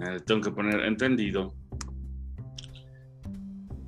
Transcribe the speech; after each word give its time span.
Eh, 0.00 0.20
tengo 0.26 0.40
que 0.42 0.50
poner 0.50 0.84
entendido. 0.84 1.54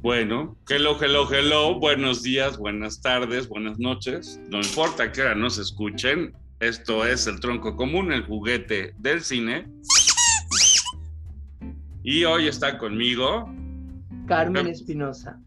Bueno, 0.02 0.56
hello, 0.68 0.96
hello, 1.00 1.28
hello. 1.30 1.78
Buenos 1.78 2.22
días, 2.22 2.56
buenas 2.56 3.00
tardes, 3.00 3.48
buenas 3.48 3.78
noches. 3.78 4.40
No 4.48 4.58
importa 4.58 5.12
que 5.12 5.22
ahora 5.22 5.34
nos 5.34 5.58
escuchen. 5.58 6.32
Esto 6.58 7.06
es 7.06 7.26
el 7.26 7.38
tronco 7.38 7.76
común, 7.76 8.12
el 8.12 8.24
juguete 8.24 8.94
del 8.98 9.20
cine. 9.22 9.68
Y 12.02 12.24
hoy 12.24 12.48
está 12.48 12.78
conmigo 12.78 13.44
Carmen 14.26 14.68
Espinosa 14.68 15.38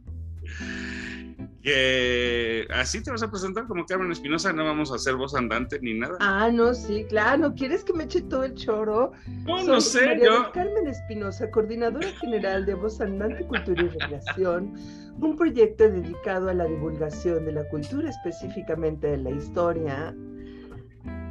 que 1.64 2.68
así 2.74 3.02
te 3.02 3.10
vas 3.10 3.24
a 3.24 3.32
presentar 3.32 3.66
como 3.68 3.86
Carmen 3.86 4.12
Espinosa, 4.12 4.52
no 4.52 4.66
vamos 4.66 4.92
a 4.92 4.96
hacer 4.96 5.16
voz 5.16 5.34
andante 5.34 5.80
ni 5.80 5.94
nada. 5.94 6.18
Ah, 6.20 6.52
no, 6.52 6.74
sí, 6.74 7.06
claro, 7.08 7.54
¿quieres 7.56 7.86
que 7.86 7.94
me 7.94 8.04
eche 8.04 8.22
todo 8.22 8.44
el 8.44 8.54
choro? 8.54 9.14
No, 9.46 9.64
no 9.64 9.80
sé, 9.80 10.20
yo. 10.22 10.52
Carmen 10.52 10.88
Espinosa, 10.88 11.50
coordinadora 11.50 12.10
general 12.20 12.66
de 12.66 12.74
Voz 12.74 13.00
Andante, 13.00 13.46
Cultura 13.46 13.82
y 13.82 13.88
Recreación, 13.88 14.74
un 15.22 15.38
proyecto 15.38 15.90
dedicado 15.90 16.50
a 16.50 16.54
la 16.54 16.66
divulgación 16.66 17.46
de 17.46 17.54
la 17.54 17.68
cultura, 17.70 18.10
específicamente 18.10 19.08
de 19.08 19.18
la 19.20 19.32
historia, 19.32 20.14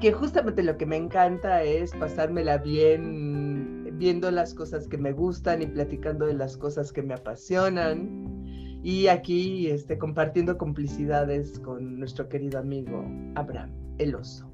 que 0.01 0.13
justamente 0.13 0.63
lo 0.63 0.79
que 0.79 0.87
me 0.87 0.97
encanta 0.97 1.63
es 1.63 1.93
pasármela 1.93 2.57
bien 2.57 3.99
viendo 3.99 4.31
las 4.31 4.55
cosas 4.55 4.89
que 4.89 4.97
me 4.97 5.13
gustan 5.13 5.61
y 5.61 5.67
platicando 5.67 6.25
de 6.25 6.35
las 6.35 6.57
cosas 6.57 6.91
que 6.91 7.03
me 7.03 7.13
apasionan 7.15 8.22
y 8.83 9.07
aquí 9.07 9.69
este, 9.69 9.99
compartiendo 9.99 10.59
complicidades 10.59 11.59
con 11.61 11.99
nuestro 11.99 12.29
querido 12.29 12.59
amigo 12.59 13.05
Abraham, 13.35 13.71
el 13.99 14.15
oso. 14.15 14.49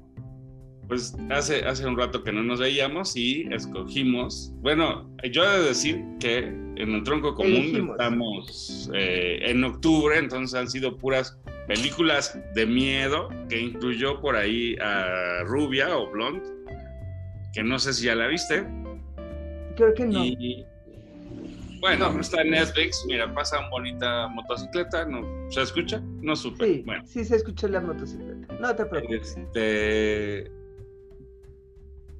Pues 0.87 1.15
hace, 1.29 1.65
hace 1.65 1.85
un 1.85 1.95
rato 1.95 2.23
que 2.23 2.31
no 2.31 2.41
nos 2.41 2.59
veíamos 2.59 3.15
y 3.15 3.47
escogimos, 3.51 4.53
bueno, 4.61 5.07
yo 5.31 5.43
he 5.43 5.59
de 5.59 5.67
decir 5.67 6.03
que 6.19 6.39
en 6.39 6.95
el 6.95 7.03
tronco 7.03 7.35
común 7.35 7.91
estamos 7.91 8.89
eh, 8.95 9.39
en 9.43 9.63
octubre, 9.63 10.17
entonces 10.17 10.59
han 10.59 10.67
sido 10.67 10.97
puras 10.97 11.39
películas 11.67 12.39
de 12.55 12.65
miedo 12.65 13.29
que 13.49 13.61
incluyó 13.61 14.19
por 14.19 14.35
ahí 14.35 14.75
a 14.81 15.43
Rubia 15.43 15.95
o 15.95 16.09
Blonde, 16.09 16.41
que 17.53 17.61
no 17.61 17.77
sé 17.77 17.93
si 17.93 18.05
ya 18.05 18.15
la 18.15 18.25
viste. 18.25 18.65
Creo 19.75 19.93
que 19.93 20.05
no. 20.05 20.23
Bueno, 21.79 22.19
está 22.19 22.41
en 22.41 22.51
Netflix, 22.51 23.05
mira, 23.07 23.33
pasa 23.33 23.59
una 23.59 23.69
bonita 23.69 24.27
motocicleta, 24.27 25.05
¿no? 25.05 25.21
¿Se 25.49 25.61
escucha? 25.61 26.01
No 26.21 26.35
supe. 26.35 26.65
Sí, 26.65 26.83
bueno. 26.85 27.03
sí 27.05 27.23
se 27.23 27.37
escucha 27.37 27.67
la 27.69 27.79
motocicleta, 27.79 28.53
no 28.59 28.75
te 28.75 28.85
preocupes. 28.85 29.37
Este... 29.37 30.51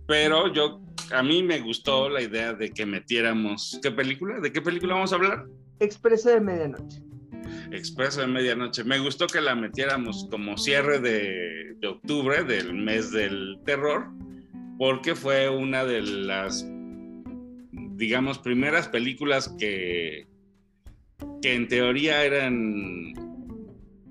Pero 0.08 0.52
yo, 0.54 0.82
a 1.12 1.22
mí 1.22 1.44
me 1.44 1.60
gustó 1.60 2.10
la 2.10 2.22
idea 2.22 2.54
de 2.54 2.72
que 2.72 2.86
metiéramos, 2.86 3.80
¿qué 3.84 3.92
película? 3.92 4.40
¿De 4.40 4.52
qué 4.52 4.62
película 4.62 4.96
vamos 4.96 5.12
a 5.12 5.16
hablar? 5.16 5.46
Expreso 5.80 6.30
de 6.30 6.40
Medianoche. 6.40 7.02
Expreso 7.72 8.22
de 8.22 8.28
Medianoche. 8.28 8.84
Me 8.84 8.98
gustó 9.00 9.28
que 9.28 9.42
la 9.42 9.56
metiéramos 9.56 10.28
como 10.32 10.58
cierre 10.58 11.00
de, 11.00 11.76
de 11.80 11.88
octubre, 11.88 12.44
del 12.44 12.74
mes 12.74 13.12
del 13.12 13.60
terror, 13.66 14.08
porque 14.78 15.16
fue 15.16 15.50
una 15.50 15.86
de 15.86 16.02
las 16.02 16.66
digamos, 18.00 18.40
primeras 18.40 18.88
películas 18.88 19.54
que, 19.60 20.26
que 21.42 21.54
en 21.54 21.68
teoría 21.68 22.24
eran 22.24 23.14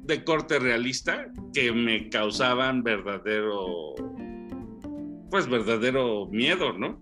de 0.05 0.25
corte 0.25 0.59
realista, 0.59 1.27
que 1.55 1.73
me 1.73 2.11
causaban 2.11 2.83
verdadero, 2.83 3.95
pues 5.31 5.49
verdadero 5.49 6.27
miedo, 6.27 6.75
¿no? 6.75 7.01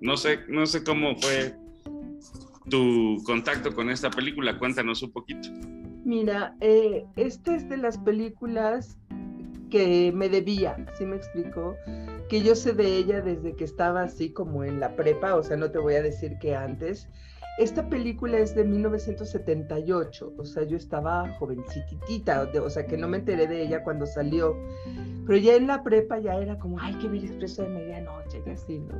No 0.00 0.16
sé, 0.16 0.40
no 0.48 0.66
sé 0.66 0.82
cómo 0.82 1.16
fue 1.16 1.54
tu 2.68 3.22
contacto 3.24 3.72
con 3.72 3.88
esta 3.88 4.10
película, 4.10 4.58
cuéntanos 4.58 5.02
un 5.04 5.12
poquito. 5.12 5.48
Mira, 6.04 6.56
eh, 6.60 7.04
esta 7.14 7.54
es 7.54 7.68
de 7.68 7.76
las 7.76 7.96
películas 7.98 8.98
que 9.74 10.12
me 10.14 10.28
debía, 10.28 10.76
¿sí 10.96 11.04
me 11.04 11.16
explico? 11.16 11.76
Que 12.28 12.40
yo 12.40 12.54
sé 12.54 12.74
de 12.74 12.96
ella 12.96 13.20
desde 13.20 13.56
que 13.56 13.64
estaba 13.64 14.02
así 14.02 14.30
como 14.30 14.62
en 14.62 14.78
la 14.78 14.94
prepa, 14.94 15.34
o 15.34 15.42
sea, 15.42 15.56
no 15.56 15.68
te 15.68 15.80
voy 15.80 15.94
a 15.94 16.02
decir 16.02 16.38
que 16.40 16.54
antes. 16.54 17.08
Esta 17.58 17.88
película 17.88 18.38
es 18.38 18.54
de 18.54 18.62
1978, 18.62 20.34
o 20.38 20.44
sea, 20.44 20.62
yo 20.62 20.76
estaba 20.76 21.28
jovencitita, 21.40 22.48
o 22.62 22.70
sea, 22.70 22.86
que 22.86 22.96
no 22.96 23.08
me 23.08 23.16
enteré 23.16 23.48
de 23.48 23.62
ella 23.62 23.82
cuando 23.82 24.06
salió, 24.06 24.56
pero 25.26 25.38
ya 25.38 25.56
en 25.56 25.66
la 25.66 25.82
prepa 25.82 26.20
ya 26.20 26.36
era 26.36 26.56
como, 26.56 26.78
ay, 26.78 26.94
que 26.94 27.08
ver 27.08 27.24
Expreso 27.24 27.62
de 27.62 27.70
Medianoche, 27.70 28.42
y 28.46 28.50
así, 28.50 28.78
¿no? 28.78 28.94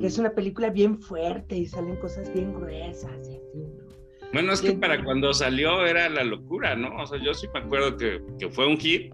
Que 0.00 0.06
es 0.08 0.18
una 0.18 0.30
película 0.30 0.70
bien 0.70 0.98
fuerte 0.98 1.56
y 1.56 1.66
salen 1.66 1.94
cosas 1.96 2.34
bien 2.34 2.52
gruesas 2.52 3.12
y 3.28 3.36
así, 3.36 3.58
¿no? 3.58 3.84
Bueno, 4.32 4.52
es 4.52 4.60
que 4.60 4.72
para 4.72 5.04
cuando 5.04 5.32
salió 5.32 5.86
era 5.86 6.08
la 6.08 6.24
locura, 6.24 6.74
¿no? 6.74 6.96
O 7.00 7.06
sea, 7.06 7.20
yo 7.22 7.32
sí 7.32 7.46
me 7.54 7.60
acuerdo 7.60 7.96
que, 7.96 8.20
que 8.40 8.48
fue 8.48 8.66
un 8.66 8.76
hit 8.76 9.12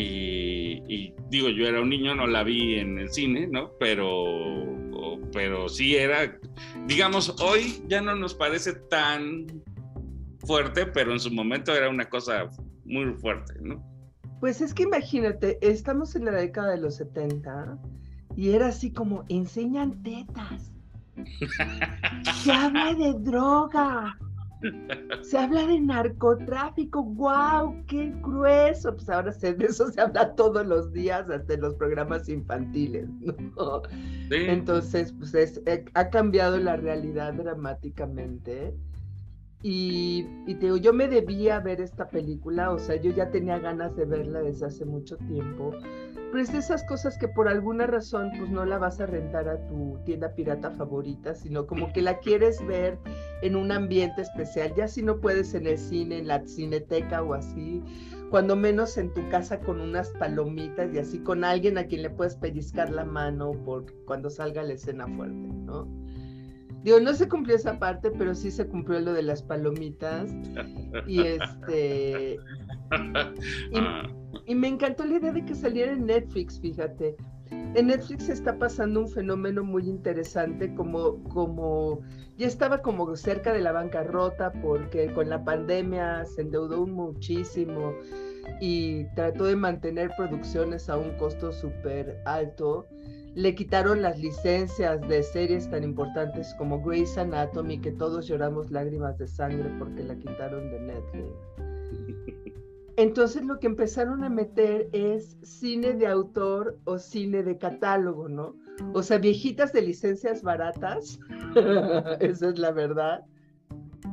y, 0.00 1.14
digo, 1.28 1.48
yo 1.48 1.66
era 1.66 1.80
un 1.80 1.90
niño, 1.90 2.14
no 2.14 2.26
la 2.26 2.44
vi 2.44 2.76
en 2.76 2.98
el 2.98 3.10
cine, 3.10 3.46
¿no? 3.46 3.72
Pero, 3.78 5.20
pero 5.32 5.68
sí 5.68 5.96
era, 5.96 6.38
digamos, 6.86 7.34
hoy 7.40 7.82
ya 7.88 8.00
no 8.00 8.14
nos 8.14 8.34
parece 8.34 8.74
tan 8.74 9.46
fuerte, 10.46 10.86
pero 10.86 11.12
en 11.12 11.20
su 11.20 11.30
momento 11.30 11.74
era 11.74 11.88
una 11.88 12.08
cosa 12.08 12.48
muy 12.84 13.12
fuerte, 13.14 13.54
¿no? 13.60 13.84
Pues 14.40 14.60
es 14.60 14.72
que 14.72 14.84
imagínate, 14.84 15.58
estamos 15.60 16.14
en 16.14 16.26
la 16.26 16.32
década 16.32 16.70
de 16.70 16.78
los 16.78 16.96
70 16.96 17.78
y 18.36 18.50
era 18.50 18.68
así 18.68 18.92
como, 18.92 19.24
enseñan 19.28 20.02
tetas. 20.02 20.72
Se 22.44 22.52
habla 22.52 22.94
de 22.94 23.14
droga. 23.18 24.16
Se 25.22 25.38
habla 25.38 25.66
de 25.66 25.80
narcotráfico, 25.80 27.02
wow, 27.02 27.84
qué 27.86 28.12
grueso. 28.22 28.94
Pues 28.94 29.08
ahora 29.08 29.32
de 29.32 29.64
eso 29.64 29.90
se 29.90 30.00
habla 30.00 30.34
todos 30.34 30.66
los 30.66 30.92
días, 30.92 31.28
hasta 31.30 31.54
en 31.54 31.60
los 31.60 31.74
programas 31.74 32.28
infantiles, 32.28 33.08
Entonces, 34.30 35.12
pues 35.12 35.34
eh, 35.34 35.84
ha 35.94 36.10
cambiado 36.10 36.58
la 36.58 36.76
realidad 36.76 37.34
dramáticamente. 37.34 38.74
Y, 39.60 40.24
y, 40.46 40.54
te 40.54 40.66
digo, 40.66 40.76
yo 40.76 40.92
me 40.92 41.08
debía 41.08 41.58
ver 41.58 41.80
esta 41.80 42.08
película, 42.08 42.70
o 42.70 42.78
sea, 42.78 42.94
yo 42.94 43.10
ya 43.10 43.30
tenía 43.30 43.58
ganas 43.58 43.96
de 43.96 44.04
verla 44.04 44.40
desde 44.40 44.66
hace 44.66 44.84
mucho 44.84 45.16
tiempo, 45.16 45.72
pero 46.30 46.40
es 46.40 46.52
de 46.52 46.58
esas 46.58 46.84
cosas 46.84 47.18
que 47.18 47.26
por 47.26 47.48
alguna 47.48 47.86
razón 47.86 48.30
pues 48.38 48.50
no 48.50 48.64
la 48.64 48.78
vas 48.78 49.00
a 49.00 49.06
rentar 49.06 49.48
a 49.48 49.66
tu 49.66 49.98
tienda 50.04 50.32
pirata 50.34 50.70
favorita, 50.70 51.34
sino 51.34 51.66
como 51.66 51.92
que 51.92 52.02
la 52.02 52.18
quieres 52.18 52.64
ver 52.66 52.98
en 53.42 53.56
un 53.56 53.72
ambiente 53.72 54.22
especial, 54.22 54.74
ya 54.76 54.86
si 54.86 55.02
no 55.02 55.20
puedes 55.20 55.54
en 55.54 55.66
el 55.66 55.78
cine, 55.78 56.18
en 56.18 56.28
la 56.28 56.46
cineteca 56.46 57.22
o 57.22 57.34
así, 57.34 57.82
cuando 58.30 58.56
menos 58.56 58.98
en 58.98 59.12
tu 59.14 59.26
casa 59.30 59.58
con 59.58 59.80
unas 59.80 60.10
palomitas 60.10 60.92
y 60.92 60.98
así 60.98 61.18
con 61.20 61.44
alguien 61.44 61.78
a 61.78 61.86
quien 61.86 62.02
le 62.02 62.10
puedes 62.10 62.36
pellizcar 62.36 62.90
la 62.90 63.04
mano 63.04 63.52
por 63.64 63.86
cuando 64.04 64.28
salga 64.28 64.62
la 64.62 64.74
escena 64.74 65.06
fuerte, 65.08 65.34
¿no? 65.34 65.88
Digo, 66.84 67.00
no 67.00 67.12
se 67.12 67.28
cumplió 67.28 67.56
esa 67.56 67.78
parte, 67.78 68.10
pero 68.10 68.34
sí 68.34 68.50
se 68.50 68.66
cumplió 68.66 69.00
lo 69.00 69.12
de 69.12 69.22
las 69.22 69.42
palomitas. 69.42 70.30
Y 71.06 71.20
este. 71.22 72.38
Y, 74.46 74.54
me 74.54 74.68
encantó 74.68 75.04
la 75.04 75.16
idea 75.16 75.32
de 75.32 75.44
que 75.44 75.54
saliera 75.54 75.92
en 75.92 76.06
Netflix, 76.06 76.60
fíjate. 76.60 77.16
En 77.50 77.86
Netflix 77.88 78.28
está 78.28 78.58
pasando 78.58 79.00
un 79.00 79.08
fenómeno 79.08 79.64
muy 79.64 79.88
interesante, 79.88 80.74
como, 80.74 81.22
como 81.24 82.00
ya 82.36 82.46
estaba 82.46 82.80
como 82.80 83.14
cerca 83.16 83.52
de 83.52 83.60
la 83.60 83.72
bancarrota, 83.72 84.52
porque 84.52 85.12
con 85.12 85.28
la 85.28 85.44
pandemia 85.44 86.24
se 86.24 86.42
endeudó 86.42 86.86
muchísimo 86.86 87.94
y 88.60 89.04
trató 89.14 89.44
de 89.44 89.56
mantener 89.56 90.10
producciones 90.16 90.88
a 90.88 90.96
un 90.96 91.10
costo 91.16 91.52
súper 91.52 92.20
alto 92.24 92.86
le 93.38 93.54
quitaron 93.54 94.02
las 94.02 94.18
licencias 94.18 95.00
de 95.06 95.22
series 95.22 95.70
tan 95.70 95.84
importantes 95.84 96.52
como 96.58 96.82
Grey's 96.82 97.16
Anatomy, 97.16 97.78
que 97.78 97.92
todos 97.92 98.26
lloramos 98.26 98.72
lágrimas 98.72 99.16
de 99.16 99.28
sangre 99.28 99.70
porque 99.78 100.02
la 100.02 100.16
quitaron 100.16 100.68
de 100.72 100.80
Netflix. 100.80 102.54
Entonces 102.96 103.44
lo 103.44 103.60
que 103.60 103.68
empezaron 103.68 104.24
a 104.24 104.28
meter 104.28 104.88
es 104.90 105.36
cine 105.42 105.92
de 105.92 106.08
autor 106.08 106.80
o 106.82 106.98
cine 106.98 107.44
de 107.44 107.56
catálogo, 107.56 108.28
¿no? 108.28 108.56
O 108.92 109.04
sea, 109.04 109.18
viejitas 109.18 109.72
de 109.72 109.82
licencias 109.82 110.42
baratas, 110.42 111.20
esa 112.18 112.48
es 112.48 112.58
la 112.58 112.72
verdad, 112.72 113.24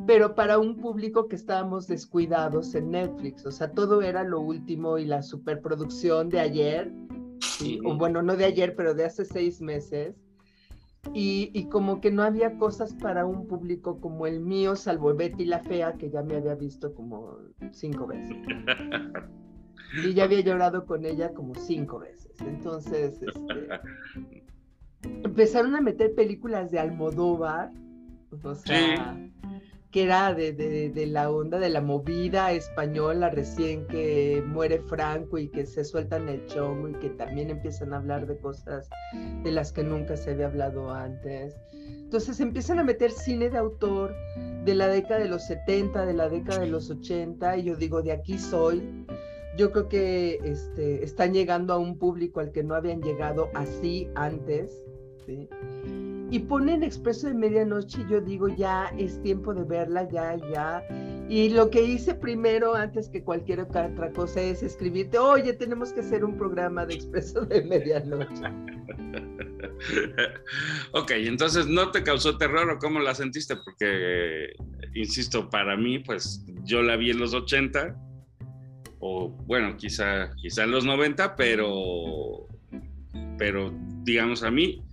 pero 0.06 0.36
para 0.36 0.60
un 0.60 0.78
público 0.78 1.28
que 1.28 1.36
estábamos 1.36 1.88
descuidados 1.88 2.76
en 2.76 2.92
Netflix, 2.92 3.44
o 3.48 3.52
sea, 3.52 3.72
todo 3.72 4.04
era 4.04 4.24
lo 4.24 4.40
último 4.40 5.00
y 5.00 5.06
la 5.06 5.24
superproducción 5.24 6.30
de 6.30 6.42
ayer, 6.42 6.94
o 7.86 7.98
bueno, 7.98 8.22
no 8.22 8.36
de 8.36 8.46
ayer, 8.46 8.76
pero 8.76 8.94
de 8.94 9.06
hace 9.06 9.26
seis 9.26 9.62
meses. 9.62 10.16
Y, 11.14 11.68
como 11.70 12.02
que 12.02 12.10
no 12.10 12.24
había 12.24 12.58
cosas 12.58 12.94
para 12.96 13.26
un 13.26 13.48
público 13.48 14.00
como 14.00 14.26
el 14.26 14.40
mío, 14.40 14.76
salvo 14.76 15.14
Betty 15.14 15.46
la 15.46 15.60
Fea, 15.60 15.94
que 15.94 16.10
ya 16.10 16.24
me 16.24 16.36
había 16.36 16.56
visto 16.56 16.94
como 16.94 17.38
cinco 17.72 18.08
veces. 18.08 18.38
Y 20.04 20.14
ya 20.14 20.26
había 20.26 20.42
llorado 20.42 20.86
con 20.86 21.06
ella 21.06 21.34
como 21.34 21.56
cinco 21.56 22.00
veces. 22.00 22.34
Entonces, 22.42 23.22
este, 23.22 24.44
empezaron 25.24 25.76
a 25.76 25.80
meter 25.80 26.14
películas 26.16 26.72
de 26.72 26.80
Almodóvar, 26.80 27.72
o 28.44 28.56
sea, 28.56 29.18
que 29.96 30.04
era 30.04 30.34
de, 30.34 31.08
la 31.08 31.32
onda 31.32 31.58
de 31.58 31.70
la 31.70 31.80
movida 31.80 32.52
española 32.52 33.30
recién 33.30 33.88
que 33.88 34.44
muere 34.46 34.80
Franco 34.80 35.38
y 35.38 35.48
que 35.48 35.66
se 35.66 35.86
sueltan 35.86 36.28
el 36.28 36.46
chongo 36.48 36.90
y 36.90 36.96
que 36.96 37.12
también 37.12 37.50
empiezan 37.50 37.94
a 37.94 38.00
hablar 38.00 38.28
de 38.28 38.38
cosas 38.38 38.90
de 39.42 39.52
las 39.54 39.72
que 39.72 39.86
nunca 39.86 40.18
se 40.18 40.32
había 40.32 40.48
hablado 40.48 40.92
antes. 40.92 41.56
Entonces 41.72 42.42
empiezan 42.42 42.80
a 42.80 42.84
meter 42.84 43.10
cine 43.10 43.50
de 43.50 43.58
autor 43.58 44.14
de 44.66 44.76
la 44.76 44.90
década 44.90 45.22
de 45.22 45.30
los 45.30 45.48
70, 45.48 46.06
de 46.06 46.14
la 46.14 46.28
década 46.28 46.60
de 46.60 46.68
los 46.68 46.90
80, 46.90 47.56
y 47.56 47.64
yo 47.64 47.78
digo, 47.78 48.02
de 48.02 48.12
aquí 48.12 48.38
soy. 48.38 49.06
Yo 49.58 49.72
creo 49.72 49.88
que 49.88 50.42
este, 50.44 51.06
están 51.06 51.34
llegando 51.34 51.74
a 51.74 51.78
un 51.78 51.98
público 51.98 52.42
al 52.42 52.52
que 52.52 52.64
no 52.64 52.76
habían 52.76 53.02
llegado 53.02 53.50
así 53.54 54.10
antes. 54.16 54.84
¿sí? 55.26 55.48
Y 56.32 56.40
ponen 56.40 56.84
Expreso 56.84 57.28
de 57.28 57.34
Medianoche 57.34 58.02
y 58.02 58.12
yo 58.12 58.22
digo, 58.22 58.48
ya 58.48 58.92
es 58.98 59.22
tiempo 59.22 59.54
de 59.54 59.64
verla, 59.64 60.10
ya, 60.10 60.36
ya. 60.52 60.84
Y 61.30 61.50
lo 61.50 61.70
que 61.70 61.84
hice 61.84 62.16
primero, 62.16 62.76
antes 62.76 63.10
que 63.10 63.24
cualquier 63.24 63.62
otra 63.62 63.90
cosa, 64.14 64.42
es 64.42 64.64
escribirte, 64.64 65.18
oye, 65.18 65.54
tenemos 65.54 65.94
que 65.94 66.02
hacer 66.02 66.26
un 66.26 66.38
programa 66.38 66.86
de 66.86 66.96
Expreso 66.96 67.46
de 67.46 67.64
Medianoche. 67.64 68.44
ok, 70.94 71.12
entonces, 71.12 71.68
¿no 71.68 71.92
te 71.92 72.04
causó 72.04 72.38
terror 72.38 72.70
o 72.70 72.80
cómo 72.80 73.00
la 73.00 73.16
sentiste? 73.16 73.56
Porque, 73.64 74.54
insisto, 74.94 75.50
para 75.50 75.78
mí, 75.78 76.00
pues 76.00 76.44
yo 76.64 76.82
la 76.82 76.96
vi 76.96 77.12
en 77.12 77.20
los 77.20 77.34
80, 77.34 77.96
o 79.00 79.30
bueno, 79.46 79.78
quizá, 79.78 80.32
quizá 80.36 80.64
en 80.64 80.72
los 80.72 80.86
90, 80.86 81.36
pero, 81.36 82.48
pero 83.38 83.74
digamos 84.04 84.44
a 84.44 84.52
mí, 84.52 84.84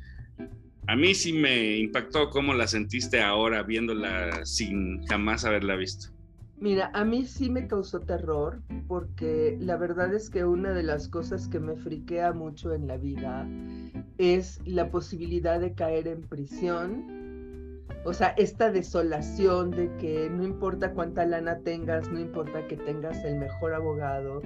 a 0.92 0.94
mí 0.94 1.14
sí 1.14 1.32
me 1.32 1.78
impactó 1.78 2.28
cómo 2.28 2.52
la 2.52 2.66
sentiste 2.66 3.22
ahora 3.22 3.62
viéndola 3.62 4.44
sin 4.44 5.02
jamás 5.06 5.42
haberla 5.46 5.74
visto. 5.74 6.08
Mira, 6.58 6.90
a 6.92 7.02
mí 7.02 7.24
sí 7.24 7.48
me 7.48 7.66
causó 7.66 8.00
terror 8.00 8.60
porque 8.88 9.56
la 9.58 9.78
verdad 9.78 10.12
es 10.12 10.28
que 10.28 10.44
una 10.44 10.74
de 10.74 10.82
las 10.82 11.08
cosas 11.08 11.48
que 11.48 11.60
me 11.60 11.76
friquea 11.76 12.34
mucho 12.34 12.74
en 12.74 12.88
la 12.88 12.98
vida 12.98 13.48
es 14.18 14.60
la 14.66 14.90
posibilidad 14.90 15.60
de 15.60 15.72
caer 15.72 16.08
en 16.08 16.20
prisión. 16.28 17.86
O 18.04 18.12
sea, 18.12 18.34
esta 18.36 18.70
desolación 18.70 19.70
de 19.70 19.90
que 19.96 20.28
no 20.28 20.44
importa 20.44 20.92
cuánta 20.92 21.24
lana 21.24 21.60
tengas, 21.60 22.10
no 22.10 22.20
importa 22.20 22.66
que 22.66 22.76
tengas 22.76 23.24
el 23.24 23.36
mejor 23.36 23.72
abogado, 23.72 24.42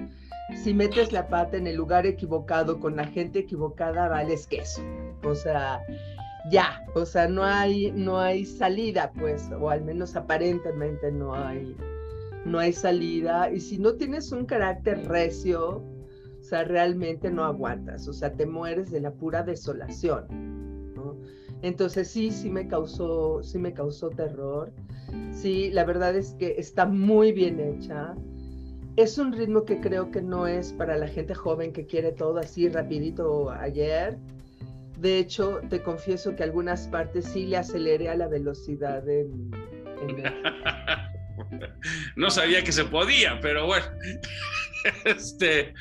si 0.63 0.73
metes 0.73 1.11
la 1.11 1.27
pata 1.27 1.57
en 1.57 1.67
el 1.67 1.75
lugar 1.75 2.05
equivocado 2.05 2.79
con 2.79 2.95
la 2.95 3.05
gente 3.05 3.39
equivocada, 3.39 4.07
vales 4.07 4.47
queso. 4.47 4.81
O 5.23 5.35
sea, 5.35 5.81
ya, 6.49 6.85
o 6.95 7.05
sea, 7.05 7.27
no 7.27 7.43
hay, 7.43 7.91
no 7.91 8.19
hay 8.19 8.45
salida, 8.45 9.11
pues, 9.17 9.49
o 9.59 9.69
al 9.69 9.83
menos 9.83 10.15
aparentemente 10.15 11.11
no 11.11 11.33
hay, 11.33 11.75
no 12.45 12.59
hay 12.59 12.73
salida. 12.73 13.51
Y 13.51 13.59
si 13.59 13.77
no 13.77 13.93
tienes 13.95 14.31
un 14.31 14.45
carácter 14.45 15.07
recio, 15.07 15.83
o 16.39 16.43
sea, 16.43 16.63
realmente 16.63 17.29
no 17.29 17.43
aguantas, 17.43 18.07
o 18.07 18.13
sea, 18.13 18.33
te 18.33 18.45
mueres 18.45 18.91
de 18.91 19.01
la 19.01 19.11
pura 19.11 19.43
desolación. 19.43 20.25
Entonces 21.63 22.07
sí, 22.07 22.29
sí 22.29 22.49
me 22.49 22.67
causó, 22.67 23.41
sí 23.43 23.57
me 23.57 23.73
causó 23.73 24.09
terror. 24.09 24.71
Sí, 25.31 25.71
la 25.71 25.85
verdad 25.85 26.15
es 26.15 26.35
que 26.35 26.55
está 26.57 26.85
muy 26.85 27.31
bien 27.31 27.59
hecha. 27.59 28.15
Es 28.95 29.17
un 29.17 29.33
ritmo 29.33 29.65
que 29.65 29.79
creo 29.79 30.11
que 30.11 30.21
no 30.21 30.45
es 30.45 30.71
para 30.73 30.97
la 30.97 31.07
gente 31.07 31.33
joven 31.33 31.73
que 31.73 31.85
quiere 31.85 32.11
todo 32.11 32.37
así 32.37 32.69
rapidito 32.69 33.49
ayer 33.49 34.17
de 34.99 35.19
hecho, 35.19 35.61
te 35.69 35.83
confieso 35.83 36.35
que 36.35 36.43
algunas 36.43 36.87
partes 36.87 37.25
sí 37.25 37.45
le 37.45 37.57
aceleré 37.57 38.09
a 38.09 38.15
la 38.15 38.27
velocidad 38.27 39.07
en, 39.07 39.51
No 42.15 42.31
sabía 42.31 42.63
que 42.63 42.71
se 42.71 42.85
podía, 42.85 43.39
pero 43.41 43.67
bueno. 43.67 43.85
Este, 45.03 45.73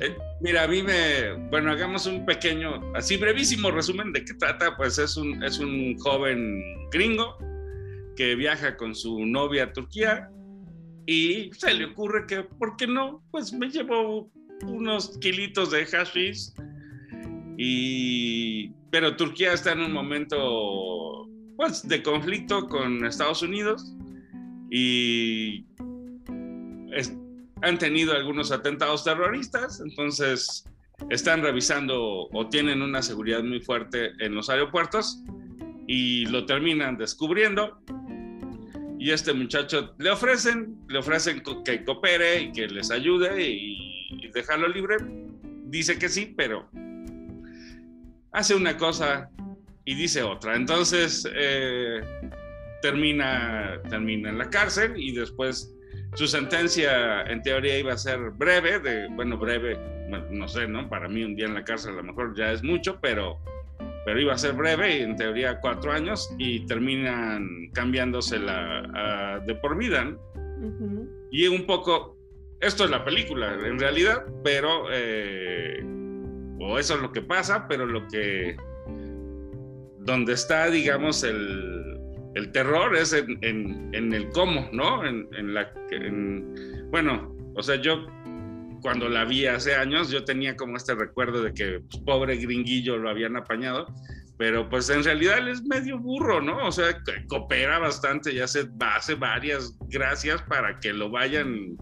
eh, 0.00 0.16
mira, 0.40 0.64
a 0.64 0.68
mí 0.68 0.82
me, 0.82 1.32
bueno, 1.48 1.70
hagamos 1.70 2.06
un 2.06 2.26
pequeño, 2.26 2.92
así 2.94 3.16
brevísimo 3.16 3.70
resumen 3.70 4.12
de 4.12 4.24
qué 4.24 4.34
trata. 4.34 4.76
Pues 4.76 4.98
es 4.98 5.16
un, 5.16 5.42
es 5.42 5.58
un 5.58 5.96
joven 5.98 6.60
gringo 6.90 7.38
que 8.14 8.34
viaja 8.34 8.76
con 8.76 8.94
su 8.94 9.24
novia 9.24 9.64
a 9.64 9.72
Turquía 9.72 10.28
y 11.06 11.50
se 11.54 11.72
le 11.72 11.86
ocurre 11.86 12.26
que, 12.26 12.42
¿por 12.42 12.76
qué 12.76 12.86
no? 12.86 13.24
Pues 13.30 13.54
me 13.54 13.70
llevo 13.70 14.30
unos 14.66 15.16
kilitos 15.18 15.70
de 15.70 15.86
hashish 15.86 16.52
y, 17.56 18.70
pero 18.90 19.16
Turquía 19.16 19.52
está 19.52 19.72
en 19.72 19.80
un 19.80 19.92
momento 19.92 21.28
pues, 21.56 21.86
de 21.86 22.02
conflicto 22.02 22.66
con 22.68 23.04
Estados 23.04 23.42
Unidos 23.42 23.94
y 24.70 25.64
han 27.62 27.78
tenido 27.78 28.12
algunos 28.12 28.50
atentados 28.50 29.04
terroristas, 29.04 29.80
entonces 29.80 30.64
están 31.10 31.42
revisando 31.42 32.28
o 32.32 32.48
tienen 32.48 32.82
una 32.82 33.02
seguridad 33.02 33.42
muy 33.42 33.60
fuerte 33.60 34.12
en 34.18 34.34
los 34.34 34.50
aeropuertos 34.50 35.22
y 35.86 36.26
lo 36.26 36.46
terminan 36.46 36.96
descubriendo. 36.96 37.78
Y 38.98 39.10
este 39.10 39.32
muchacho 39.32 39.94
le 39.98 40.10
ofrecen, 40.10 40.76
le 40.88 40.98
ofrecen 40.98 41.42
que 41.64 41.84
coopere 41.84 42.42
y 42.42 42.52
que 42.52 42.68
les 42.68 42.90
ayude 42.90 43.42
y, 43.42 44.08
y 44.10 44.28
dejarlo 44.28 44.68
libre. 44.68 44.96
Dice 45.64 45.98
que 45.98 46.08
sí, 46.08 46.34
pero 46.36 46.68
hace 48.32 48.54
una 48.54 48.76
cosa 48.76 49.30
y 49.84 49.94
dice 49.94 50.22
otra. 50.22 50.56
Entonces 50.56 51.28
eh, 51.34 52.00
termina, 52.80 53.80
termina 53.88 54.30
en 54.30 54.38
la 54.38 54.50
cárcel 54.50 54.94
y 54.96 55.12
después 55.12 55.74
su 56.14 56.26
sentencia 56.26 57.22
en 57.22 57.42
teoría 57.42 57.78
iba 57.78 57.92
a 57.92 57.98
ser 57.98 58.30
breve, 58.32 58.78
de, 58.80 59.08
bueno, 59.08 59.38
breve, 59.38 59.78
no 60.30 60.48
sé, 60.48 60.66
¿no? 60.66 60.88
Para 60.88 61.08
mí 61.08 61.24
un 61.24 61.34
día 61.34 61.46
en 61.46 61.54
la 61.54 61.64
cárcel 61.64 61.92
a 61.92 61.96
lo 61.96 62.02
mejor 62.02 62.36
ya 62.36 62.52
es 62.52 62.62
mucho, 62.62 62.98
pero, 63.00 63.38
pero 64.04 64.20
iba 64.20 64.34
a 64.34 64.38
ser 64.38 64.52
breve 64.52 64.98
y 64.98 65.02
en 65.02 65.16
teoría 65.16 65.58
cuatro 65.60 65.92
años 65.92 66.34
y 66.38 66.66
terminan 66.66 67.70
cambiándosela 67.72 69.42
de 69.46 69.54
por 69.56 69.76
vida, 69.76 70.04
¿no? 70.04 70.18
Y 71.30 71.48
un 71.48 71.66
poco, 71.66 72.16
esto 72.60 72.84
es 72.84 72.90
la 72.90 73.04
película 73.04 73.54
en 73.54 73.78
realidad, 73.78 74.24
pero... 74.44 74.86
Eh, 74.92 76.01
o 76.62 76.78
eso 76.78 76.94
es 76.94 77.02
lo 77.02 77.12
que 77.12 77.22
pasa, 77.22 77.66
pero 77.68 77.86
lo 77.86 78.06
que, 78.06 78.56
donde 79.98 80.32
está, 80.32 80.70
digamos, 80.70 81.24
el, 81.24 81.98
el 82.34 82.52
terror 82.52 82.94
es 82.96 83.12
en, 83.12 83.38
en, 83.42 84.12
el 84.12 84.28
cómo, 84.30 84.68
¿no? 84.72 85.04
En, 85.04 85.54
la, 85.54 85.72
bueno, 86.90 87.34
o 87.56 87.62
sea, 87.62 87.76
yo 87.76 88.06
cuando 88.80 89.08
la 89.08 89.24
vi 89.24 89.46
hace 89.46 89.74
años, 89.74 90.10
yo 90.10 90.24
tenía 90.24 90.56
como 90.56 90.76
este 90.76 90.94
recuerdo 90.94 91.42
de 91.42 91.52
que 91.52 91.80
pues, 91.80 92.02
pobre 92.04 92.36
gringuillo 92.36 92.96
lo 92.96 93.10
habían 93.10 93.36
apañado, 93.36 93.86
pero 94.38 94.68
pues 94.68 94.88
en 94.88 95.02
realidad 95.02 95.38
él 95.38 95.48
es 95.48 95.62
medio 95.64 95.98
burro, 95.98 96.40
¿no? 96.40 96.66
O 96.66 96.72
sea, 96.72 96.96
coopera 97.28 97.80
bastante 97.80 98.32
y 98.32 98.38
hace, 98.38 98.68
hace 98.80 99.14
varias 99.14 99.76
gracias 99.88 100.42
para 100.42 100.78
que 100.78 100.92
lo 100.92 101.10
vayan 101.10 101.76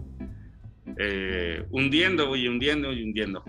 eh, 0.97 1.63
hundiendo 1.69 2.35
y 2.35 2.47
hundiendo 2.47 2.91
y 2.91 3.03
hundiendo 3.03 3.43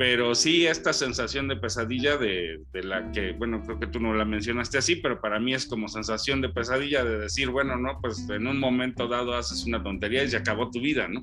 pero 0.00 0.34
sí 0.34 0.66
esta 0.66 0.94
sensación 0.94 1.46
de 1.46 1.56
pesadilla 1.56 2.16
de, 2.16 2.64
la 2.72 3.12
que, 3.12 3.32
bueno, 3.32 3.62
creo 3.62 3.78
que 3.78 3.86
tú 3.86 4.00
no 4.00 4.14
la 4.14 4.24
mencionaste 4.24 4.78
así, 4.78 4.96
pero 4.96 5.20
para 5.20 5.38
mí 5.38 5.52
es 5.52 5.66
como 5.66 5.88
sensación 5.88 6.40
de 6.40 6.48
pesadilla 6.48 7.04
de 7.04 7.18
decir, 7.18 7.50
bueno, 7.50 7.76
no, 7.76 8.00
pues 8.00 8.26
en 8.30 8.46
un 8.46 8.58
momento 8.58 9.08
dado 9.08 9.34
haces 9.34 9.66
una 9.66 9.82
tontería 9.82 10.24
y 10.24 10.28
se 10.30 10.38
acabó 10.38 10.70
tu 10.70 10.80
vida, 10.80 11.06
¿no? 11.06 11.22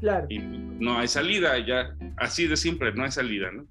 Claro. 0.00 0.26
Y 0.30 0.38
no 0.38 0.96
hay 0.96 1.06
salida, 1.06 1.58
ya, 1.66 1.94
así 2.16 2.46
de 2.46 2.56
simple, 2.56 2.94
no 2.94 3.04
hay 3.04 3.10
salida, 3.10 3.50
¿no? 3.52 3.66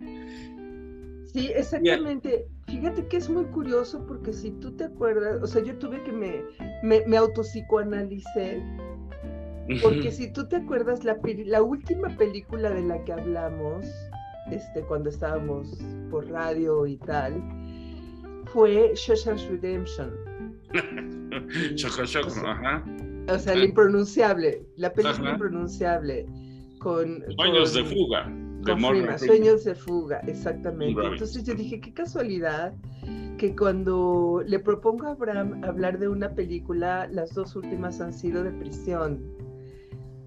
Sí, 1.33 1.47
exactamente. 1.55 2.45
Fíjate 2.67 3.07
que 3.07 3.17
es 3.17 3.29
muy 3.31 3.45
curioso 3.45 4.05
porque 4.05 4.33
si 4.33 4.51
tú 4.51 4.77
te 4.77 4.83
acuerdas, 4.83 5.41
o 5.41 5.47
sea, 5.47 5.63
yo 5.63 5.75
tuve 5.79 6.03
que 6.03 6.11
me, 6.11 6.43
me, 6.83 7.01
me 7.07 7.17
autopsicoanalicé, 7.17 8.61
porque 9.81 10.11
si 10.11 10.31
tú 10.31 10.47
te 10.47 10.57
acuerdas, 10.57 11.03
la, 11.03 11.17
la 11.45 11.63
última 11.63 12.15
película 12.17 12.69
de 12.69 12.83
la 12.83 13.03
que 13.03 13.13
hablamos, 13.13 13.87
este, 14.51 14.81
cuando 14.81 15.09
estábamos 15.09 15.77
por 16.09 16.29
radio 16.29 16.85
y 16.85 16.97
tal, 16.97 17.41
fue 18.45 18.93
Shawshank 18.95 19.39
Redemption. 19.49 20.11
o, 23.29 23.39
sea, 23.39 23.53
el 23.53 23.63
impronunciable, 23.63 24.65
la 24.77 24.93
película 24.93 25.31
impronunciable 25.31 26.25
con... 26.79 27.23
Sueños 27.35 27.73
de 27.73 27.85
fuga. 27.85 28.31
De 28.65 29.19
Sueños 29.19 29.63
de 29.65 29.75
fuga, 29.75 30.19
exactamente. 30.27 31.01
Entonces 31.05 31.43
yo 31.43 31.53
dije, 31.53 31.81
qué 31.81 31.93
casualidad 31.93 32.73
que 33.37 33.55
cuando 33.55 34.43
le 34.45 34.59
propongo 34.59 35.07
a 35.07 35.11
Abraham 35.11 35.63
hablar 35.63 35.99
de 35.99 36.07
una 36.07 36.33
película, 36.33 37.07
las 37.11 37.33
dos 37.33 37.55
últimas 37.55 37.99
han 37.99 38.13
sido 38.13 38.43
de 38.43 38.51
prisión. 38.51 39.21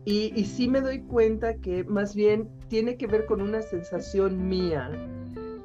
Y, 0.07 0.33
y 0.35 0.45
sí 0.45 0.69
me 0.69 0.81
doy 0.81 1.01
cuenta 1.01 1.57
que 1.57 1.85
más 1.85 2.15
bien 2.15 2.49
tiene 2.69 2.97
que 2.97 3.07
ver 3.07 3.27
con 3.27 3.43
una 3.43 3.61
sensación 3.61 4.49
mía 4.49 4.91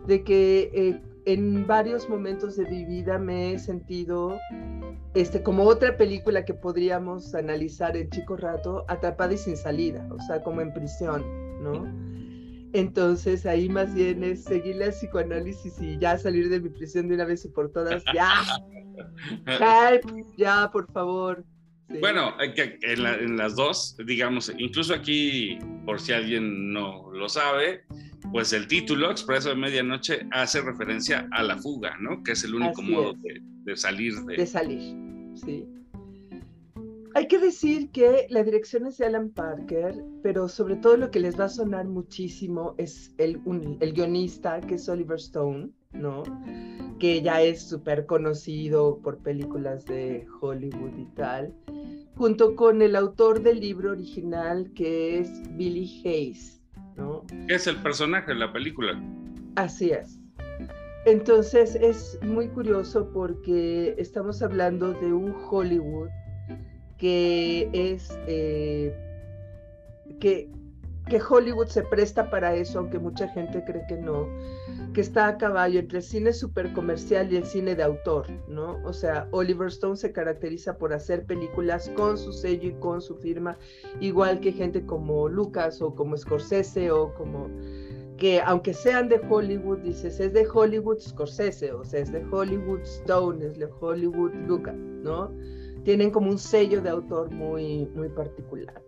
de 0.07 0.23
que 0.23 0.71
eh, 0.73 1.01
en 1.25 1.67
varios 1.67 2.09
momentos 2.09 2.57
de 2.57 2.65
mi 2.69 2.83
vida 2.85 3.17
me 3.19 3.53
he 3.53 3.59
sentido 3.59 4.37
este, 5.13 5.43
como 5.43 5.63
otra 5.63 5.97
película 5.97 6.45
que 6.45 6.53
podríamos 6.53 7.35
analizar 7.35 7.95
en 7.97 8.09
Chico 8.09 8.37
Rato, 8.37 8.85
atrapada 8.87 9.33
y 9.33 9.37
sin 9.37 9.57
salida, 9.57 10.07
o 10.11 10.19
sea, 10.21 10.41
como 10.41 10.61
en 10.61 10.73
prisión, 10.73 11.23
¿no? 11.61 11.85
Entonces 12.73 13.45
ahí 13.45 13.67
más 13.67 13.93
bien 13.93 14.23
es 14.23 14.45
seguir 14.45 14.81
el 14.81 14.91
psicoanálisis 14.91 15.79
y 15.81 15.97
ya 15.99 16.17
salir 16.17 16.49
de 16.49 16.61
mi 16.61 16.69
prisión 16.69 17.09
de 17.09 17.15
una 17.15 17.25
vez 17.25 17.43
y 17.45 17.49
por 17.49 17.71
todas. 17.71 18.03
Ya, 18.13 18.29
ya, 20.37 20.69
por 20.71 20.89
favor. 20.91 21.43
Bueno, 21.99 22.35
en, 22.39 22.77
en, 22.81 23.37
las 23.37 23.55
dos, 23.55 23.95
digamos, 24.05 24.51
incluso 24.57 24.93
aquí, 24.93 25.57
por 25.85 25.99
si 25.99 26.13
alguien 26.13 26.71
no 26.73 27.11
lo 27.11 27.27
sabe, 27.27 27.83
pues 28.31 28.53
el 28.53 28.67
título, 28.67 29.11
Expreso 29.11 29.49
de 29.49 29.55
Medianoche, 29.55 30.25
hace 30.31 30.61
referencia 30.61 31.27
a 31.31 31.43
la 31.43 31.57
fuga, 31.57 31.97
¿no? 31.99 32.23
Que 32.23 32.31
es 32.31 32.43
el 32.43 32.55
único 32.55 32.81
modo 32.81 33.13
De, 33.63 33.75
salir 33.75 34.15
de... 34.25 34.37
De 34.37 34.45
salir, 34.45 34.95
sí. 35.35 35.65
Hay 37.13 37.27
que 37.27 37.39
decir 37.39 37.89
que 37.91 38.27
la 38.29 38.43
dirección 38.43 38.87
es 38.87 38.97
de 38.97 39.07
Alan 39.07 39.31
Parker, 39.31 39.95
pero 40.23 40.47
sobre 40.47 40.77
todo 40.77 40.95
lo 40.95 41.11
que 41.11 41.19
les 41.19 41.37
va 41.37 41.45
a 41.45 41.49
sonar 41.49 41.85
muchísimo 41.85 42.73
es 42.77 43.13
el, 43.17 43.41
el 43.81 43.93
guionista, 43.93 44.61
que 44.61 44.75
es 44.75 44.87
Oliver 44.87 45.17
Stone, 45.17 45.69
¿no? 45.93 46.23
Que 46.99 47.21
ya 47.21 47.41
es 47.41 47.61
súper 47.61 48.05
conocido 48.05 48.99
por 48.99 49.17
películas 49.17 49.85
de 49.85 50.25
Hollywood 50.39 50.97
y 50.97 51.05
tal, 51.15 51.53
junto 52.15 52.55
con 52.55 52.81
el 52.81 52.95
autor 52.95 53.41
del 53.41 53.59
libro 53.59 53.91
original, 53.91 54.71
que 54.73 55.19
es 55.19 55.29
Billy 55.57 56.01
Hayes 56.05 56.61
es 57.47 57.67
el 57.67 57.77
personaje 57.77 58.31
de 58.31 58.39
la 58.39 58.51
película. 58.51 58.99
Así 59.55 59.91
es. 59.91 60.19
Entonces 61.05 61.75
es 61.75 62.19
muy 62.21 62.47
curioso 62.47 63.09
porque 63.11 63.95
estamos 63.97 64.41
hablando 64.41 64.93
de 64.93 65.11
un 65.11 65.35
Hollywood 65.49 66.09
que 66.97 67.69
es 67.73 68.15
eh, 68.27 68.95
que 70.19 70.49
que 71.09 71.19
Hollywood 71.19 71.67
se 71.67 71.81
presta 71.81 72.29
para 72.29 72.55
eso, 72.55 72.79
aunque 72.79 72.99
mucha 72.99 73.27
gente 73.29 73.63
cree 73.65 73.83
que 73.87 73.97
no, 73.97 74.27
que 74.93 75.01
está 75.01 75.27
a 75.27 75.37
caballo 75.37 75.79
entre 75.79 75.99
el 75.99 76.03
cine 76.03 76.33
super 76.33 76.73
comercial 76.73 77.31
y 77.31 77.37
el 77.37 77.45
cine 77.45 77.75
de 77.75 77.83
autor, 77.83 78.27
¿no? 78.47 78.77
O 78.83 78.91
sea, 78.91 79.27
Oliver 79.31 79.67
Stone 79.67 79.95
se 79.95 80.11
caracteriza 80.11 80.77
por 80.77 80.91
hacer 80.93 81.25
películas 81.25 81.89
con 81.95 82.17
su 82.17 82.33
sello 82.33 82.69
y 82.69 82.73
con 82.73 83.01
su 83.01 83.15
firma, 83.15 83.57
igual 84.01 84.39
que 84.41 84.51
gente 84.51 84.85
como 84.85 85.29
Lucas 85.29 85.81
o 85.81 85.95
como 85.95 86.17
Scorsese 86.17 86.91
o 86.91 87.13
como 87.13 87.49
que 88.17 88.39
aunque 88.41 88.73
sean 88.73 89.09
de 89.09 89.19
Hollywood, 89.29 89.79
dices, 89.79 90.19
es 90.19 90.33
de 90.33 90.47
Hollywood 90.47 90.99
Scorsese, 90.99 91.71
o 91.71 91.83
sea, 91.83 92.01
es 92.01 92.11
de 92.11 92.23
Hollywood 92.29 92.81
Stone, 92.81 93.43
es 93.43 93.57
de 93.57 93.67
Hollywood 93.79 94.33
Lucas, 94.45 94.75
¿no? 94.75 95.31
Tienen 95.83 96.11
como 96.11 96.29
un 96.29 96.37
sello 96.37 96.81
de 96.81 96.89
autor 96.89 97.31
muy, 97.31 97.87
muy 97.95 98.09
particular. 98.09 98.83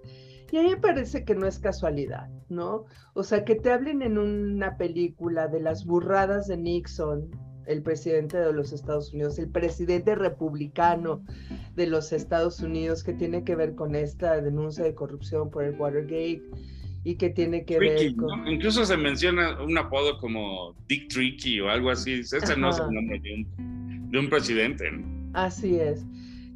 Y 0.54 0.58
a 0.58 0.62
mí 0.62 0.70
me 0.70 0.78
parece 0.78 1.26
que 1.26 1.34
no 1.34 1.48
es 1.48 1.58
casualidad, 1.58 2.30
¿no? 2.48 2.86
O 3.16 3.24
sea, 3.24 3.44
que 3.44 3.56
te 3.56 3.72
hablen 3.72 4.04
en 4.04 4.20
una 4.20 4.78
película 4.78 5.48
de 5.48 5.60
las 5.60 5.84
burradas 5.84 6.46
de 6.48 6.58
Nixon, 6.58 7.32
el 7.66 7.82
presidente 7.82 8.38
de 8.38 8.54
los 8.54 8.72
Estados 8.72 9.12
Unidos, 9.16 9.40
el 9.40 9.50
presidente 9.50 10.14
republicano 10.14 11.26
de 11.74 11.88
los 11.88 12.14
Estados 12.14 12.60
Unidos, 12.60 13.04
que 13.04 13.14
tiene 13.14 13.44
que 13.44 13.56
ver 13.56 13.74
con 13.74 13.96
esta 13.96 14.40
denuncia 14.42 14.84
de 14.84 14.94
corrupción 14.94 15.50
por 15.50 15.64
el 15.64 15.74
Watergate 15.74 16.44
y 17.04 17.16
que 17.16 17.32
tiene 17.32 17.66
que 17.66 17.80
ver 17.80 18.16
con... 18.16 18.48
Incluso 18.48 18.86
se 18.86 18.96
menciona 18.96 19.60
un 19.60 19.76
apodo 19.76 20.20
como 20.20 20.76
Dick 20.88 21.08
Tricky 21.08 21.62
o 21.62 21.70
algo 21.72 21.90
así. 21.90 22.20
Ese 22.20 22.56
no 22.58 22.70
es 22.70 22.78
el 22.78 22.92
nombre 22.92 23.20
de 23.22 23.34
un, 23.34 24.12
de 24.12 24.20
un 24.20 24.30
presidente. 24.30 24.88
Así 25.34 25.78
es 25.80 26.06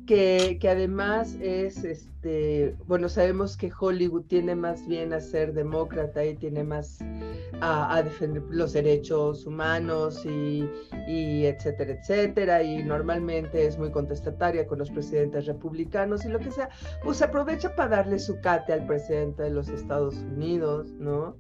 que, 0.08 0.60
además 0.68 1.36
es, 1.40 1.84
este, 1.84 2.76
bueno, 2.88 3.10
sabemos 3.10 3.56
que 3.58 3.72
Hollywood 3.78 4.24
tiene 4.24 4.56
más 4.56 4.88
bien 4.88 5.14
a 5.14 5.20
ser 5.20 5.54
demócrata 5.54 6.26
y 6.26 6.36
tiene 6.36 6.64
más 6.64 6.98
a, 7.62 8.02
defender 8.02 8.42
los 8.50 8.74
derechos 8.74 9.46
humanos 9.46 10.26
y, 10.26 10.68
y, 11.08 11.46
etcétera, 11.46 11.92
etcétera, 11.92 12.64
y 12.64 12.84
normalmente 12.84 13.68
es 13.68 13.78
muy 13.78 13.92
contestataria 13.92 14.66
con 14.66 14.80
los 14.80 14.90
presidentes 14.90 15.46
republicanos 15.46 16.26
y 16.26 16.30
lo 16.30 16.40
que 16.40 16.52
sea, 16.52 16.70
pues 17.04 17.22
aprovecha 17.22 17.76
para 17.76 17.98
darle 17.98 18.18
su 18.18 18.40
cate 18.40 18.74
al 18.74 18.88
presidente 18.88 19.44
de 19.44 19.52
los 19.52 19.68
Estados 19.70 20.16
Unidos, 20.16 20.88
¿no? 20.94 21.36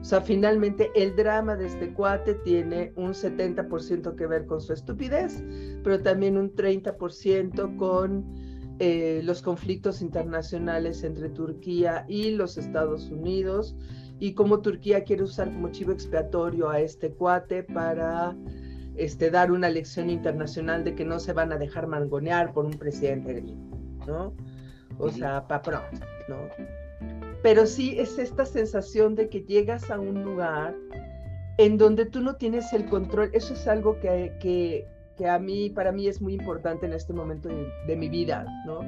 O 0.00 0.04
sea, 0.04 0.20
finalmente 0.22 0.90
el 0.94 1.14
drama 1.14 1.56
de 1.56 1.66
este 1.66 1.92
cuate 1.92 2.34
tiene 2.34 2.92
un 2.96 3.12
70% 3.12 4.16
que 4.16 4.26
ver 4.26 4.46
con 4.46 4.60
su 4.60 4.72
estupidez, 4.72 5.44
pero 5.84 6.00
también 6.00 6.38
un 6.38 6.54
30% 6.54 7.76
con 7.76 8.24
eh, 8.78 9.20
los 9.24 9.42
conflictos 9.42 10.00
internacionales 10.00 11.04
entre 11.04 11.28
Turquía 11.28 12.06
y 12.08 12.30
los 12.30 12.56
Estados 12.56 13.10
Unidos 13.10 13.76
y 14.18 14.32
cómo 14.32 14.62
Turquía 14.62 15.04
quiere 15.04 15.22
usar 15.24 15.52
como 15.52 15.70
chivo 15.70 15.92
expiatorio 15.92 16.70
a 16.70 16.80
este 16.80 17.12
cuate 17.12 17.62
para 17.62 18.34
este, 18.96 19.30
dar 19.30 19.52
una 19.52 19.68
lección 19.68 20.08
internacional 20.08 20.82
de 20.82 20.94
que 20.94 21.04
no 21.04 21.20
se 21.20 21.34
van 21.34 21.52
a 21.52 21.58
dejar 21.58 21.86
mangonear 21.86 22.54
por 22.54 22.64
un 22.64 22.72
presidente 22.72 23.34
gringo, 23.34 23.78
¿no? 24.06 24.34
O 24.98 25.10
sea, 25.10 25.46
pa' 25.46 25.60
pronto, 25.60 26.06
¿no? 26.28 26.36
Pero 27.42 27.66
sí 27.66 27.98
es 27.98 28.18
esta 28.18 28.44
sensación 28.44 29.14
de 29.14 29.28
que 29.28 29.42
llegas 29.42 29.90
a 29.90 29.98
un 29.98 30.22
lugar 30.22 30.74
en 31.58 31.78
donde 31.78 32.06
tú 32.06 32.20
no 32.20 32.36
tienes 32.36 32.72
el 32.72 32.86
control. 32.86 33.30
Eso 33.32 33.54
es 33.54 33.66
algo 33.66 33.98
que, 34.00 34.32
que, 34.40 35.28
a 35.28 35.38
mí, 35.38 35.70
para 35.70 35.92
mí 35.92 36.06
es 36.06 36.20
muy 36.20 36.34
importante 36.34 36.86
en 36.86 36.92
este 36.92 37.12
momento 37.12 37.48
de, 37.86 37.96
mi 37.96 38.08
vida, 38.08 38.46
¿no? 38.66 38.80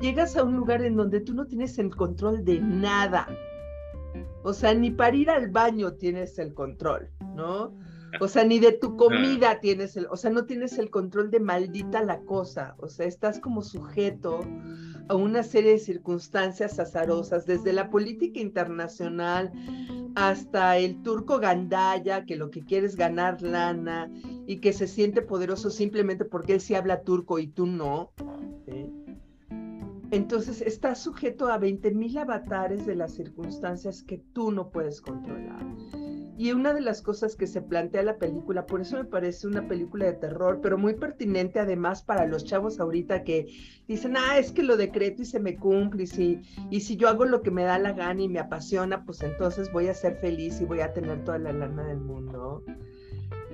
Llegas 0.00 0.36
a 0.36 0.44
un 0.44 0.56
lugar 0.56 0.82
en 0.82 0.96
donde 0.96 1.20
tú 1.20 1.34
no 1.34 1.46
tienes 1.46 1.78
el 1.78 1.94
control 1.94 2.44
de 2.44 2.60
nada. 2.60 3.26
O 4.44 4.52
sea, 4.52 4.74
ni 4.74 4.90
para 4.90 5.16
ir 5.16 5.30
al 5.30 5.50
baño 5.50 5.94
tienes 5.94 6.38
el 6.38 6.54
control, 6.54 7.10
¿no? 7.34 7.72
O 8.20 8.28
sea, 8.28 8.44
ni 8.44 8.58
de 8.58 8.72
tu 8.72 8.96
comida 8.96 9.60
tienes 9.60 9.96
el, 9.96 10.06
o 10.10 10.16
sea, 10.16 10.30
no 10.30 10.44
tienes 10.44 10.78
el 10.78 10.90
control 10.90 11.30
de 11.30 11.40
maldita 11.40 12.02
la 12.02 12.20
cosa. 12.20 12.74
O 12.78 12.88
sea, 12.88 13.06
estás 13.06 13.40
como 13.40 13.62
sujeto 13.62 14.40
a 15.08 15.14
una 15.14 15.42
serie 15.42 15.72
de 15.72 15.78
circunstancias 15.78 16.78
azarosas, 16.78 17.46
desde 17.46 17.72
la 17.72 17.90
política 17.90 18.40
internacional 18.40 19.52
hasta 20.14 20.78
el 20.78 21.02
turco 21.02 21.38
Gandaya, 21.38 22.24
que 22.24 22.36
lo 22.36 22.50
que 22.50 22.64
quiere 22.64 22.86
es 22.86 22.96
ganar 22.96 23.42
lana 23.42 24.10
y 24.46 24.60
que 24.60 24.72
se 24.72 24.86
siente 24.86 25.22
poderoso 25.22 25.70
simplemente 25.70 26.24
porque 26.24 26.54
él 26.54 26.60
sí 26.60 26.74
habla 26.74 27.02
turco 27.02 27.38
y 27.38 27.48
tú 27.48 27.66
no. 27.66 28.12
Entonces 30.10 30.60
estás 30.60 31.02
sujeto 31.02 31.48
a 31.48 31.58
20 31.58 31.90
mil 31.90 32.16
avatares 32.16 32.86
de 32.86 32.94
las 32.94 33.14
circunstancias 33.14 34.02
que 34.02 34.18
tú 34.18 34.52
no 34.52 34.70
puedes 34.70 35.00
controlar. 35.00 35.73
Y 36.36 36.50
una 36.50 36.74
de 36.74 36.80
las 36.80 37.00
cosas 37.00 37.36
que 37.36 37.46
se 37.46 37.62
plantea 37.62 38.02
la 38.02 38.18
película, 38.18 38.66
por 38.66 38.80
eso 38.80 38.96
me 38.96 39.04
parece 39.04 39.46
una 39.46 39.68
película 39.68 40.06
de 40.06 40.14
terror, 40.14 40.58
pero 40.60 40.76
muy 40.76 40.94
pertinente 40.94 41.60
además 41.60 42.02
para 42.02 42.26
los 42.26 42.44
chavos 42.44 42.80
ahorita 42.80 43.22
que 43.22 43.46
dicen, 43.86 44.16
ah, 44.16 44.36
es 44.38 44.50
que 44.50 44.64
lo 44.64 44.76
decreto 44.76 45.22
y 45.22 45.26
se 45.26 45.38
me 45.38 45.56
cumple, 45.56 46.04
y 46.04 46.06
si, 46.08 46.40
y 46.70 46.80
si 46.80 46.96
yo 46.96 47.08
hago 47.08 47.24
lo 47.24 47.42
que 47.42 47.52
me 47.52 47.62
da 47.62 47.78
la 47.78 47.92
gana 47.92 48.22
y 48.22 48.28
me 48.28 48.40
apasiona, 48.40 49.04
pues 49.04 49.22
entonces 49.22 49.70
voy 49.72 49.86
a 49.86 49.94
ser 49.94 50.16
feliz 50.16 50.60
y 50.60 50.64
voy 50.64 50.80
a 50.80 50.92
tener 50.92 51.22
toda 51.22 51.38
la 51.38 51.52
lana 51.52 51.84
del 51.84 52.00
mundo. 52.00 52.64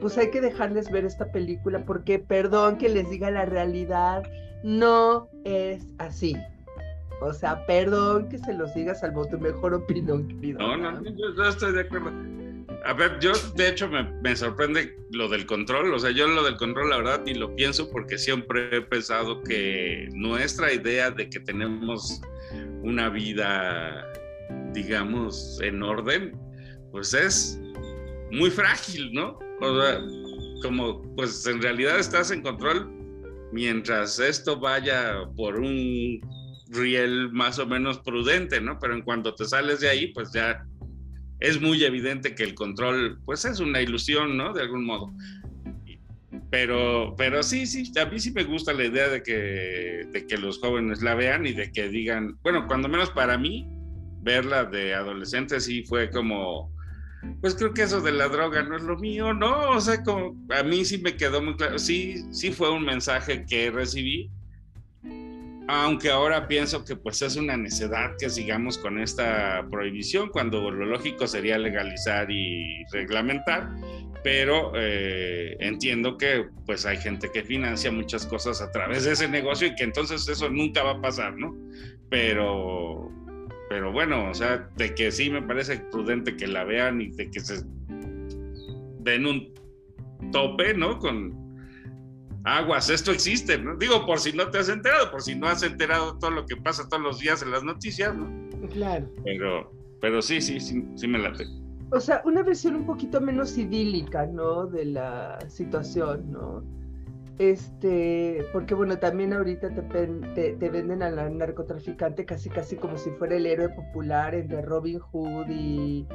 Pues 0.00 0.16
hay 0.16 0.30
que 0.30 0.40
dejarles 0.40 0.90
ver 0.90 1.04
esta 1.04 1.30
película 1.30 1.84
porque, 1.84 2.18
perdón 2.18 2.78
que 2.78 2.88
les 2.88 3.10
diga 3.10 3.30
la 3.30 3.44
realidad, 3.44 4.22
no 4.64 5.28
es 5.44 5.87
así. 5.99 6.34
O 7.20 7.34
sea, 7.34 7.66
perdón 7.66 8.30
que 8.30 8.38
se 8.38 8.54
los 8.54 8.75
diga 8.75 8.94
salvo 8.94 9.26
tu 9.26 9.38
mejor 9.38 9.75
opinión, 9.75 10.26
querido. 10.26 10.60
No, 10.60 10.78
no, 10.78 10.92
no, 10.92 11.02
yo 11.10 11.44
estoy 11.44 11.72
de 11.72 11.80
acuerdo. 11.82 12.39
A 12.84 12.92
ver, 12.94 13.18
yo 13.20 13.32
de 13.56 13.68
hecho 13.68 13.88
me, 13.88 14.37
sorprende 14.37 14.96
lo 15.10 15.28
del 15.28 15.44
control, 15.46 15.92
o 15.92 15.99
sea, 15.99 16.10
yo 16.10 16.26
lo 16.26 16.42
del 16.42 16.56
control 16.56 16.90
la 16.90 16.96
verdad 16.99 17.22
ni 17.25 17.34
lo 17.34 17.54
pienso 17.54 17.90
porque 17.90 18.16
siempre 18.16 18.76
he 18.76 18.80
pensado 18.80 19.42
que 19.42 20.08
nuestra 20.12 20.72
idea 20.72 21.10
de 21.10 21.28
que 21.28 21.40
tenemos 21.40 22.20
una 22.82 23.10
vida, 23.10 24.06
digamos, 24.72 25.60
en 25.62 25.82
orden, 25.82 26.38
pues 26.90 27.12
es 27.12 27.60
muy 28.30 28.50
frágil, 28.50 29.12
¿no? 29.12 29.38
O 29.60 29.80
sea, 29.80 30.00
como 30.62 31.02
pues 31.16 31.46
en 31.46 31.60
realidad 31.60 31.99
estás 31.99 32.30
en 32.30 32.42
control 32.42 32.90
mientras 33.52 34.18
esto 34.18 34.58
vaya 34.58 35.25
por 35.37 35.58
un 35.58 36.20
riel 36.68 37.30
más 37.32 37.58
o 37.58 37.66
menos 37.66 37.99
prudente, 37.99 38.60
¿no? 38.60 38.78
Pero 38.78 38.94
en 38.94 39.02
cuanto 39.02 39.34
te 39.34 39.44
sales 39.44 39.80
de 39.80 39.88
ahí, 39.88 40.06
pues 40.08 40.32
ya 40.32 40.64
es 41.40 41.61
muy 41.61 41.82
evidente 41.85 42.35
que 42.35 42.44
el 42.44 42.54
control, 42.54 43.18
pues 43.25 43.44
es 43.44 43.61
una 43.61 43.80
ilusión, 43.80 44.37
¿no? 44.37 44.52
De 44.52 44.62
algún 44.62 44.85
modo. 44.85 45.12
Pero, 46.50 47.14
pero 47.16 47.42
sí, 47.42 47.66
sí, 47.66 47.92
a 47.99 48.06
mí 48.06 48.18
sí 48.18 48.32
me 48.32 48.44
gusta 48.44 48.73
la 48.73 48.85
idea 48.85 49.09
de 49.09 49.23
que, 49.23 50.06
de 50.12 50.26
que 50.26 50.37
los 50.37 50.59
jóvenes 50.59 51.02
la 51.02 51.14
vean 51.14 51.47
y 51.47 51.52
de 51.52 51.70
que 51.73 51.88
digan, 51.88 52.37
bueno, 52.42 52.66
cuando 52.66 52.88
menos 52.88 53.11
para 53.11 53.38
mí, 53.38 53.66
verla 54.23 54.64
de 54.64 54.94
adolescente 54.94 55.61
sí 55.61 55.85
fue 55.85 56.11
como, 56.11 56.73
pues 57.40 57.54
creo 57.54 57.73
que 57.73 57.82
eso 57.82 58.00
de 58.00 58.12
la 58.12 58.28
droga 58.28 58.62
no 58.62 58.76
es 58.76 58.82
lo 58.82 58.99
mío, 58.99 59.32
¿no? 59.32 59.70
O 59.70 59.80
sea, 59.80 60.02
como 60.02 60.37
a 60.50 60.62
mí 60.62 60.85
sí 60.85 60.99
me 60.99 61.16
quedó 61.16 61.40
muy 61.40 61.56
claro, 61.56 61.78
sí, 61.78 62.25
sí 62.32 62.52
fue 62.52 62.70
un 62.70 62.85
mensaje 62.85 63.44
que 63.49 63.70
recibí, 63.70 64.30
aunque 65.69 66.11
ahora 66.11 66.49
pienso 66.49 66.85
que 66.85 66.97
pues 66.97 67.23
es 67.23 67.37
una 67.37 67.57
necedad 67.57 68.12
que 68.19 68.29
sigamos 68.29 68.79
con 68.79 69.00
esta 69.00 69.67
prohibición, 69.71 70.29
cuando 70.29 70.71
lo 70.71 70.87
lógico 70.87 71.26
sería 71.26 71.59
legalizar 71.59 72.31
y 72.31 72.85
reglamentar, 72.93 73.71
pero 74.23 74.73
eh, 74.75 75.57
entiendo 75.61 76.17
que 76.19 76.47
pues 76.67 76.85
hay 76.87 76.99
gente 76.99 77.31
que 77.33 77.43
financia 77.43 77.90
muchas 77.90 78.26
cosas 78.26 78.61
a 78.61 78.71
través 78.71 79.05
de 79.05 79.12
ese 79.12 79.29
negocio 79.29 79.69
y 79.69 79.75
que 79.75 79.85
entonces 79.85 80.29
eso 80.29 80.50
nunca 80.50 80.83
va 80.83 80.93
a 80.93 81.00
pasar, 81.00 81.37
¿no? 81.37 81.57
Pero, 82.11 83.11
pero 83.69 83.93
bueno, 83.93 84.29
o 84.31 84.35
sea, 84.35 84.69
de 84.76 84.95
que 84.95 85.11
sí 85.11 85.31
me 85.31 85.43
parece 85.43 85.79
prudente 85.90 86.37
que 86.37 86.47
la 86.47 86.64
vean 86.64 87.00
y 87.00 87.11
de 87.12 87.31
que 87.31 87.40
se 87.40 87.62
den 88.99 89.26
un 89.26 89.55
tope, 90.33 90.75
¿no? 90.75 90.99
Con 90.99 91.39
aguas, 92.44 92.90
esto 92.90 93.12
existe, 93.12 93.59
¿no? 93.59 93.76
Digo, 93.76 94.06
por 94.06 94.18
si 94.18 94.32
no 94.32 94.50
te 94.50 94.59
has 94.59 94.68
enterado, 94.68 95.11
por 95.11 95.23
si 95.23 95.35
no 95.35 95.49
has 95.49 95.62
enterado 95.62 96.18
todo 96.18 96.30
lo 96.30 96.47
que 96.47 96.56
pasa 96.56 96.88
todos 96.88 97.02
los 97.02 97.18
días 97.18 97.42
en 97.42 97.50
las 97.50 97.62
noticias, 97.62 98.14
¿no? 98.14 98.30
Claro. 98.68 99.09
Pero, 99.25 99.73
pero 100.00 100.23
sí, 100.23 100.40
sí, 100.40 100.61
sí, 100.61 100.85
sí 100.97 101.09
me 101.09 101.18
late. 101.18 101.47
O 101.92 102.00
sea, 102.00 102.23
una 102.25 102.42
versión 102.42 102.76
un 102.76 102.87
poquito 102.87 103.20
menos 103.20 103.59
idílica, 103.59 104.26
¿no? 104.26 104.66
De 104.66 104.85
la 104.85 105.38
situación, 105.49 106.30
¿no? 106.30 106.62
Este, 107.38 108.44
porque 108.52 108.75
bueno, 108.75 108.99
también 108.99 109.32
ahorita 109.32 109.70
te, 109.70 110.52
te, 110.52 110.68
venden 110.68 111.02
al 111.02 111.38
narcotraficante 111.38 112.26
casi 112.26 112.50
casi 112.50 112.76
como 112.76 112.99
si 112.99 113.09
fuera 113.12 113.35
el 113.35 113.47
héroe 113.47 113.70
popular 113.70 114.35
entre 114.35 114.61
Robin 114.61 114.99
Hood 114.99 115.49
y, 115.49 116.06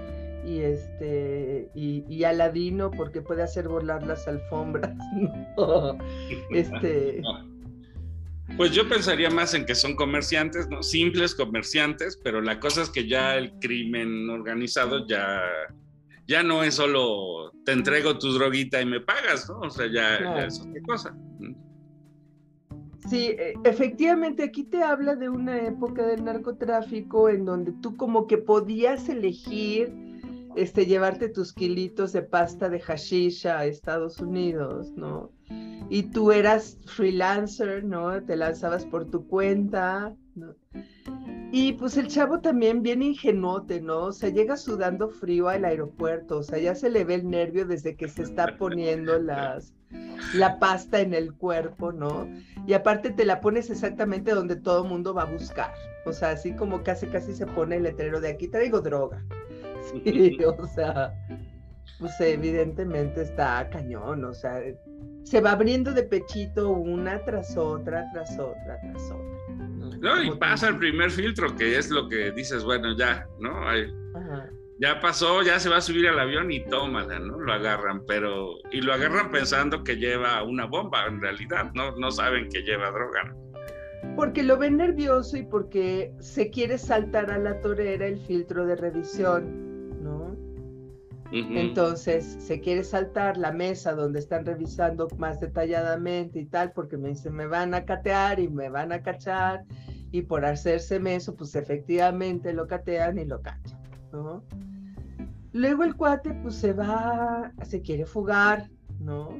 y 0.46 0.60
este 0.62 1.70
y, 1.74 2.24
Aladino 2.24 2.92
porque 2.92 3.22
puede 3.22 3.44
hacer 3.44 3.68
volar 3.68 4.06
las 4.06 4.28
alfombras. 4.28 4.94
Este. 6.52 7.22
Pues 8.58 8.72
yo 8.72 8.88
pensaría 8.88 9.30
más 9.32 9.56
en 9.56 9.66
que 9.66 9.74
son 9.74 9.96
comerciantes, 9.96 10.70
¿no? 10.70 10.84
Simples 10.84 11.34
comerciantes, 11.34 12.20
pero 12.24 12.42
la 12.42 12.60
cosa 12.60 12.84
es 12.84 12.90
que 12.90 13.08
ya 13.08 13.36
el 13.36 13.52
crimen 13.60 14.30
organizado 14.30 15.08
ya 15.08 15.42
ya 16.28 16.44
no 16.44 16.64
es 16.64 16.76
solo 16.76 17.52
te 17.66 17.72
entrego 17.72 18.18
tu 18.18 18.34
droguita 18.34 18.82
y 18.82 18.86
me 18.86 19.00
pagas, 19.00 19.50
¿no? 19.50 19.60
O 19.60 19.70
sea, 19.70 19.88
ya, 19.92 20.46
es 20.46 20.60
otra 20.60 20.82
cosa. 20.88 21.18
Sí, 23.10 23.28
e, 23.28 23.54
efectivamente, 23.64 24.44
aquí 24.44 24.64
te 24.64 24.82
habla 24.82 25.16
de 25.16 25.30
una 25.30 25.58
época 25.68 26.06
del 26.06 26.24
narcotráfico 26.24 27.30
en 27.30 27.46
donde 27.46 27.74
tú 27.82 27.96
como 27.96 28.26
que 28.26 28.38
podías 28.38 29.08
elegir 29.10 29.94
este, 30.56 30.86
llevarte 30.86 31.30
tus 31.30 31.54
kilitos 31.54 32.14
de 32.14 32.22
pasta 32.22 32.70
de 32.70 32.80
hashish 32.80 33.48
a 33.48 33.66
Estados 33.66 34.20
Unidos, 34.20 34.92
¿no? 34.96 35.32
Y 35.90 36.04
tú 36.04 36.32
eras 36.32 36.78
freelancer, 36.86 37.84
¿no? 37.84 38.22
Te 38.24 38.36
lanzabas 38.36 38.86
por 38.86 39.06
tu 39.06 39.28
cuenta, 39.28 40.16
¿no? 40.36 40.56
Y 41.52 41.74
pues 41.74 41.96
el 41.98 42.08
chavo 42.08 42.42
también 42.42 42.82
viene 42.82 43.06
ingenuote, 43.06 43.80
¿no? 43.80 44.06
O 44.06 44.12
sea, 44.12 44.30
llega 44.30 44.58
sudando 44.58 45.10
frío 45.10 45.48
al 45.48 45.64
aeropuerto, 45.64 46.40
o 46.40 46.44
sea, 46.44 46.58
ya 46.58 46.76
se 46.76 46.90
le 46.90 47.06
ve 47.06 47.16
el 47.16 47.30
nervio 47.30 47.66
desde 47.66 47.96
que 47.96 48.08
se 48.08 48.24
está 48.24 48.58
poniendo 48.58 49.18
la 49.20 50.60
pasta 50.60 51.00
en 51.00 51.14
el 51.14 51.34
cuerpo, 51.34 51.92
¿no? 51.92 52.28
Y 52.68 52.74
aparte 52.74 53.12
te 53.12 53.26
la 53.26 53.40
pones 53.40 53.70
exactamente 53.70 54.32
donde 54.32 54.56
todo 54.56 54.84
mundo 54.84 55.14
va 55.14 55.22
a 55.24 55.32
buscar, 55.32 55.72
o 56.06 56.12
sea, 56.12 56.32
así 56.32 56.54
como 56.54 56.84
casi 56.84 57.08
casi 57.08 57.34
se 57.34 57.46
pone 57.46 57.78
el 57.78 57.84
letrero 57.84 58.20
de 58.20 58.30
aquí 58.30 58.48
traigo 58.48 58.82
droga. 58.82 59.24
Sí, 59.92 60.38
o 60.46 60.68
sea, 60.68 61.14
pues 62.00 62.14
evidentemente 62.20 63.22
está 63.22 63.70
cañón, 63.70 64.24
o 64.26 64.34
sea, 64.34 64.62
se 65.24 65.42
va 65.42 65.52
abriendo 65.52 65.92
de 65.92 66.04
pechito 66.04 66.70
una 66.70 67.24
tras 67.26 67.56
otra, 67.58 68.06
tras 68.14 68.38
otra, 68.38 68.80
tras 68.82 69.12
otra. 69.12 69.36
No, 70.00 70.22
y 70.22 70.32
pasa 70.38 70.70
el 70.70 70.78
primer 70.78 71.10
filtro, 71.10 71.56
que 71.56 71.78
es 71.78 71.90
lo 71.90 72.08
que 72.08 72.32
dices, 72.32 72.64
bueno, 72.64 72.96
ya, 72.98 73.26
¿no? 73.40 73.52
Ya 74.78 75.00
pasó, 75.00 75.42
ya 75.42 75.58
se 75.60 75.70
va 75.70 75.78
a 75.78 75.82
subir 75.82 76.08
al 76.08 76.20
avión 76.20 76.52
y 76.52 76.64
tómala, 76.66 77.18
¿no? 77.18 77.40
Lo 77.40 77.54
agarran, 77.54 78.06
pero. 78.06 78.58
Y 78.72 78.82
lo 78.82 78.94
agarran 78.94 79.32
pensando 79.32 79.84
que 79.84 79.96
lleva 79.96 80.44
una 80.44 80.66
bomba, 80.66 81.06
en 81.08 81.22
realidad, 81.22 81.72
¿no? 81.74 81.96
No 81.96 82.12
saben 82.12 82.50
que 82.50 82.62
lleva 82.62 82.92
droga. 82.92 83.34
Porque 84.18 84.44
lo 84.44 84.58
ven 84.58 84.78
nervioso 84.78 85.38
y 85.38 85.44
porque 85.44 86.12
se 86.20 86.50
quiere 86.50 86.78
saltar 86.78 87.32
a 87.32 87.40
la 87.40 87.60
torera 87.62 88.06
el 88.06 88.20
filtro 88.20 88.66
de 88.66 88.76
revisión. 88.76 89.65
Entonces 91.32 92.38
se 92.40 92.60
quiere 92.62 92.84
saltar 92.84 93.38
la 93.38 93.52
mesa 93.52 93.94
donde 93.94 94.20
están 94.20 94.46
revisando 94.46 95.08
más 95.18 95.40
detalladamente 95.40 96.40
y 96.40 96.46
tal, 96.46 96.72
porque 96.72 96.98
me 96.98 97.10
dicen, 97.10 97.34
me 97.34 97.48
van 97.48 97.74
a 97.74 97.84
catear 97.84 98.40
y 98.40 98.48
me 98.48 98.70
van 98.70 98.92
a 98.92 99.02
cachar 99.02 99.66
y 100.12 100.22
por 100.22 100.46
hacerse 100.46 101.02
eso, 101.14 101.36
pues 101.36 101.56
efectivamente 101.56 102.54
lo 102.54 102.68
catean 102.68 103.18
y 103.18 103.26
lo 103.26 103.42
cachan. 103.42 103.80
Luego 105.52 105.84
el 105.84 105.96
cuate 105.96 106.34
pues 106.42 106.56
se 106.56 106.74
va, 106.74 107.52
se 107.64 107.82
quiere 107.82 108.06
fugar, 108.06 108.70
¿no? 109.00 109.38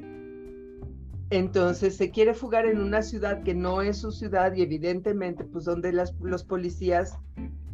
Entonces 1.30 1.96
se 1.96 2.10
quiere 2.10 2.34
fugar 2.34 2.66
en 2.66 2.80
una 2.80 3.02
ciudad 3.02 3.42
que 3.42 3.54
no 3.54 3.82
es 3.82 3.98
su 3.98 4.12
ciudad 4.12 4.54
y 4.54 4.62
evidentemente 4.62 5.44
pues 5.44 5.64
donde 5.64 5.92
los 5.92 6.44
policías 6.44 7.18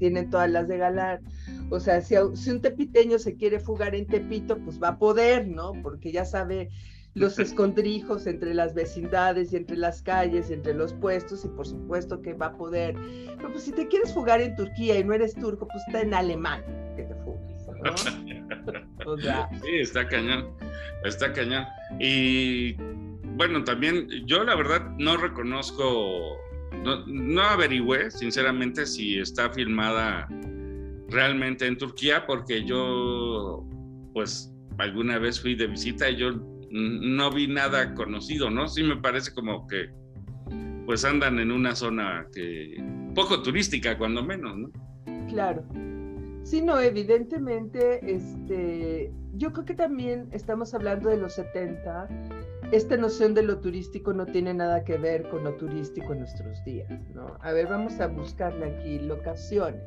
tienen 0.02 0.30
todas 0.30 0.50
las 0.50 0.66
de 0.66 0.78
galar. 0.78 1.20
O 1.70 1.78
sea, 1.78 2.00
si, 2.00 2.16
si 2.34 2.50
un 2.50 2.60
tepiteño 2.60 3.20
se 3.20 3.36
quiere 3.36 3.60
fugar 3.60 3.94
en 3.94 4.08
Tepito, 4.08 4.58
pues 4.58 4.82
va 4.82 4.88
a 4.88 4.98
poder, 4.98 5.46
¿no? 5.46 5.74
Porque 5.80 6.10
ya 6.10 6.24
sabe 6.24 6.70
los 7.14 7.38
escondrijos 7.46 8.26
entre 8.26 8.52
las 8.52 8.74
vecindades 8.74 9.52
y 9.52 9.56
entre 9.58 9.76
las 9.76 10.02
calles 10.02 10.50
y 10.50 10.54
entre 10.54 10.74
los 10.74 10.92
puestos 10.92 11.44
y 11.44 11.48
por 11.50 11.68
supuesto 11.68 12.20
que 12.20 12.34
va 12.34 12.46
a 12.46 12.56
poder. 12.56 12.96
Pero 13.36 13.52
pues 13.52 13.62
si 13.62 13.70
te 13.70 13.86
quieres 13.86 14.12
fugar 14.12 14.40
en 14.40 14.56
Turquía 14.56 14.98
y 14.98 15.04
no 15.04 15.14
eres 15.14 15.36
turco, 15.36 15.68
pues 15.68 15.84
está 15.86 16.00
en 16.00 16.14
alemán 16.14 16.64
que 16.96 17.04
te 17.04 17.14
fugues, 17.22 17.68
¿no? 17.84 17.94
Sí, 19.62 19.70
está 19.80 20.08
cañón, 20.08 20.48
está 21.04 21.32
cañón. 21.32 21.64
Y 22.00 22.74
bueno, 23.36 23.62
también 23.62 24.08
yo 24.26 24.42
la 24.42 24.56
verdad 24.56 24.82
no 24.98 25.16
reconozco, 25.16 26.36
no, 26.82 27.06
no 27.06 27.42
averigüé 27.42 28.10
sinceramente 28.10 28.86
si 28.86 29.18
está 29.18 29.50
filmada 29.50 30.28
realmente 31.08 31.66
en 31.66 31.76
Turquía 31.76 32.26
porque 32.26 32.64
yo 32.64 33.66
pues 34.12 34.52
alguna 34.78 35.18
vez 35.18 35.40
fui 35.40 35.54
de 35.54 35.66
visita 35.66 36.10
y 36.10 36.16
yo 36.16 36.32
no 36.70 37.30
vi 37.30 37.46
nada 37.46 37.94
conocido, 37.94 38.50
¿no? 38.50 38.66
Sí 38.66 38.82
me 38.82 38.96
parece 38.96 39.32
como 39.34 39.66
que 39.66 39.90
pues 40.86 41.04
andan 41.04 41.38
en 41.38 41.52
una 41.52 41.74
zona 41.74 42.26
que 42.34 42.82
poco 43.14 43.42
turística 43.42 43.96
cuando 43.96 44.22
menos, 44.24 44.56
¿no? 44.56 44.70
Claro. 45.28 45.62
Sí, 46.44 46.60
no, 46.60 46.80
evidentemente, 46.80 48.00
este, 48.02 49.12
yo 49.34 49.52
creo 49.52 49.64
que 49.64 49.74
también 49.74 50.28
estamos 50.32 50.74
hablando 50.74 51.08
de 51.08 51.18
los 51.18 51.34
70. 51.34 52.08
Esta 52.72 52.96
noción 52.96 53.34
de 53.34 53.42
lo 53.42 53.58
turístico 53.58 54.14
no 54.14 54.24
tiene 54.24 54.54
nada 54.54 54.82
que 54.82 54.96
ver 54.96 55.28
con 55.28 55.44
lo 55.44 55.54
turístico 55.56 56.14
en 56.14 56.20
nuestros 56.20 56.64
días, 56.64 56.88
¿no? 57.14 57.36
A 57.42 57.52
ver, 57.52 57.66
vamos 57.66 58.00
a 58.00 58.06
buscarle 58.06 58.64
aquí 58.64 58.98
locaciones. 58.98 59.82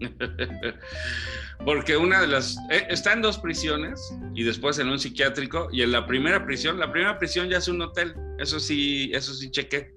Porque 1.64 1.96
una 1.96 2.20
de 2.20 2.28
las... 2.28 2.56
Eh, 2.70 2.86
está 2.90 3.12
en 3.12 3.22
dos 3.22 3.38
prisiones 3.38 4.00
y 4.34 4.44
después 4.44 4.78
en 4.78 4.88
un 4.88 5.00
psiquiátrico 5.00 5.68
y 5.72 5.82
en 5.82 5.90
la 5.90 6.06
primera 6.06 6.46
prisión, 6.46 6.78
la 6.78 6.92
primera 6.92 7.18
prisión 7.18 7.48
ya 7.48 7.58
es 7.58 7.66
un 7.66 7.82
hotel, 7.82 8.14
eso 8.38 8.60
sí, 8.60 9.10
eso 9.12 9.34
sí 9.34 9.50
chequé, 9.50 9.92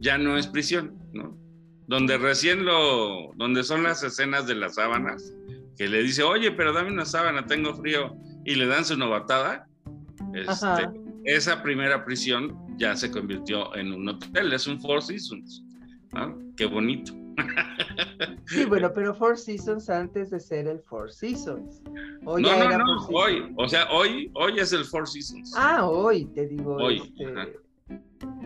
ya 0.00 0.18
no 0.18 0.36
es 0.36 0.46
prisión, 0.46 0.98
¿no? 1.14 1.38
Donde 1.86 2.18
recién 2.18 2.66
lo... 2.66 3.32
donde 3.36 3.64
son 3.64 3.84
las 3.84 4.02
escenas 4.02 4.46
de 4.46 4.56
las 4.56 4.74
sábanas, 4.74 5.32
que 5.78 5.88
le 5.88 6.02
dice, 6.02 6.24
oye, 6.24 6.52
pero 6.52 6.74
dame 6.74 6.90
una 6.90 7.06
sábana, 7.06 7.46
tengo 7.46 7.74
frío, 7.74 8.14
y 8.44 8.54
le 8.54 8.66
dan 8.66 8.84
su 8.84 8.98
novatada, 8.98 9.66
este, 10.34 10.88
esa 11.24 11.62
primera 11.62 12.04
prisión 12.04 12.56
ya 12.76 12.96
se 12.96 13.10
convirtió 13.10 13.74
en 13.76 13.92
un 13.92 14.08
hotel, 14.08 14.52
es 14.52 14.66
un 14.66 14.80
Four 14.80 15.02
Seasons, 15.02 15.64
¿no? 16.12 16.38
Qué 16.56 16.66
bonito. 16.66 17.12
Sí, 18.46 18.64
bueno, 18.66 18.92
pero 18.94 19.14
Four 19.14 19.38
Seasons 19.38 19.88
antes 19.88 20.30
de 20.30 20.40
ser 20.40 20.66
el 20.66 20.80
Four 20.80 21.10
Seasons. 21.10 21.82
Hoy 22.24 22.42
no, 22.42 22.58
no, 22.58 22.78
no, 22.78 23.06
hoy, 23.08 23.52
o 23.56 23.68
sea, 23.68 23.90
hoy, 23.90 24.30
hoy 24.34 24.58
es 24.58 24.72
el 24.72 24.84
Four 24.84 25.08
Seasons. 25.08 25.54
Ah, 25.56 25.86
hoy, 25.86 26.26
te 26.26 26.46
digo. 26.48 26.76
Hoy, 26.76 26.98
este, 26.98 27.58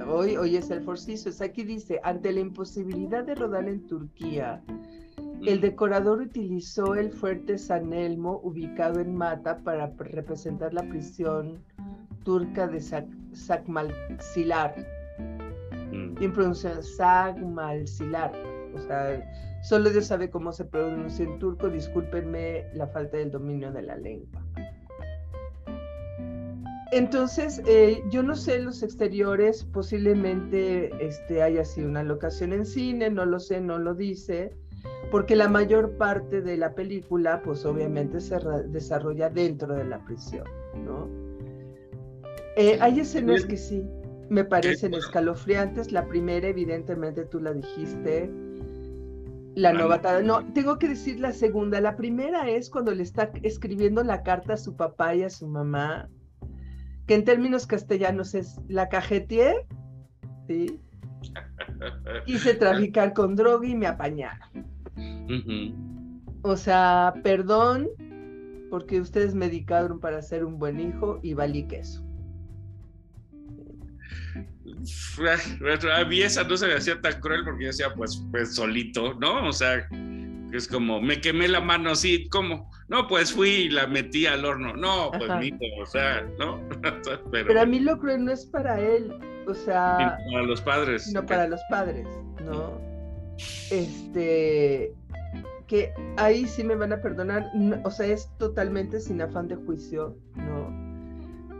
hoy, 0.06 0.36
hoy 0.36 0.56
es 0.56 0.70
el 0.70 0.82
Four 0.84 0.98
Seasons. 0.98 1.40
Aquí 1.40 1.64
dice, 1.64 2.00
ante 2.04 2.32
la 2.32 2.40
imposibilidad 2.40 3.24
de 3.24 3.34
rodar 3.34 3.68
en 3.68 3.86
Turquía, 3.86 4.62
el 5.42 5.58
mm. 5.58 5.62
decorador 5.62 6.20
utilizó 6.20 6.94
el 6.94 7.10
fuerte 7.10 7.58
San 7.58 7.92
Elmo 7.92 8.40
ubicado 8.42 9.00
en 9.00 9.14
Mata 9.14 9.58
para 9.64 9.92
representar 9.98 10.72
la 10.72 10.88
prisión 10.88 11.64
turca 12.26 12.66
de 12.66 12.80
Sakmalsilar. 13.32 14.74
Mm. 15.92 16.20
En 16.20 16.32
pronunciación 16.32 16.82
Sakmalsilar 16.82 18.32
O 18.74 18.80
sea, 18.80 19.22
solo 19.62 19.88
Dios 19.90 20.06
sabe 20.06 20.28
cómo 20.28 20.52
se 20.52 20.64
pronuncia 20.64 21.24
en 21.24 21.38
turco, 21.38 21.70
discúlpenme 21.70 22.64
la 22.74 22.88
falta 22.88 23.16
del 23.16 23.30
dominio 23.30 23.70
de 23.72 23.82
la 23.82 23.96
lengua. 23.96 24.42
Entonces, 26.92 27.62
eh, 27.66 28.02
yo 28.10 28.22
no 28.22 28.34
sé 28.34 28.58
los 28.58 28.82
exteriores, 28.82 29.64
posiblemente 29.64 30.90
este, 31.04 31.42
haya 31.42 31.64
sido 31.64 31.88
una 31.88 32.02
locación 32.02 32.52
en 32.52 32.66
cine, 32.66 33.08
no 33.10 33.24
lo 33.24 33.38
sé, 33.38 33.60
no 33.60 33.78
lo 33.78 33.94
dice, 33.94 34.56
porque 35.10 35.36
la 35.36 35.48
mayor 35.48 35.96
parte 35.96 36.42
de 36.42 36.56
la 36.56 36.74
película, 36.74 37.42
pues 37.44 37.64
obviamente 37.64 38.20
se 38.20 38.38
desarrolla 38.68 39.30
dentro 39.30 39.74
de 39.74 39.84
la 39.84 40.04
prisión, 40.04 40.44
¿no? 40.84 41.25
Eh, 42.56 42.78
hay 42.80 43.00
escenas 43.00 43.44
que 43.44 43.56
sí 43.56 43.86
me 44.28 44.44
parecen 44.44 44.94
escalofriantes. 44.94 45.92
La 45.92 46.06
primera, 46.06 46.48
evidentemente, 46.48 47.24
tú 47.24 47.40
la 47.40 47.52
dijiste. 47.52 48.30
La 49.54 49.72
novatada. 49.72 50.22
No, 50.22 50.44
tengo 50.52 50.78
que 50.78 50.88
decir 50.88 51.20
la 51.20 51.32
segunda. 51.32 51.80
La 51.80 51.96
primera 51.96 52.48
es 52.48 52.68
cuando 52.68 52.92
le 52.92 53.02
está 53.02 53.30
escribiendo 53.42 54.02
la 54.02 54.22
carta 54.22 54.54
a 54.54 54.56
su 54.56 54.76
papá 54.76 55.14
y 55.14 55.22
a 55.22 55.30
su 55.30 55.46
mamá 55.46 56.08
que 57.06 57.14
en 57.14 57.24
términos 57.24 57.66
castellanos 57.66 58.34
es 58.34 58.60
la 58.68 58.88
cajetier, 58.88 59.66
¿sí? 60.48 60.80
Hice 62.26 62.54
traficar 62.54 63.12
con 63.12 63.36
droga 63.36 63.66
y 63.66 63.74
me 63.74 63.86
apañaron. 63.86 64.66
O 66.42 66.56
sea, 66.56 67.14
perdón, 67.22 67.88
porque 68.70 69.00
ustedes 69.00 69.34
me 69.34 69.46
dedicaron 69.46 70.00
para 70.00 70.20
ser 70.22 70.44
un 70.44 70.58
buen 70.58 70.80
hijo 70.80 71.18
y 71.22 71.34
valí 71.34 71.66
queso. 71.66 72.05
A 75.92 76.04
mí 76.04 76.20
esa 76.20 76.44
no 76.44 76.56
se 76.56 76.66
me 76.66 76.74
hacía 76.74 77.00
tan 77.00 77.20
cruel 77.20 77.44
porque 77.44 77.64
yo 77.64 77.68
decía, 77.68 77.94
pues, 77.94 78.22
pues 78.30 78.54
solito, 78.54 79.14
¿no? 79.14 79.48
O 79.48 79.52
sea, 79.52 79.88
es 80.52 80.68
como, 80.68 81.00
me 81.00 81.20
quemé 81.20 81.48
la 81.48 81.60
mano 81.60 81.90
así, 81.90 82.28
como, 82.28 82.70
no, 82.88 83.06
pues 83.08 83.32
fui 83.32 83.48
y 83.48 83.68
la 83.70 83.86
metí 83.86 84.26
al 84.26 84.44
horno, 84.44 84.74
no, 84.74 85.10
pues 85.10 85.30
mijo, 85.38 85.58
o 85.80 85.86
sea, 85.86 86.26
¿no? 86.38 86.60
Pero, 87.32 87.60
a 87.60 87.66
mí 87.66 87.80
lo 87.80 87.98
cruel 87.98 88.24
no 88.24 88.32
es 88.32 88.46
para 88.46 88.80
él, 88.80 89.12
o 89.46 89.54
sea... 89.54 90.18
Para 90.32 90.44
los 90.44 90.60
padres. 90.60 91.12
No, 91.12 91.24
para 91.24 91.48
los 91.48 91.60
padres, 91.68 92.06
¿no? 92.44 92.80
Este, 93.70 94.92
que 95.66 95.92
ahí 96.16 96.46
sí 96.46 96.64
me 96.64 96.76
van 96.76 96.92
a 96.92 97.00
perdonar, 97.00 97.46
o 97.84 97.90
sea, 97.90 98.06
es 98.06 98.30
totalmente 98.38 99.00
sin 99.00 99.20
afán 99.20 99.48
de 99.48 99.56
juicio, 99.56 100.16
¿no? 100.36 100.55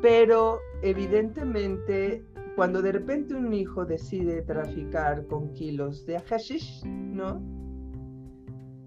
Pero 0.03 0.61
evidentemente 0.83 2.25
cuando 2.55 2.81
de 2.81 2.93
repente 2.93 3.35
un 3.35 3.53
hijo 3.53 3.85
decide 3.85 4.43
traficar 4.43 5.27
con 5.27 5.53
kilos 5.53 6.07
de 6.07 6.19
hashish, 6.21 6.85
¿no? 6.87 7.43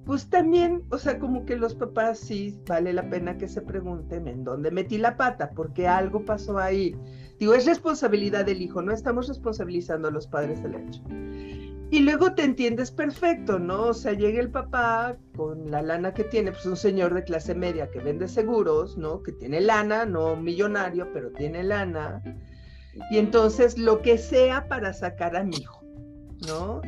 pues 0.10 0.28
también, 0.28 0.82
o 0.90 0.98
sea, 0.98 1.20
como 1.20 1.46
que 1.46 1.56
los 1.56 1.76
papás 1.76 2.18
sí 2.18 2.60
vale 2.68 2.94
la 2.94 3.08
pena 3.12 3.38
que 3.38 3.48
se 3.48 3.62
pregunten 3.62 4.28
en 4.28 4.44
dónde 4.44 4.72
metí 4.72 4.98
la 4.98 5.16
pata, 5.16 5.52
porque 5.52 5.88
algo 5.88 6.26
pasó 6.26 6.58
ahí. 6.58 6.96
Digo, 7.38 7.54
es 7.54 7.68
responsabilidad 7.68 8.44
del 8.44 8.60
hijo, 8.60 8.82
no 8.82 8.92
estamos 8.92 9.28
responsabilizando 9.28 10.08
a 10.08 10.12
los 10.12 10.26
padres 10.26 10.64
del 10.64 10.74
hecho. 10.74 11.04
Y 11.92 12.00
luego 12.00 12.34
te 12.34 12.44
entiendes 12.44 12.92
perfecto, 12.92 13.58
¿no? 13.58 13.88
O 13.88 13.94
sea, 13.94 14.14
llega 14.14 14.40
el 14.40 14.52
papá 14.52 15.18
con 15.36 15.72
la 15.72 15.82
lana 15.82 16.14
que 16.14 16.24
tiene, 16.24 16.52
pues 16.52 16.66
un 16.66 16.78
señor 16.78 17.14
de 17.14 17.24
clase 17.24 17.56
media 17.56 17.90
que 17.90 18.00
vende 18.00 18.28
seguros, 18.28 18.98
¿no? 18.98 19.24
Que 19.24 19.32
tiene 19.32 19.60
lana, 19.60 20.06
no 20.06 20.36
millonario, 20.36 21.12
pero 21.14 21.32
tiene 21.32 21.64
lana. 21.64 22.22
Y 23.10 23.18
entonces 23.18 23.78
lo 23.78 24.02
que 24.02 24.18
sea 24.18 24.68
para 24.68 24.94
sacar 24.94 25.36
a 25.36 25.44
mi 25.44 25.58
hijo, 25.58 25.84
¿no? 26.48 26.82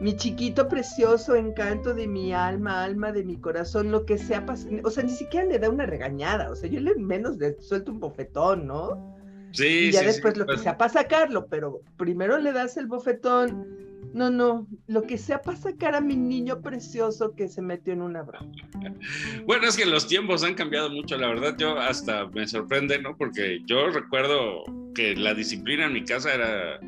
mi 0.00 0.16
chiquito 0.16 0.68
precioso, 0.68 1.34
encanto 1.34 1.92
de 1.92 2.06
mi 2.06 2.32
alma, 2.32 2.84
alma 2.84 3.10
de 3.10 3.24
mi 3.24 3.36
corazón, 3.36 3.90
lo 3.90 4.06
que 4.06 4.16
sea, 4.16 4.44
o 4.84 4.90
sea, 4.90 5.02
ni 5.02 5.10
siquiera 5.10 5.46
le 5.46 5.58
da 5.58 5.70
una 5.70 5.86
regañada, 5.86 6.50
o 6.50 6.54
sea, 6.54 6.70
yo 6.70 6.80
le 6.80 6.94
menos 6.94 7.36
le 7.38 7.60
suelto 7.60 7.90
un 7.90 8.00
bofetón, 8.00 8.66
¿no? 8.66 9.17
Sí. 9.52 9.88
Y 9.88 9.92
ya 9.92 10.02
después 10.02 10.36
lo 10.36 10.46
que 10.46 10.58
sea 10.58 10.76
para 10.76 10.92
sacarlo, 10.92 11.46
pero 11.46 11.80
primero 11.96 12.38
le 12.38 12.52
das 12.52 12.76
el 12.76 12.86
bofetón. 12.86 13.88
No, 14.14 14.30
no, 14.30 14.66
lo 14.86 15.02
que 15.02 15.18
sea 15.18 15.42
para 15.42 15.58
sacar 15.58 15.94
a 15.94 16.00
mi 16.00 16.16
niño 16.16 16.62
precioso 16.62 17.34
que 17.34 17.46
se 17.46 17.60
metió 17.60 17.92
en 17.92 18.02
una 18.02 18.22
broma. 18.22 18.50
Bueno, 19.46 19.68
es 19.68 19.76
que 19.76 19.86
los 19.86 20.06
tiempos 20.06 20.42
han 20.44 20.54
cambiado 20.54 20.90
mucho, 20.90 21.16
la 21.16 21.28
verdad, 21.28 21.56
yo 21.58 21.78
hasta 21.78 22.26
me 22.28 22.46
sorprende, 22.46 22.98
¿no? 23.00 23.16
Porque 23.16 23.60
yo 23.66 23.88
recuerdo 23.90 24.64
que 24.94 25.14
la 25.14 25.34
disciplina 25.34 25.86
en 25.86 25.92
mi 25.92 26.04
casa 26.04 26.34
era, 26.34 26.80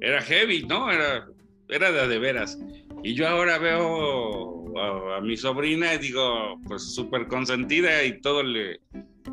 era 0.00 0.20
heavy, 0.22 0.64
¿no? 0.66 0.90
Era 0.90 1.26
era 1.68 1.92
de, 1.92 2.08
de 2.08 2.18
veras. 2.18 2.58
Y 3.02 3.14
yo 3.14 3.28
ahora 3.28 3.58
veo 3.58 4.78
a, 4.78 5.20
mi 5.20 5.36
sobrina 5.36 5.94
y 5.94 5.98
digo, 5.98 6.58
pues 6.66 6.94
súper 6.94 7.28
consentida 7.28 8.04
y 8.04 8.20
todo 8.20 8.42
le... 8.42 8.80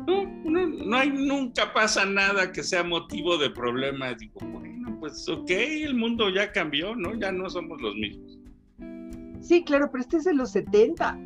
No, 0.06 0.24
no, 0.44 0.66
no, 0.66 0.96
hay, 0.96 1.10
nunca 1.10 1.72
pasa 1.72 2.04
nada 2.04 2.52
que 2.52 2.62
sea 2.62 2.82
motivo 2.82 3.38
de 3.38 3.50
problema. 3.50 4.14
Digo, 4.14 4.40
bueno, 4.40 4.96
pues 5.00 5.28
ok, 5.28 5.50
el 5.50 5.94
mundo 5.94 6.28
ya 6.30 6.52
cambió, 6.52 6.94
¿no? 6.94 7.14
Ya 7.14 7.32
no 7.32 7.48
somos 7.50 7.80
los 7.80 7.94
mismos. 7.94 8.38
Sí, 9.40 9.64
claro, 9.64 9.90
pero 9.90 10.02
este 10.02 10.16
es 10.18 10.24
de 10.24 10.34
los 10.34 10.50
70. 10.50 11.18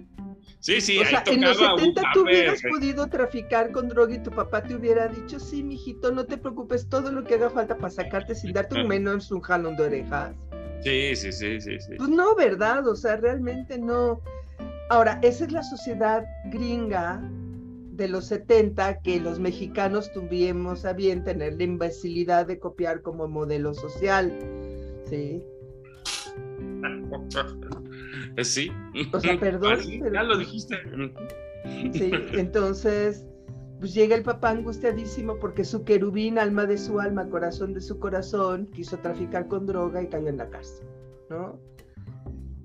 Sí, 0.61 0.81
sí, 0.83 0.99
o 0.99 1.07
sea, 1.07 1.23
en 1.27 1.41
los 1.41 1.57
70 1.57 2.03
tú 2.13 2.23
hubieras 2.23 2.61
podido 2.69 3.07
traficar 3.07 3.73
con 3.73 3.89
droga 3.89 4.15
y 4.15 4.23
tu 4.23 4.31
papá 4.31 4.63
te 4.63 4.75
hubiera 4.75 5.09
dicho, 5.09 5.41
sí, 5.41 5.63
mijito, 5.63 6.13
no 6.13 6.27
te 6.27 6.37
preocupes, 6.37 6.87
todo 6.87 7.11
lo 7.11 7.25
que 7.25 7.35
haga 7.35 7.49
falta 7.49 7.79
para 7.79 7.91
sacarte 7.91 8.35
sin 8.35 8.53
darte 8.53 8.79
un 8.79 8.89
menos 8.89 9.33
un 9.33 9.41
jalón 9.41 9.77
de 9.77 9.85
orejas. 9.85 10.35
Sí, 10.83 11.17
sí, 11.17 11.33
sí, 11.33 11.61
sí, 11.61 11.81
sí. 11.81 11.95
Pues 11.97 12.11
no, 12.11 12.35
¿verdad? 12.35 12.87
O 12.87 12.95
sea, 12.95 13.17
realmente 13.17 13.79
no. 13.79 14.21
Ahora, 14.91 15.19
esa 15.23 15.45
es 15.45 15.53
la 15.53 15.63
sociedad 15.63 16.25
gringa 16.47 17.23
de 18.01 18.09
los 18.09 18.25
70 18.25 19.03
que 19.03 19.21
los 19.21 19.39
mexicanos 19.39 20.11
tuvimos 20.11 20.87
a 20.87 20.95
bien 20.95 21.23
tener 21.23 21.53
la 21.59 21.65
imbecilidad 21.65 22.47
de 22.47 22.59
copiar 22.59 23.03
como 23.03 23.29
modelo 23.29 23.75
social. 23.75 24.37
Sí. 25.09 25.45
Sí. 28.43 28.71
O 29.13 29.21
sea, 29.21 29.39
perdón. 29.39 29.79
Ah, 30.03 30.11
ya 30.15 30.23
lo 30.23 30.39
dijiste. 30.39 30.77
Sí, 31.93 32.11
entonces, 32.33 33.27
pues 33.81 33.93
llega 33.93 34.17
el 34.17 34.23
papá 34.23 34.51
angustiadísimo 34.51 35.39
porque 35.39 35.65
su 35.65 35.85
querubín, 35.85 36.39
alma 36.39 36.65
de 36.65 36.79
su 36.79 37.01
alma, 37.01 37.29
corazón 37.29 37.75
de 37.75 37.81
su 37.81 37.99
corazón, 37.99 38.67
quiso 38.73 38.99
traficar 38.99 39.47
con 39.49 39.67
droga 39.67 40.03
y 40.03 40.09
cayó 40.09 40.29
en 40.29 40.39
la 40.39 40.49
cárcel, 40.49 40.87
¿no? 41.29 41.59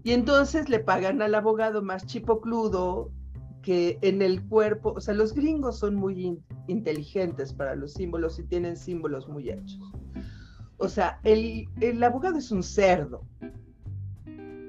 Y 0.04 0.12
entonces 0.12 0.69
le 0.69 0.80
pagan 0.80 1.21
al 1.21 1.36
abogado 1.36 1.82
más 1.82 2.06
chipocludo 2.06 3.12
que 3.65 3.97
en 4.04 4.21
el 4.21 4.43
cuerpo, 4.47 4.93
o 4.95 5.01
sea, 5.01 5.15
los 5.15 5.34
gringos 5.34 5.80
son 5.80 5.95
muy 5.95 6.39
inteligentes 6.67 7.51
para 7.51 7.75
los 7.75 7.93
símbolos 7.93 8.38
y 8.38 8.43
tienen 8.43 8.78
símbolos 8.78 9.28
muy 9.28 9.49
hechos. 9.49 9.82
O 10.78 10.88
sea, 10.88 11.19
el, 11.23 11.67
el 11.82 12.04
abogado 12.04 12.38
es 12.38 12.51
un 12.51 12.62
cerdo. 12.62 13.25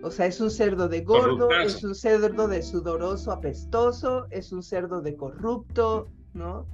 O 0.02 0.10
sea, 0.10 0.24
es 0.24 0.40
un 0.40 0.50
cerdo 0.50 0.88
de 0.88 1.02
gordo, 1.02 1.50
es 1.50 1.84
un 1.84 1.94
cerdo 1.94 2.48
de 2.48 2.62
sudoroso, 2.62 3.32
apestoso, 3.32 4.28
es 4.30 4.50
un 4.50 4.62
cerdo 4.62 5.02
de 5.02 5.14
corrupto, 5.14 6.08
¿no? 6.32 6.66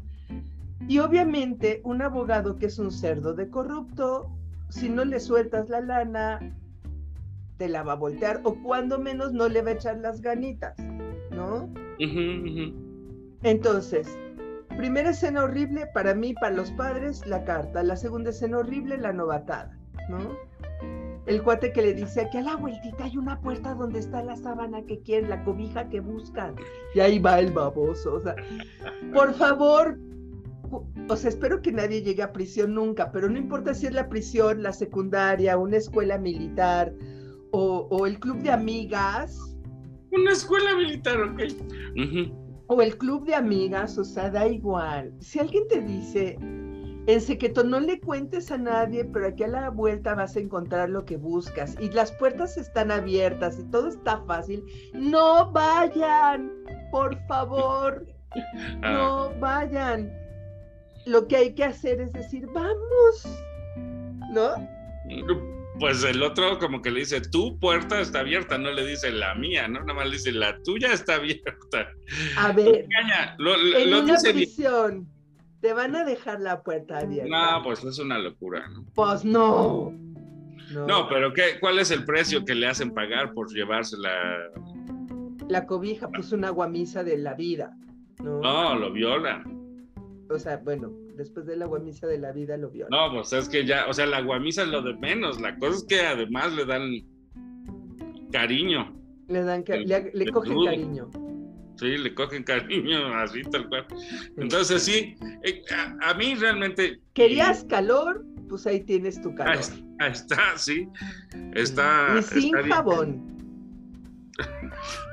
Y 0.87 1.00
obviamente 1.00 1.80
un 1.82 2.02
abogado 2.02 2.56
que 2.56 2.66
es 2.66 2.78
un 2.78 2.92
cerdo 2.92 3.35
de 3.35 3.50
corrupto, 3.50 4.30
si 4.68 4.88
no 4.88 5.04
le 5.04 5.18
sueltas 5.18 5.68
la 5.68 5.80
lana, 5.80 6.54
te 7.56 7.68
la 7.68 7.82
va 7.82 7.94
a 7.94 7.96
voltear 7.96 8.42
o 8.44 8.54
cuando 8.62 9.00
menos 9.00 9.32
no 9.32 9.48
le 9.48 9.61
va 9.62 9.70
a 9.70 9.74
echar 9.74 9.98
las 9.98 10.20
ganitas, 10.20 10.78
¿no? 11.32 11.68
Entonces, 13.42 14.18
primera 14.76 15.10
escena 15.10 15.44
horrible 15.44 15.86
para 15.94 16.14
mí, 16.14 16.34
para 16.34 16.54
los 16.54 16.70
padres, 16.72 17.26
la 17.26 17.44
carta. 17.44 17.82
La 17.82 17.96
segunda 17.96 18.30
escena 18.30 18.58
horrible, 18.58 18.96
la 18.98 19.12
novatada, 19.12 19.78
¿no? 20.08 20.36
El 21.26 21.42
cuate 21.42 21.72
que 21.72 21.82
le 21.82 21.94
dice, 21.94 22.22
aquí 22.22 22.38
a 22.38 22.42
la 22.42 22.56
vueltita 22.56 23.04
hay 23.04 23.16
una 23.16 23.40
puerta 23.40 23.74
donde 23.74 24.00
está 24.00 24.24
la 24.24 24.36
sábana 24.36 24.82
que 24.82 25.00
quieren, 25.00 25.30
la 25.30 25.44
cobija 25.44 25.88
que 25.88 26.00
buscan. 26.00 26.56
Y 26.94 27.00
ahí 27.00 27.20
va 27.20 27.38
el 27.38 27.52
baboso. 27.52 28.14
O 28.14 28.20
sea, 28.20 28.34
por 29.12 29.32
favor, 29.34 29.98
o 31.08 31.16
sea, 31.16 31.28
espero 31.28 31.62
que 31.62 31.70
nadie 31.70 32.02
llegue 32.02 32.22
a 32.22 32.32
prisión 32.32 32.74
nunca, 32.74 33.12
pero 33.12 33.28
no 33.28 33.38
importa 33.38 33.72
si 33.72 33.86
es 33.86 33.92
la 33.92 34.08
prisión, 34.08 34.62
la 34.62 34.72
secundaria, 34.72 35.56
una 35.58 35.76
escuela 35.76 36.18
militar 36.18 36.92
o, 37.52 38.06
el 38.06 38.18
club 38.18 38.38
de 38.38 38.50
amigas. 38.50 39.51
Una 40.12 40.33
escuela 40.33 40.77
militar, 40.77 41.20
ok. 41.22 41.40
O 42.66 42.81
el 42.81 42.96
club 42.96 43.27
de 43.27 43.35
amigas, 43.35 43.98
o 43.98 44.05
sea, 44.05 44.31
da 44.31 44.46
igual. 44.46 45.12
Si 45.20 45.38
alguien 45.38 45.66
te 45.68 45.81
dice, 45.81 46.37
en 47.07 47.20
Sequeto 47.20 47.64
no 47.64 47.81
le 47.81 47.98
cuentes 48.01 48.53
a 48.53 48.59
nadie, 48.59 49.05
pero 49.05 49.27
aquí 49.27 49.42
a 49.42 49.48
la 49.48 49.70
vuelta 49.70 50.14
vas 50.14 50.37
a 50.37 50.40
encontrar 50.40 50.88
lo 50.88 51.05
que 51.05 51.16
buscas 51.16 51.77
y 51.81 51.90
las 51.90 52.12
puertas 52.12 52.57
están 52.57 52.92
abiertas 52.92 53.59
y 53.59 53.64
todo 53.70 53.88
está 53.88 54.22
fácil. 54.27 54.64
No 54.94 55.51
vayan, 55.51 56.53
por 56.90 57.16
favor, 57.27 58.07
no 58.81 59.25
ah. 59.25 59.33
vayan. 59.40 60.12
Lo 61.07 61.27
que 61.27 61.37
hay 61.37 61.55
que 61.55 61.64
hacer 61.64 62.01
es 62.01 62.12
decir, 62.12 62.46
vamos, 62.55 63.44
¿no? 64.33 64.55
Pues 65.78 66.04
el 66.04 66.22
otro 66.22 66.58
como 66.58 66.82
que 66.82 66.90
le 66.90 67.00
dice, 67.00 67.20
tu 67.20 67.58
puerta 67.58 68.00
está 68.00 68.20
abierta, 68.20 68.58
no 68.58 68.70
le 68.70 68.87
dice 68.87 69.11
la 69.11 69.35
mía, 69.35 69.68
¿no? 69.68 69.80
Nada 69.80 69.94
más 69.94 70.06
le 70.06 70.12
dice, 70.12 70.32
la 70.32 70.61
tuya 70.62 70.92
está 70.92 71.16
abierta. 71.16 71.88
A 72.37 72.52
ver, 72.52 72.87
en 73.38 73.94
una 73.94 74.16
prisión, 74.18 75.08
te 75.61 75.72
van 75.72 75.96
a 75.96 76.04
dejar 76.04 76.40
la 76.40 76.62
puerta 76.62 76.98
abierta. 76.98 77.28
No, 77.28 77.62
pues 77.62 77.82
es 77.85 77.98
una 77.98 78.18
locura, 78.18 78.68
¿no? 78.68 78.85
Pues 78.94 79.24
no. 79.24 79.92
No, 80.87 81.08
pero 81.08 81.32
¿qué, 81.32 81.58
¿cuál 81.61 81.78
es 81.78 81.90
el 81.90 82.04
precio 82.04 82.44
que 82.44 82.54
le 82.54 82.66
hacen 82.66 82.92
pagar 82.92 83.32
por 83.32 83.52
llevarse 83.52 83.96
la... 83.98 84.50
La 85.48 85.66
cobija, 85.66 86.08
pues 86.08 86.32
una 86.32 86.50
guamisa 86.50 87.04
de 87.04 87.18
la 87.18 87.35
vida, 87.35 87.76
¿no? 88.20 88.40
No, 88.40 88.74
lo 88.76 88.92
viola. 88.92 89.44
O 90.35 90.38
sea, 90.38 90.57
bueno, 90.59 90.90
después 91.16 91.47
de 91.47 91.57
la 91.57 91.66
guamisa 91.66 92.07
de 92.07 92.18
la 92.18 92.33
vida 92.33 92.57
lo 92.57 92.71
viola. 92.71 92.88
No, 92.90 93.14
pues 93.14 93.33
es 93.33 93.49
que 93.49 93.66
ya, 93.66 93.87
o 93.87 93.92
sea, 93.92 94.07
la 94.07 94.21
guamisa 94.23 94.62
es 94.62 94.68
lo 94.68 94.83
de 94.83 94.95
menos. 94.95 95.40
La 95.40 95.57
cosa 95.59 95.77
es 95.77 95.85
que 95.85 96.01
además 96.01 96.53
le 96.53 96.64
dan 96.64 96.90
cariño. 98.33 98.95
Le 99.29 99.42
dan, 99.42 99.64
le, 99.66 100.31
cogen 100.31 100.64
cariño. 100.64 101.11
Sí, 101.77 101.99
le 101.99 102.14
cogen 102.14 102.42
cariño, 102.45 103.14
así 103.14 103.42
tal 103.42 103.68
cual. 103.68 103.87
Entonces 104.37 104.83
sí, 104.83 105.14
eh, 105.42 105.62
a, 106.03 106.14
mí 106.14 106.35
realmente... 106.35 107.01
¿Querías 107.14 107.64
calor? 107.64 108.25
Pues 108.49 108.66
ahí 108.66 108.81
tienes 108.81 109.21
tu 109.21 109.35
calor. 109.35 109.62
Ahí 110.01 110.12
está, 110.12 110.57
sí. 110.57 110.88
Está... 111.55 112.16
Y 112.18 112.23
sin 112.23 112.53
jabón. 112.53 113.33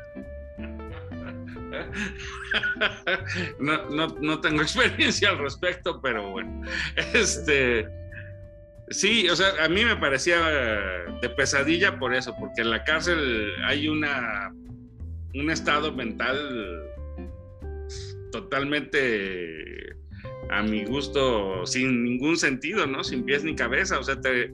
no, 3.60 3.90
no, 3.90 4.08
no, 4.20 4.42
tengo 4.42 4.62
experiencia 4.64 5.30
al 5.30 5.40
respecto, 5.40 6.02
pero 6.02 6.32
bueno. 6.32 6.62
Este, 7.14 7.88
sí, 8.90 9.30
o 9.30 9.36
sea, 9.36 9.48
a 9.64 9.70
mí 9.70 9.84
me 9.86 9.96
parecía 9.96 10.40
de 11.22 11.30
pesadilla 11.30 12.00
por 12.00 12.14
eso, 12.14 12.36
porque 12.40 12.62
en 12.62 12.72
la 12.72 12.84
cárcel 12.84 13.54
hay 13.64 13.88
una, 13.88 14.52
un 15.34 15.50
estado 15.52 15.94
mental 15.94 16.38
totalmente 18.32 19.96
a 20.52 20.64
mi 20.64 20.86
gusto 20.86 21.66
sin 21.66 22.04
ningún 22.04 22.38
sentido, 22.38 22.88
¿no? 22.88 23.04
Sin 23.04 23.24
pies 23.24 23.44
ni 23.44 23.56
cabeza, 23.56 24.00
o 24.00 24.04
sea, 24.04 24.20
te 24.20 24.52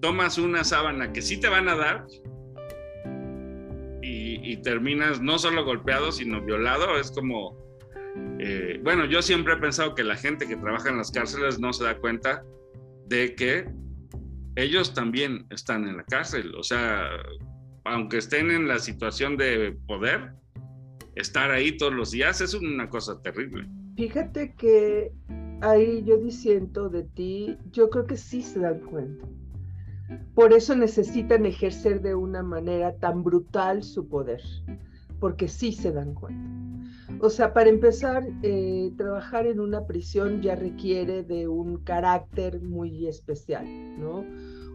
tomas 0.00 0.38
una 0.38 0.64
sábana 0.64 1.12
que 1.12 1.22
sí 1.22 1.40
te 1.40 1.48
van 1.48 1.68
a 1.68 1.76
dar 1.76 2.06
y, 4.42 4.56
terminas 4.62 5.20
no 5.20 5.38
solo 5.38 5.64
golpeado, 5.64 6.12
sino 6.12 6.40
violado. 6.42 6.98
Es 6.98 7.10
como, 7.10 7.56
eh, 8.38 8.80
bueno, 8.82 9.04
yo 9.06 9.22
siempre 9.22 9.54
he 9.54 9.56
pensado 9.56 9.94
que 9.94 10.04
la 10.04 10.16
gente 10.16 10.46
que 10.46 10.56
trabaja 10.56 10.90
en 10.90 10.98
las 10.98 11.10
cárceles 11.10 11.58
no 11.58 11.72
se 11.72 11.84
da 11.84 11.98
cuenta 11.98 12.44
de 13.06 13.34
que 13.34 13.66
ellos 14.56 14.94
también 14.94 15.46
están 15.50 15.86
en 15.88 15.96
la 15.96 16.04
cárcel. 16.04 16.54
O 16.54 16.62
sea, 16.62 17.08
aunque 17.84 18.18
estén 18.18 18.50
en 18.50 18.68
la 18.68 18.78
situación 18.78 19.36
de 19.36 19.76
poder, 19.86 20.32
estar 21.14 21.50
ahí 21.50 21.76
todos 21.76 21.92
los 21.92 22.10
días 22.10 22.40
es 22.40 22.54
una 22.54 22.88
cosa 22.88 23.20
terrible. 23.22 23.66
Fíjate 23.96 24.54
que 24.54 25.12
ahí 25.60 26.02
yo 26.04 26.16
diciendo 26.16 26.88
de 26.88 27.04
ti, 27.04 27.56
yo 27.70 27.90
creo 27.90 28.06
que 28.06 28.16
sí 28.16 28.42
se 28.42 28.60
dan 28.60 28.80
cuenta. 28.80 29.26
Por 30.34 30.52
eso 30.52 30.74
necesitan 30.74 31.46
ejercer 31.46 32.00
de 32.00 32.14
una 32.14 32.42
manera 32.42 32.96
tan 32.96 33.22
brutal 33.22 33.82
su 33.82 34.08
poder, 34.08 34.40
porque 35.20 35.48
sí 35.48 35.72
se 35.72 35.92
dan 35.92 36.14
cuenta. 36.14 36.62
O 37.20 37.30
sea, 37.30 37.52
para 37.52 37.68
empezar, 37.68 38.24
eh, 38.42 38.90
trabajar 38.96 39.46
en 39.46 39.60
una 39.60 39.86
prisión 39.86 40.40
ya 40.40 40.54
requiere 40.54 41.22
de 41.22 41.46
un 41.46 41.78
carácter 41.84 42.60
muy 42.60 43.06
especial, 43.06 43.64
¿no? 43.98 44.24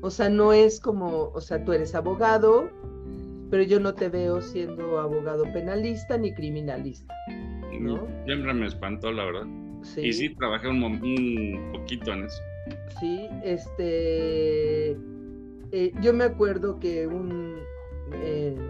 O 0.02 0.10
sea, 0.12 0.30
no 0.30 0.54
es 0.54 0.80
como, 0.80 1.32
o 1.34 1.42
sea, 1.42 1.64
tú 1.64 1.74
eres 1.74 1.96
abogado, 1.96 2.70
pero 3.50 3.64
yo 3.64 3.80
no 3.80 3.96
te 3.96 4.10
veo 4.10 4.42
siendo 4.42 5.00
abogado 5.00 5.44
penalista 5.52 6.18
ni 6.18 6.34
criminalista, 6.34 7.14
¿no? 7.80 8.08
Siempre 8.26 8.54
me 8.54 8.68
espantó, 8.68 9.12
la 9.12 9.26
verdad. 9.26 9.48
Sí. 9.82 10.02
Y 10.02 10.14
sí, 10.14 10.36
trabajé 10.36 10.68
un, 10.68 10.84
un 10.84 11.72
poquito 11.74 12.14
en 12.14 12.26
eso. 12.26 12.42
Sí, 13.00 13.28
este 13.44 14.98
eh, 15.72 15.94
yo 16.02 16.14
me 16.14 16.24
acuerdo 16.24 16.80
que 16.80 17.04
eh, 17.04 17.08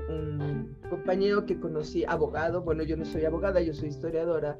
un, 0.09 0.75
compañero 0.89 1.45
que 1.45 1.59
conocí, 1.59 2.05
abogado, 2.05 2.61
bueno, 2.61 2.83
yo 2.83 2.95
no 2.95 3.05
soy 3.05 3.25
abogada, 3.25 3.61
yo 3.61 3.73
soy 3.73 3.89
historiadora, 3.89 4.57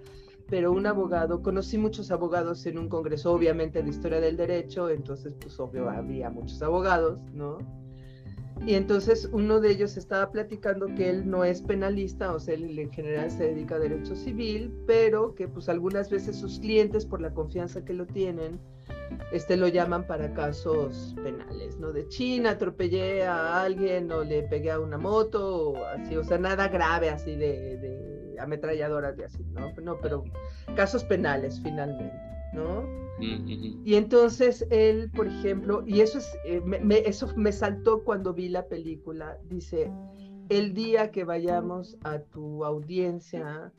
pero 0.50 0.72
un 0.72 0.86
abogado, 0.86 1.42
conocí 1.42 1.78
muchos 1.78 2.12
abogados 2.12 2.66
en 2.66 2.78
un 2.78 2.90
congreso, 2.90 3.32
obviamente 3.32 3.82
de 3.82 3.90
historia 3.90 4.20
del 4.20 4.38
derecho, 4.38 4.90
entonces 4.90 5.34
pues 5.40 5.60
obvio 5.60 5.90
había 5.90 6.30
muchos 6.30 6.62
abogados, 6.62 7.20
¿no? 7.34 7.58
Y 8.66 8.76
entonces 8.76 9.30
uno 9.32 9.60
de 9.60 9.72
ellos 9.72 9.98
estaba 9.98 10.32
platicando 10.32 10.88
que 10.96 11.10
él 11.10 11.30
no 11.30 11.44
es 11.44 11.62
penalista, 11.62 12.34
o 12.34 12.40
sea, 12.40 12.56
él 12.56 12.78
en 12.78 12.92
general 12.92 13.32
se 13.32 13.44
dedica 13.44 13.76
a 13.76 13.80
derecho 13.80 14.16
civil, 14.16 14.74
pero 14.86 15.36
que 15.36 15.48
pues 15.48 15.70
algunas 15.70 16.10
veces 16.10 16.36
sus 16.36 16.60
clientes, 16.60 17.06
por 17.06 17.22
la 17.22 17.34
confianza 17.34 17.86
que 17.86 17.94
lo 17.94 18.06
tienen, 18.06 18.60
este 19.32 19.58
lo 19.58 19.68
llaman 19.68 20.06
para 20.06 20.34
casos 20.34 21.16
penales, 21.24 21.78
¿no? 21.78 21.92
De 21.92 22.08
China, 22.08 22.52
atropellé 22.52 23.24
a 23.26 23.62
alguien 23.62 24.12
o 24.12 24.24
le 24.24 24.44
pegué 24.44 24.72
a 24.72 24.80
una 24.80 24.98
moto 24.98 25.72
o 25.72 25.86
así, 25.86 26.16
o 26.18 26.24
sea, 26.24 26.38
nada 26.38 26.68
grave 26.68 27.10
así 27.10 27.36
de, 27.36 27.78
de 27.78 28.40
ametralladoras 28.40 29.18
y 29.18 29.24
así, 29.24 29.44
¿no? 29.54 29.72
No, 29.82 30.00
pero 30.02 30.24
casos 30.76 31.04
penales 31.04 31.60
finalmente, 31.62 32.16
¿no? 32.58 33.08
Y 33.20 33.96
entonces 33.96 34.66
él, 34.70 35.10
por 35.16 35.28
ejemplo, 35.28 35.84
y 35.88 36.02
eso 36.02 36.20
es, 36.20 36.28
eh, 36.46 36.62
eso 37.06 37.28
me 37.36 37.52
saltó 37.52 38.04
cuando 38.04 38.34
vi 38.34 38.50
la 38.50 38.68
película, 38.68 39.38
dice, 39.50 39.92
el 40.50 40.74
día 40.74 41.12
que 41.12 41.24
vayamos 41.24 41.98
a 42.04 42.20
tu 42.20 42.64
audiencia, 42.64 43.72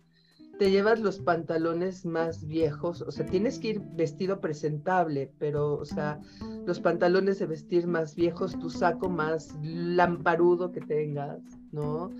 te 0.59 0.73
llevas 0.73 0.99
los 1.01 1.21
pantalones 1.21 2.05
más 2.05 2.45
viejos, 2.47 3.03
o 3.03 3.12
sea, 3.12 3.25
tienes 3.27 3.61
que 3.61 3.69
ir 3.69 3.81
vestido 3.95 4.41
presentable, 4.41 5.31
pero, 5.38 5.75
o 5.75 5.85
sea, 5.85 6.21
los 6.67 6.81
pantalones 6.81 7.38
de 7.38 7.47
vestir 7.47 7.87
más 7.87 8.17
viejos, 8.17 8.59
tu 8.59 8.69
saco 8.69 9.09
más 9.09 9.57
lamparudo 9.62 10.73
que 10.73 10.81
tengas, 10.81 11.41
¿no? 11.72 12.11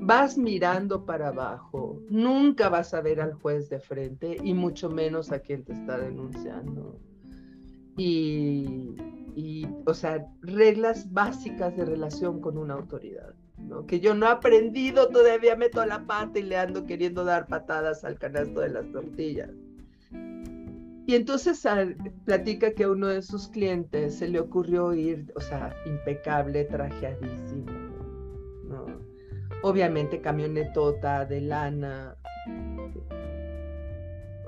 Vas 0.00 0.36
mirando 0.38 1.04
para 1.04 1.28
abajo, 1.28 2.00
nunca 2.08 2.68
vas 2.68 2.94
a 2.94 3.00
ver 3.00 3.20
al 3.20 3.34
juez 3.34 3.68
de 3.68 3.80
frente 3.80 4.36
y 4.42 4.54
mucho 4.54 4.90
menos 4.90 5.32
a 5.32 5.40
quien 5.40 5.64
te 5.64 5.72
está 5.72 5.98
denunciando. 5.98 6.98
Y, 7.96 8.96
y 9.36 9.66
o 9.86 9.94
sea, 9.94 10.26
reglas 10.40 11.12
básicas 11.12 11.76
de 11.76 11.84
relación 11.84 12.40
con 12.40 12.56
una 12.56 12.74
autoridad 12.74 13.34
que 13.86 14.00
yo 14.00 14.14
no 14.14 14.26
he 14.26 14.30
aprendido, 14.30 15.08
todavía 15.08 15.56
meto 15.56 15.84
la 15.84 16.06
pata 16.06 16.38
y 16.38 16.42
le 16.42 16.56
ando 16.56 16.84
queriendo 16.84 17.24
dar 17.24 17.46
patadas 17.46 18.04
al 18.04 18.18
canasto 18.18 18.60
de 18.60 18.68
las 18.68 18.90
tortillas. 18.92 19.50
Y 21.06 21.14
entonces 21.14 21.66
platica 22.24 22.72
que 22.72 22.84
a 22.84 22.90
uno 22.90 23.08
de 23.08 23.22
sus 23.22 23.48
clientes 23.48 24.16
se 24.16 24.28
le 24.28 24.40
ocurrió 24.40 24.94
ir, 24.94 25.32
o 25.34 25.40
sea, 25.40 25.74
impecable, 25.84 26.64
trajeadísimo, 26.64 27.72
¿no? 27.72 27.91
Obviamente 29.62 30.20
camionetota 30.20 31.24
de 31.24 31.40
lana, 31.40 32.16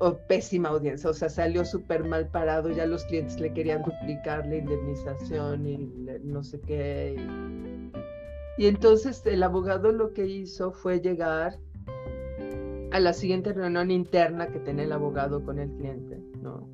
o 0.01 0.19
pésima 0.27 0.71
audiencia, 0.71 1.11
o 1.11 1.15
sea, 1.15 1.29
salió 1.29 1.65
súper 1.65 2.05
mal 2.05 2.29
parado, 2.29 2.71
ya 2.71 2.87
los 2.87 3.05
clientes 3.05 3.39
le 3.39 3.53
querían 3.53 3.83
duplicar 3.83 4.47
la 4.47 4.57
indemnización 4.57 5.67
y 5.67 5.77
no 6.23 6.43
sé 6.43 6.61
qué. 6.61 7.17
Y 8.59 8.67
entonces 8.67 9.25
el 9.27 9.43
abogado 9.43 9.93
lo 9.93 10.13
que 10.13 10.27
hizo 10.27 10.73
fue 10.73 11.01
llegar 11.01 11.59
a 12.93 13.01
la 13.01 13.13
siguiente 13.13 13.53
reunión 13.53 13.91
interna 13.91 14.49
que 14.49 14.61
tenía 14.61 14.85
el 14.85 14.93
abogado 14.93 15.45
con 15.45 15.59
el 15.59 15.71
cliente, 15.71 16.23
¿no? 16.41 16.69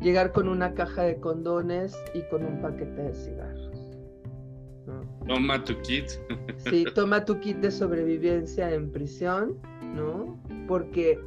Llegar 0.00 0.32
con 0.32 0.48
una 0.48 0.72
caja 0.72 1.02
de 1.02 1.20
condones 1.20 1.94
y 2.14 2.22
con 2.30 2.44
un 2.44 2.62
paquete 2.62 3.02
de 3.02 3.14
cigarros. 3.14 3.69
Toma 5.26 5.62
tu 5.64 5.74
kit. 5.82 6.06
Sí, 6.58 6.84
toma 6.94 7.24
tu 7.24 7.38
kit 7.40 7.58
de 7.58 7.70
sobrevivencia 7.70 8.72
en 8.72 8.90
prisión, 8.90 9.58
¿no? 9.94 10.40
Porque, 10.66 11.18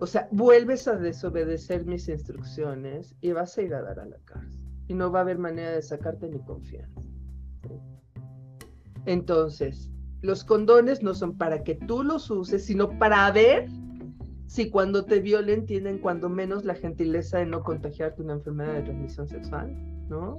o 0.00 0.06
sea, 0.06 0.28
vuelves 0.30 0.88
a 0.88 0.96
desobedecer 0.96 1.84
mis 1.86 2.08
instrucciones 2.08 3.14
y 3.20 3.32
vas 3.32 3.56
a 3.58 3.62
ir 3.62 3.74
a 3.74 3.82
dar 3.82 4.00
a 4.00 4.06
la 4.06 4.18
cárcel. 4.24 4.60
Y 4.88 4.94
no 4.94 5.10
va 5.10 5.20
a 5.20 5.22
haber 5.22 5.38
manera 5.38 5.72
de 5.72 5.82
sacarte 5.82 6.28
mi 6.28 6.40
confianza. 6.40 7.08
Entonces, 9.06 9.90
los 10.22 10.44
condones 10.44 11.02
no 11.02 11.14
son 11.14 11.36
para 11.36 11.62
que 11.62 11.74
tú 11.74 12.02
los 12.02 12.30
uses, 12.30 12.64
sino 12.64 12.98
para 12.98 13.30
ver 13.30 13.68
si 14.46 14.70
cuando 14.70 15.04
te 15.04 15.20
violen 15.20 15.66
tienen 15.66 15.98
cuando 15.98 16.28
menos 16.28 16.64
la 16.64 16.74
gentileza 16.74 17.38
de 17.38 17.46
no 17.46 17.62
contagiarte 17.62 18.22
una 18.22 18.34
enfermedad 18.34 18.74
de 18.74 18.82
transmisión 18.82 19.28
sexual, 19.28 19.74
¿no? 20.08 20.36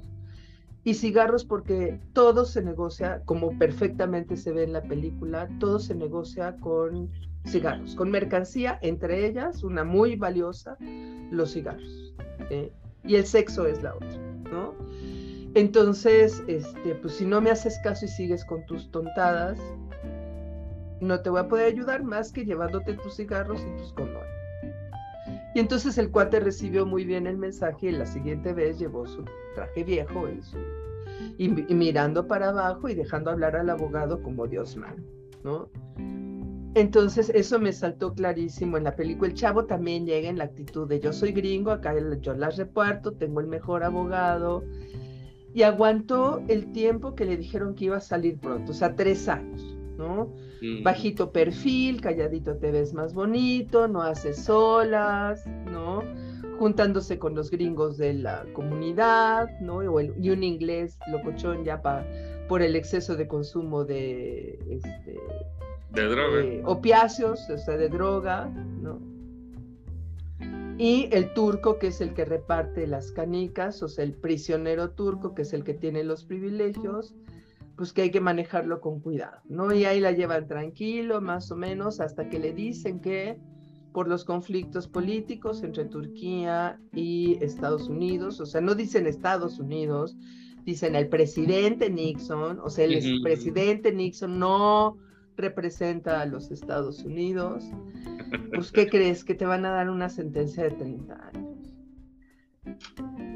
Y 0.86 0.94
cigarros 0.94 1.44
porque 1.44 2.00
todo 2.14 2.46
se 2.46 2.62
negocia, 2.62 3.22
como 3.26 3.58
perfectamente 3.58 4.38
se 4.38 4.52
ve 4.52 4.64
en 4.64 4.74
la 4.74 4.84
película, 4.84 5.50
todo 5.60 5.80
se 5.80 5.96
negocia 5.96 6.56
con 6.62 7.10
cigarros, 7.48 7.96
con 7.96 8.12
mercancía, 8.12 8.78
entre 8.82 9.26
ellas 9.26 9.64
una 9.64 9.84
muy 9.84 10.16
valiosa, 10.16 10.78
los 11.32 11.54
cigarros. 11.54 12.14
Y 13.04 13.16
el 13.16 13.26
sexo 13.26 13.66
es 13.66 13.82
la 13.82 13.96
otra, 13.96 14.20
¿no? 14.52 14.74
Entonces, 15.56 16.44
este, 16.48 16.96
pues 16.96 17.16
si 17.16 17.26
no 17.26 17.42
me 17.42 17.50
haces 17.50 17.80
caso 17.84 18.06
y 18.06 18.08
sigues 18.08 18.46
con 18.46 18.66
tus 18.68 18.92
tontadas, 18.92 19.58
no 21.02 21.20
te 21.22 21.30
voy 21.30 21.40
a 21.40 21.48
poder 21.48 21.68
ayudar 21.68 22.04
más 22.04 22.32
que 22.32 22.46
llevándote 22.46 22.94
tus 22.94 23.16
cigarros 23.16 23.60
y 23.62 23.82
tus 23.82 23.92
condones. 23.94 24.35
Y 25.56 25.60
entonces 25.60 25.98
el 25.98 26.12
cuate 26.12 26.42
recibió 26.42 26.86
muy 26.86 27.06
bien 27.06 27.28
el 27.28 27.38
mensaje 27.38 27.88
y 27.88 27.92
la 27.94 28.06
siguiente 28.06 28.52
vez 28.52 28.78
llevó 28.78 29.08
su 29.08 29.24
traje 29.56 29.86
viejo 29.86 30.28
y, 31.38 31.48
mirando 31.48 32.28
para 32.28 32.50
abajo 32.50 32.90
y 32.90 32.94
dejando 32.94 33.32
hablar 33.32 33.56
al 33.56 33.70
abogado 33.70 34.22
como 34.22 34.48
Dios 34.48 34.76
manda, 34.76 35.02
¿no? 35.46 35.70
Entonces 36.76 37.32
eso 37.34 37.58
me 37.58 37.72
saltó 37.72 38.14
clarísimo 38.14 38.76
en 38.76 38.84
la 38.84 38.98
película. 38.98 39.30
El 39.30 39.38
chavo 39.38 39.64
también 39.64 40.06
llega 40.06 40.28
en 40.28 40.40
la 40.40 40.44
actitud 40.44 40.90
de 40.90 41.00
yo 41.00 41.14
soy 41.14 41.32
gringo, 41.32 41.72
acá 41.72 41.94
yo 42.20 42.34
las 42.34 42.58
reparto, 42.58 43.14
tengo 43.14 43.40
el 43.40 43.48
mejor 43.48 43.86
abogado. 43.86 44.62
Y 45.54 45.64
aguantó 45.64 46.44
el 46.50 46.74
tiempo 46.74 47.16
que 47.16 47.24
le 47.24 47.38
dijeron 47.38 47.76
que 47.76 47.86
iba 47.86 47.96
a 47.96 48.02
salir 48.02 48.38
pronto, 48.40 48.74
o 48.74 48.76
sea, 48.76 48.94
tres 48.94 49.30
años, 49.30 49.75
¿no? 49.98 50.34
Mm. 50.62 50.84
Bajito 50.84 51.32
perfil, 51.32 52.02
calladito 52.02 52.58
te 52.58 52.72
ves 52.72 52.94
más 52.94 53.14
bonito, 53.14 53.88
no 53.88 54.02
haces 54.02 54.44
solas, 54.46 55.46
¿no? 55.72 56.04
Juntándose 56.60 57.20
con 57.20 57.36
los 57.36 57.52
gringos 57.52 57.98
de 57.98 58.14
la 58.14 58.46
comunidad, 58.54 59.60
¿no? 59.60 59.84
y 59.84 60.30
un 60.30 60.44
inglés 60.44 60.98
locochón 61.12 61.66
ya 61.66 61.82
pa, 61.82 62.06
por 62.48 62.62
el 62.62 62.76
exceso 62.76 63.16
de 63.16 63.28
consumo 63.28 63.84
de, 63.84 64.60
este, 64.70 65.20
de 65.92 66.08
droga. 66.08 66.70
opiáceos, 66.70 67.50
o 67.50 67.58
sea, 67.58 67.78
de 67.78 67.90
droga, 67.90 68.48
¿no? 68.48 69.00
Y 70.78 71.08
el 71.12 71.34
turco, 71.34 71.80
que 71.80 71.88
es 71.88 72.02
el 72.02 72.14
que 72.14 72.26
reparte 72.26 72.86
las 72.86 73.12
canicas, 73.12 73.82
o 73.82 73.88
sea, 73.88 74.04
el 74.04 74.14
prisionero 74.14 74.92
turco, 74.92 75.34
que 75.34 75.44
es 75.44 75.54
el 75.54 75.64
que 75.64 75.74
tiene 75.74 76.04
los 76.04 76.26
privilegios, 76.26 77.16
pues 77.76 77.94
que 77.94 78.04
hay 78.04 78.12
que 78.12 78.22
manejarlo 78.22 78.80
con 78.80 79.00
cuidado, 79.00 79.42
¿no? 79.46 79.74
Y 79.74 79.86
ahí 79.86 80.00
la 80.00 80.12
llevan 80.12 80.48
tranquilo, 80.48 81.22
más 81.22 81.52
o 81.52 81.56
menos, 81.56 82.00
hasta 82.00 82.30
que 82.30 82.40
le 82.40 82.54
dicen 82.54 83.00
que 83.00 83.38
por 83.92 84.08
los 84.08 84.26
conflictos 84.26 84.88
políticos 84.88 85.64
entre 85.64 85.86
Turquía 85.86 86.80
y 86.94 87.38
Estados 87.42 87.88
Unidos, 87.88 88.40
o 88.42 88.46
sea, 88.46 88.62
no 88.62 88.76
dicen 88.76 89.08
Estados 89.08 89.60
Unidos, 89.60 90.18
dicen 90.66 90.96
el 90.96 91.08
presidente 91.08 91.90
Nixon, 91.90 92.60
o 92.60 92.70
sea, 92.70 92.86
el 92.86 93.22
presidente 93.22 93.94
Nixon 93.94 94.38
no 94.38 94.98
representa 95.38 96.22
a 96.22 96.26
los 96.26 96.52
Estados 96.52 97.04
Unidos, 97.04 97.64
pues 98.54 98.72
¿qué 98.72 98.88
crees? 98.88 99.24
Que 99.24 99.36
te 99.36 99.46
van 99.46 99.66
a 99.66 99.72
dar 99.72 99.90
una 99.90 100.10
sentencia 100.10 100.64
de 100.64 100.72
30 100.72 101.28
años. 101.34 101.55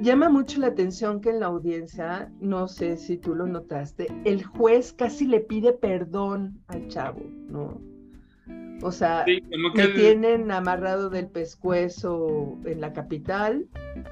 Llama 0.01 0.29
mucho 0.29 0.59
la 0.59 0.67
atención 0.67 1.19
que 1.19 1.29
en 1.29 1.41
la 1.41 1.47
audiencia, 1.47 2.31
no 2.39 2.67
sé 2.67 2.95
si 2.97 3.17
tú 3.17 3.35
lo 3.35 3.47
notaste, 3.47 4.07
el 4.23 4.43
juez 4.43 4.93
casi 4.93 5.27
le 5.27 5.41
pide 5.41 5.73
perdón 5.73 6.61
al 6.67 6.87
chavo, 6.87 7.21
¿no? 7.49 7.81
O 8.81 8.91
sea, 8.93 9.25
le 9.25 9.87
tienen 9.89 10.51
amarrado 10.51 11.09
del 11.09 11.27
pescuezo 11.27 12.57
en 12.65 12.79
la 12.79 12.93
capital. 12.93 13.65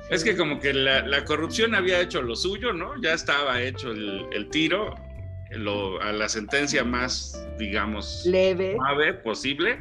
Es 0.09 0.25
que 0.25 0.35
como 0.35 0.59
que 0.59 0.73
la, 0.73 1.23
corrupción 1.23 1.73
había 1.73 2.01
hecho 2.01 2.21
lo 2.21 2.35
suyo, 2.35 2.73
¿no? 2.73 3.01
Ya 3.01 3.13
estaba 3.13 3.61
hecho 3.61 3.91
el, 3.91 4.49
tiro 4.51 4.93
a 6.01 6.11
la 6.11 6.27
sentencia 6.27 6.83
más, 6.83 7.47
digamos, 7.57 8.25
leve 8.25 8.77
posible. 9.23 9.79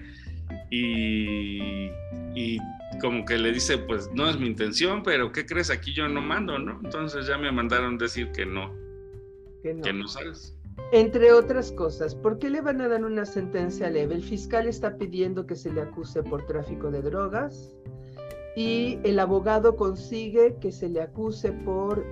Y, 0.70 1.90
y 2.36 2.60
como 3.00 3.24
que 3.24 3.38
le 3.38 3.52
dice, 3.52 3.78
pues 3.78 4.10
no 4.12 4.28
es 4.28 4.38
mi 4.38 4.46
intención, 4.46 5.02
pero 5.02 5.32
¿qué 5.32 5.46
crees? 5.46 5.70
Aquí 5.70 5.92
yo 5.92 6.08
no 6.08 6.20
mando, 6.20 6.58
¿no? 6.58 6.80
Entonces 6.84 7.26
ya 7.26 7.38
me 7.38 7.50
mandaron 7.52 7.98
decir 7.98 8.30
que 8.32 8.46
no, 8.46 8.74
que 9.62 9.74
no, 9.74 9.82
que 9.82 9.92
no 9.92 10.08
sales. 10.08 10.56
Entre 10.92 11.32
otras 11.32 11.72
cosas, 11.72 12.14
¿por 12.14 12.38
qué 12.38 12.50
le 12.50 12.60
van 12.60 12.80
a 12.80 12.88
dar 12.88 13.04
una 13.04 13.24
sentencia 13.24 13.90
leve? 13.90 14.14
El 14.14 14.22
fiscal 14.22 14.68
está 14.68 14.96
pidiendo 14.96 15.46
que 15.46 15.56
se 15.56 15.72
le 15.72 15.80
acuse 15.80 16.22
por 16.22 16.46
tráfico 16.46 16.90
de 16.90 17.02
drogas 17.02 17.74
y 18.56 18.98
el 19.04 19.18
abogado 19.18 19.76
consigue 19.76 20.56
que 20.60 20.72
se 20.72 20.88
le 20.88 21.02
acuse 21.02 21.52
por 21.52 22.04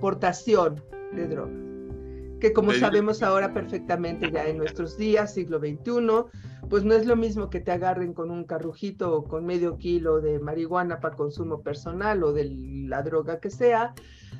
portación 0.00 0.82
de 1.12 1.28
drogas, 1.28 1.71
que 2.42 2.52
como 2.52 2.72
sabemos 2.72 3.22
ahora 3.22 3.54
perfectamente 3.54 4.28
ya 4.32 4.48
en 4.48 4.58
nuestros 4.58 4.98
días, 4.98 5.32
siglo 5.32 5.60
XXI, 5.60 6.24
pues 6.68 6.82
no 6.82 6.92
es 6.92 7.06
lo 7.06 7.14
mismo 7.14 7.48
que 7.50 7.60
te 7.60 7.70
agarren 7.70 8.12
con 8.12 8.32
un 8.32 8.42
carrujito 8.42 9.16
o 9.16 9.22
con 9.22 9.46
medio 9.46 9.78
kilo 9.78 10.20
de 10.20 10.40
marihuana 10.40 10.98
para 10.98 11.14
consumo 11.14 11.62
personal 11.62 12.24
o 12.24 12.32
de 12.32 12.50
la 12.88 13.02
droga 13.02 13.38
que 13.38 13.48
sea, 13.48 13.94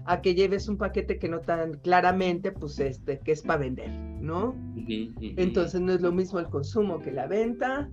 a 0.04 0.20
que 0.20 0.34
lleves 0.34 0.68
un 0.68 0.78
paquete 0.78 1.20
que 1.20 1.28
no 1.28 1.42
tan 1.42 1.74
claramente, 1.74 2.50
pues 2.50 2.80
este, 2.80 3.20
que 3.20 3.30
es 3.30 3.42
para 3.42 3.60
vender, 3.60 3.90
¿no? 4.20 4.56
Entonces 4.88 5.80
no 5.80 5.92
es 5.92 6.00
lo 6.00 6.10
mismo 6.10 6.40
el 6.40 6.46
consumo 6.46 6.98
que 6.98 7.12
la 7.12 7.28
venta. 7.28 7.88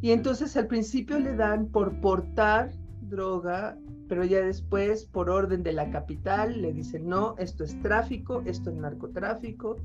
Y 0.00 0.12
entonces 0.12 0.56
al 0.56 0.66
principio 0.66 1.20
le 1.20 1.36
dan 1.36 1.66
por 1.66 2.00
portar 2.00 2.72
droga, 3.12 3.78
pero 4.08 4.24
ya 4.24 4.40
después, 4.40 5.04
por 5.04 5.30
orden 5.30 5.62
de 5.62 5.72
la 5.72 5.90
capital, 5.90 6.60
le 6.60 6.72
dicen, 6.72 7.08
no, 7.08 7.36
esto 7.38 7.62
es 7.62 7.80
tráfico, 7.80 8.42
esto 8.44 8.70
es 8.70 8.76
narcotráfico. 8.76 9.76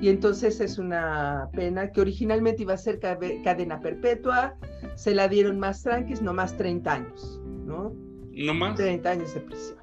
Y 0.00 0.08
entonces 0.08 0.60
es 0.60 0.78
una 0.78 1.48
pena 1.52 1.90
que 1.92 2.00
originalmente 2.00 2.62
iba 2.62 2.74
a 2.74 2.78
ser 2.78 2.98
cadena 2.98 3.80
perpetua, 3.80 4.54
se 4.94 5.14
la 5.14 5.28
dieron 5.28 5.58
más 5.58 5.82
tranquis, 5.82 6.22
no 6.22 6.32
más 6.32 6.56
30 6.56 6.92
años, 6.92 7.40
¿no? 7.66 7.92
No 8.32 8.54
más. 8.54 8.76
30 8.76 9.10
años 9.10 9.34
de 9.34 9.40
prisión, 9.40 9.78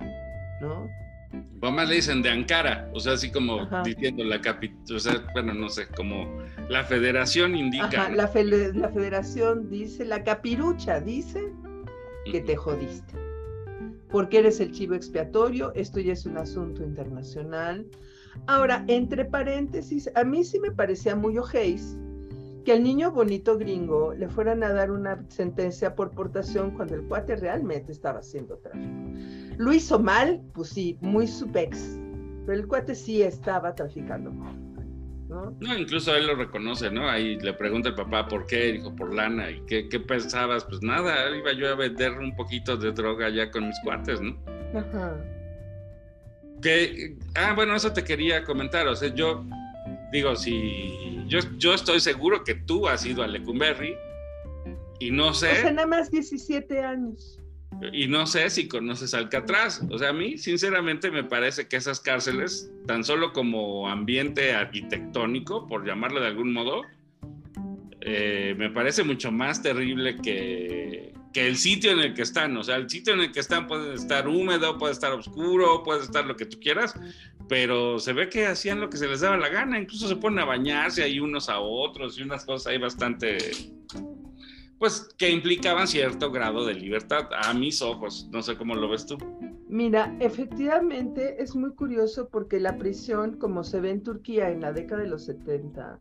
¿no? 0.62 0.88
más 1.72 1.90
le 1.90 1.96
dicen 1.96 2.22
de 2.22 2.30
Ankara, 2.30 2.90
o 2.94 3.00
sea, 3.00 3.14
así 3.14 3.32
como 3.32 3.66
diciendo 3.84 4.24
la 4.24 4.40
capital, 4.40 4.96
o 4.96 5.00
sea, 5.00 5.24
bueno, 5.34 5.54
no 5.54 5.70
sé, 5.70 5.88
como 5.88 6.42
la 6.70 6.84
federación 6.84 7.56
indica. 7.56 8.10
la, 8.10 8.16
la, 8.16 8.28
federación 8.28 9.70
dice, 9.70 10.06
la 10.06 10.24
capirucha 10.24 11.02
dice 11.02 11.52
que 12.32 12.42
te 12.42 12.56
jodiste. 12.56 13.14
Porque 14.10 14.40
eres 14.40 14.60
el 14.60 14.72
chivo 14.72 14.96
expiatorio, 14.96 15.74
esto 15.74 16.00
ya 16.00 16.14
es 16.14 16.26
un 16.26 16.38
asunto 16.38 16.84
internacional 16.84 17.86
Ahora, 18.46 18.84
entre 18.88 19.26
paréntesis, 19.26 20.10
a 20.16 20.24
mí 20.24 20.44
sí 20.44 20.60
me 20.60 20.72
parecía 20.72 21.16
muy 21.16 21.38
ojéis 21.38 21.98
que 22.64 22.74
al 22.74 22.84
niño 22.84 23.12
bonito 23.12 23.58
gringo 23.58 24.14
le 24.14 24.28
fueran 24.28 24.62
a 24.62 24.74
dar 24.74 24.92
una 24.92 25.24
sentencia 25.30 25.96
por 25.96 26.12
portación 26.12 26.72
cuando 26.72 26.96
el 26.96 27.04
cuate 27.04 27.38
realmente 27.38 27.94
estaba 27.94 28.20
haciendo 28.20 28.58
tráfico. 28.58 28.94
Lo 29.58 29.74
hizo 29.74 30.00
mal, 30.00 30.42
pues 30.54 30.70
sí, 30.70 30.98
muy 31.02 31.28
supex, 31.28 31.98
pero 32.46 32.60
el 32.60 32.68
cuate 32.68 32.94
sí 32.94 33.22
estaba 33.22 33.74
traficando. 33.74 34.32
¿No? 35.28 35.52
No, 35.60 35.78
incluso 35.78 36.16
él 36.16 36.28
lo 36.28 36.36
reconoce, 36.36 36.90
¿no? 36.90 37.10
Ahí 37.10 37.38
le 37.38 37.54
pregunta 37.54 37.90
el 37.90 37.96
papá 37.96 38.28
por 38.28 38.46
qué, 38.46 38.74
dijo 38.74 38.96
por 38.96 39.14
lana, 39.14 39.52
¿y 39.52 39.62
qué, 39.68 39.90
qué 39.90 40.00
pensabas? 40.00 40.64
Pues 40.66 40.82
nada, 40.82 41.36
iba 41.36 41.54
yo 41.54 41.70
a 41.70 41.76
vender 41.76 42.14
un 42.14 42.36
poquito 42.36 42.78
de 42.78 42.92
droga 42.92 43.30
ya 43.30 43.52
con 43.52 43.68
mis 43.68 43.80
cuates, 43.84 44.22
¿no? 44.22 44.38
Ajá. 44.74 45.18
Que, 46.62 47.16
ah, 47.36 47.54
bueno, 47.56 47.76
eso 47.76 47.94
te 47.94 48.04
quería 48.04 48.44
comentar. 48.44 48.88
O 48.88 48.96
sea, 48.96 49.14
yo 49.14 49.46
digo, 50.12 50.36
si 50.36 51.24
yo, 51.28 51.40
yo 51.58 51.74
estoy 51.74 52.00
seguro 52.00 52.44
que 52.44 52.56
tú 52.56 52.88
has 52.88 53.06
ido 53.06 53.24
a 53.24 53.28
Lecumberri 53.28 53.96
y 55.00 55.12
no 55.12 55.34
sé. 55.34 55.52
O 55.52 55.56
sea, 55.56 55.72
nada 55.72 55.88
más 55.88 56.10
17 56.10 56.82
años. 56.82 57.40
Y 57.94 58.08
no 58.08 58.26
sé 58.26 58.50
si 58.50 58.68
conoces 58.68 59.14
Alcatraz. 59.14 59.82
O 59.90 59.98
sea, 59.98 60.10
a 60.10 60.14
mí, 60.14 60.38
sinceramente, 60.38 61.12
me 61.12 61.24
parece 61.24 61.68
que 61.68 61.76
esas 61.76 62.00
cárceles, 62.00 62.72
tan 62.88 63.04
solo 63.04 63.34
como 63.34 63.88
ambiente 63.88 64.54
arquitectónico, 64.54 65.68
por 65.68 65.86
llamarlo 65.86 66.20
de 66.20 66.28
algún 66.28 66.54
modo, 66.54 66.82
eh, 68.02 68.56
me 68.58 68.70
parece 68.70 69.04
mucho 69.04 69.32
más 69.32 69.62
terrible 69.62 70.16
que, 70.16 71.14
que 71.34 71.46
el 71.46 71.58
sitio 71.58 71.92
en 71.92 72.00
el 72.00 72.14
que 72.14 72.22
están. 72.24 72.56
O 72.58 72.64
sea, 72.64 72.78
el 72.78 72.90
sitio 72.90 73.14
en 73.14 73.20
el 73.20 73.32
que 73.32 73.42
están 73.42 73.68
puede 73.68 73.94
estar 73.94 74.28
húmedo, 74.28 74.78
puede 74.78 74.94
estar 74.94 75.12
oscuro, 75.12 75.84
puede 75.84 76.04
estar 76.04 76.26
lo 76.26 76.36
que 76.36 76.46
tú 76.46 76.60
quieras, 76.60 76.96
pero 77.48 78.00
se 78.00 78.14
ve 78.14 78.30
que 78.30 78.48
hacían 78.48 78.80
lo 78.80 78.90
que 78.90 78.98
se 78.98 79.08
les 79.08 79.22
daba 79.22 79.38
la 79.38 79.50
gana. 79.50 79.80
Incluso 79.80 80.08
se 80.08 80.16
ponen 80.16 80.40
a 80.40 80.46
bañarse 80.46 81.04
ahí 81.04 81.20
unos 81.20 81.50
a 81.50 81.60
otros 81.60 82.18
y 82.18 82.24
unas 82.24 82.46
cosas 82.46 82.68
ahí 82.68 82.78
bastante, 82.78 83.38
pues, 84.80 85.10
que 85.18 85.30
implicaban 85.30 85.88
cierto 85.88 86.32
grado 86.32 86.66
de 86.66 86.74
libertad 86.74 87.30
a 87.32 87.54
mis 87.54 87.82
ojos. 87.82 88.30
No 88.32 88.42
sé 88.42 88.58
cómo 88.58 88.76
lo 88.76 88.90
ves 88.90 89.06
tú. 89.06 89.18
Mira, 89.70 90.16
efectivamente 90.20 91.42
es 91.42 91.56
muy 91.56 91.74
curioso 91.74 92.30
porque 92.30 92.60
la 92.60 92.78
prisión, 92.78 93.38
como 93.38 93.64
se 93.64 93.82
ve 93.82 93.92
en 93.92 94.04
Turquía 94.04 94.50
en 94.50 94.62
la 94.62 94.72
década 94.72 95.02
de 95.02 95.10
los 95.10 95.26
70, 95.26 96.00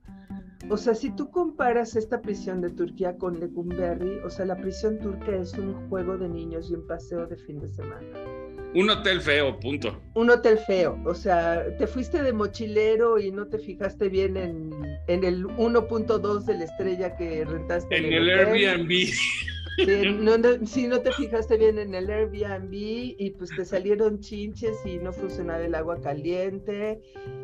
o 0.69 0.77
sea, 0.77 0.95
si 0.95 1.11
tú 1.11 1.31
comparas 1.31 1.95
esta 1.95 2.21
prisión 2.21 2.61
de 2.61 2.71
Turquía 2.71 3.17
con 3.17 3.39
Lecumberri, 3.39 4.19
o 4.25 4.31
sea, 4.31 4.47
la 4.47 4.57
prisión 4.57 4.99
turca 4.99 5.37
es 5.37 5.53
un 5.55 5.89
juego 5.89 6.19
de 6.19 6.29
niños 6.29 6.71
y 6.71 6.75
un 6.75 6.87
paseo 6.89 7.27
de 7.27 7.37
fin 7.37 7.61
de 7.61 7.69
semana. 7.69 8.46
Un 8.77 8.91
hotel 8.91 9.23
feo, 9.23 9.59
punto. 9.59 9.99
Un 10.13 10.29
hotel 10.29 10.59
feo, 10.59 11.01
o 11.07 11.15
sea, 11.15 11.65
te 11.79 11.87
fuiste 11.87 12.23
de 12.23 12.35
mochilero 12.35 13.19
y 13.19 13.33
no 13.33 13.47
te 13.47 13.59
fijaste 13.59 14.11
bien 14.11 14.37
en, 14.37 14.71
el 15.09 15.47
1.2 15.47 16.45
de 16.45 16.59
la 16.59 16.65
estrella 16.65 17.17
que 17.17 17.47
rentaste. 17.47 17.97
En, 17.97 18.13
el, 18.13 18.29
Airbnb. 18.29 18.91
si 20.67 20.87
no 20.87 21.01
te 21.01 21.11
fijaste 21.13 21.57
bien 21.57 21.79
en 21.79 21.95
el 21.95 22.11
Airbnb 22.11 22.71
y 22.71 23.35
pues 23.39 23.49
te 23.57 23.65
salieron 23.65 24.21
chinches 24.21 24.77
y 24.85 24.99
no 24.99 25.11
funcionaba 25.11 25.65
el 25.65 25.75
agua 25.75 25.99
caliente 26.03 27.01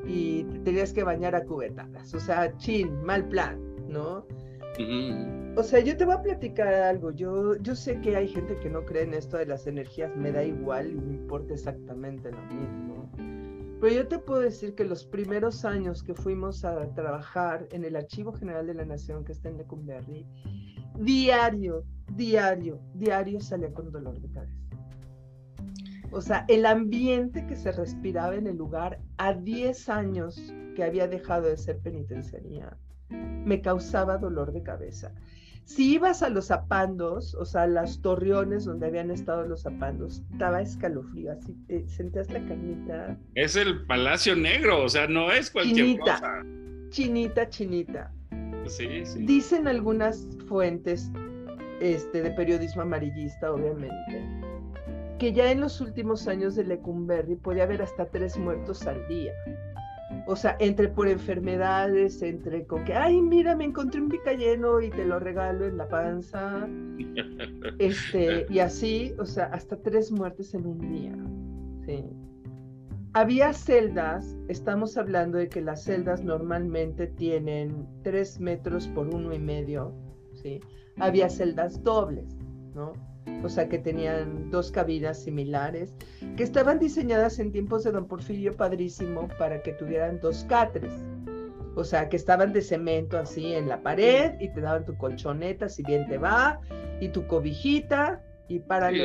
y 0.06 0.44
te 0.44 0.58
tenías 0.58 0.92
que 0.92 1.02
bañar 1.02 1.34
a 1.34 1.44
cubetadas. 1.44 2.12
O 2.12 2.20
sea, 2.20 2.54
chin, 2.58 3.02
mal 3.02 3.26
plan, 3.26 3.58
¿no? 3.88 4.26
O 5.56 5.62
sea, 5.62 5.80
yo 5.80 5.96
te 5.96 6.04
voy 6.04 6.14
a 6.14 6.22
platicar 6.22 6.72
algo. 6.72 7.10
Yo, 7.10 7.56
yo 7.56 7.74
sé 7.76 8.00
que 8.00 8.16
hay 8.16 8.28
gente 8.28 8.56
que 8.56 8.70
no 8.70 8.84
cree 8.84 9.02
en 9.02 9.14
esto 9.14 9.36
de 9.36 9.46
las 9.46 9.66
energías, 9.66 10.14
me 10.16 10.32
da 10.32 10.42
igual 10.42 10.90
y 10.90 10.94
me 10.94 11.12
importa 11.12 11.54
exactamente 11.54 12.30
lo 12.30 12.42
mismo. 12.46 13.10
Pero 13.80 13.94
yo 13.94 14.08
te 14.08 14.18
puedo 14.18 14.40
decir 14.40 14.74
que 14.74 14.84
los 14.84 15.04
primeros 15.04 15.64
años 15.64 16.02
que 16.02 16.14
fuimos 16.14 16.64
a 16.64 16.86
trabajar 16.94 17.66
en 17.72 17.84
el 17.84 17.96
Archivo 17.96 18.32
General 18.32 18.66
de 18.66 18.74
la 18.74 18.84
Nación 18.84 19.24
que 19.24 19.32
está 19.32 19.48
en 19.48 19.58
Lecumberri, 19.58 20.24
diario, 20.98 21.84
diario, 22.14 22.80
diario 22.94 23.40
salía 23.40 23.72
con 23.74 23.90
dolor 23.90 24.20
de 24.20 24.30
cabeza. 24.30 24.62
O 26.12 26.20
sea, 26.20 26.44
el 26.48 26.64
ambiente 26.64 27.44
que 27.46 27.56
se 27.56 27.72
respiraba 27.72 28.36
en 28.36 28.46
el 28.46 28.56
lugar 28.56 29.00
a 29.16 29.34
10 29.34 29.88
años 29.88 30.54
que 30.76 30.84
había 30.84 31.08
dejado 31.08 31.48
de 31.48 31.56
ser 31.56 31.78
penitenciaría 31.80 32.76
me 33.44 33.60
causaba 33.60 34.18
dolor 34.18 34.52
de 34.52 34.62
cabeza. 34.62 35.12
Si 35.64 35.94
ibas 35.94 36.22
a 36.22 36.28
los 36.28 36.48
zapandos, 36.48 37.34
o 37.34 37.44
sea, 37.44 37.66
las 37.66 38.02
torreones 38.02 38.64
donde 38.64 38.86
habían 38.86 39.10
estado 39.10 39.46
los 39.46 39.62
zapandos, 39.62 40.22
estaba 40.32 40.60
escalofrío, 40.60 41.32
así 41.32 41.54
te 41.66 41.88
sentías 41.88 42.30
la 42.30 42.40
carnita. 42.46 43.16
Es 43.34 43.54
el 43.54 43.86
Palacio 43.86 44.34
Negro, 44.34 44.82
o 44.82 44.88
sea, 44.88 45.06
no 45.06 45.30
es 45.30 45.50
cualquier 45.50 45.86
chinita, 45.86 46.14
cosa. 46.14 46.44
Chinita, 46.90 47.48
chinita. 47.48 48.12
Sí, 48.66 49.06
sí. 49.06 49.24
Dicen 49.24 49.68
algunas 49.68 50.26
fuentes 50.48 51.10
este, 51.80 52.22
de 52.22 52.30
periodismo 52.32 52.82
amarillista, 52.82 53.52
obviamente, 53.52 54.24
que 55.18 55.32
ya 55.32 55.50
en 55.50 55.60
los 55.60 55.80
últimos 55.80 56.26
años 56.28 56.56
de 56.56 56.64
Lecumberri 56.64 57.36
podía 57.36 57.64
haber 57.64 57.82
hasta 57.82 58.06
tres 58.06 58.36
muertos 58.36 58.86
al 58.86 59.06
día. 59.08 59.32
O 60.26 60.36
sea, 60.36 60.56
entre 60.60 60.88
por 60.88 61.08
enfermedades, 61.08 62.22
entre 62.22 62.64
con 62.66 62.84
que, 62.84 62.94
ay, 62.94 63.20
mira, 63.20 63.56
me 63.56 63.64
encontré 63.64 64.00
un 64.00 64.08
lleno 64.38 64.80
y 64.80 64.90
te 64.90 65.04
lo 65.04 65.18
regalo 65.18 65.66
en 65.66 65.76
la 65.76 65.88
panza. 65.88 66.66
Este, 67.78 68.46
y 68.48 68.58
así, 68.58 69.14
o 69.18 69.24
sea, 69.24 69.46
hasta 69.46 69.76
tres 69.76 70.10
muertes 70.12 70.54
en 70.54 70.66
un 70.66 70.78
día. 70.78 71.16
Sí. 71.86 72.04
Había 73.14 73.52
celdas, 73.52 74.36
estamos 74.48 74.96
hablando 74.96 75.38
de 75.38 75.48
que 75.48 75.60
las 75.60 75.84
celdas 75.84 76.24
normalmente 76.24 77.06
tienen 77.06 77.86
tres 78.02 78.40
metros 78.40 78.88
por 78.88 79.08
uno 79.08 79.32
y 79.34 79.38
medio, 79.38 79.92
¿sí? 80.34 80.60
Había 80.98 81.28
celdas 81.28 81.82
dobles, 81.82 82.36
¿no? 82.74 82.92
O 83.42 83.48
sea 83.48 83.68
que 83.68 83.78
tenían 83.78 84.50
dos 84.50 84.70
cabinas 84.70 85.22
similares, 85.22 85.94
que 86.36 86.42
estaban 86.42 86.78
diseñadas 86.78 87.38
en 87.38 87.52
tiempos 87.52 87.84
de 87.84 87.92
don 87.92 88.06
Porfirio 88.06 88.56
Padrísimo 88.56 89.28
para 89.38 89.62
que 89.62 89.72
tuvieran 89.72 90.20
dos 90.20 90.44
catres. 90.48 90.92
O 91.74 91.84
sea, 91.84 92.08
que 92.08 92.16
estaban 92.16 92.52
de 92.52 92.60
cemento 92.60 93.18
así 93.18 93.54
en 93.54 93.68
la 93.68 93.82
pared 93.82 94.32
y 94.40 94.52
te 94.52 94.60
daban 94.60 94.84
tu 94.84 94.96
colchoneta 94.96 95.68
si 95.68 95.82
bien 95.82 96.06
te 96.06 96.18
va, 96.18 96.60
y 97.00 97.08
tu 97.08 97.26
cobijita, 97.26 98.22
y 98.48 98.58
para 98.58 98.90
sí, 98.90 98.98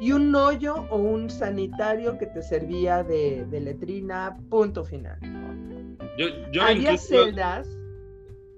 y 0.00 0.12
un 0.12 0.34
hoyo 0.34 0.86
o 0.90 0.96
un 0.96 1.30
sanitario 1.30 2.18
que 2.18 2.26
te 2.26 2.42
servía 2.42 3.04
de, 3.04 3.46
letrina, 3.50 4.36
punto 4.48 4.84
final. 4.84 5.18
Había 6.60 6.98
celdas, 6.98 7.68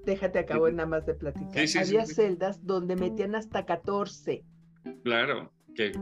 déjate 0.07 0.39
acabo 0.39 0.71
nada 0.71 0.89
más 0.89 1.05
de 1.05 1.15
platicar, 1.15 1.67
había 1.79 2.07
celdas 2.07 2.65
donde 2.65 2.97
metían 2.97 3.35
hasta 3.35 3.67
14 3.67 4.45
Claro, 5.05 5.51
que... 5.75 5.93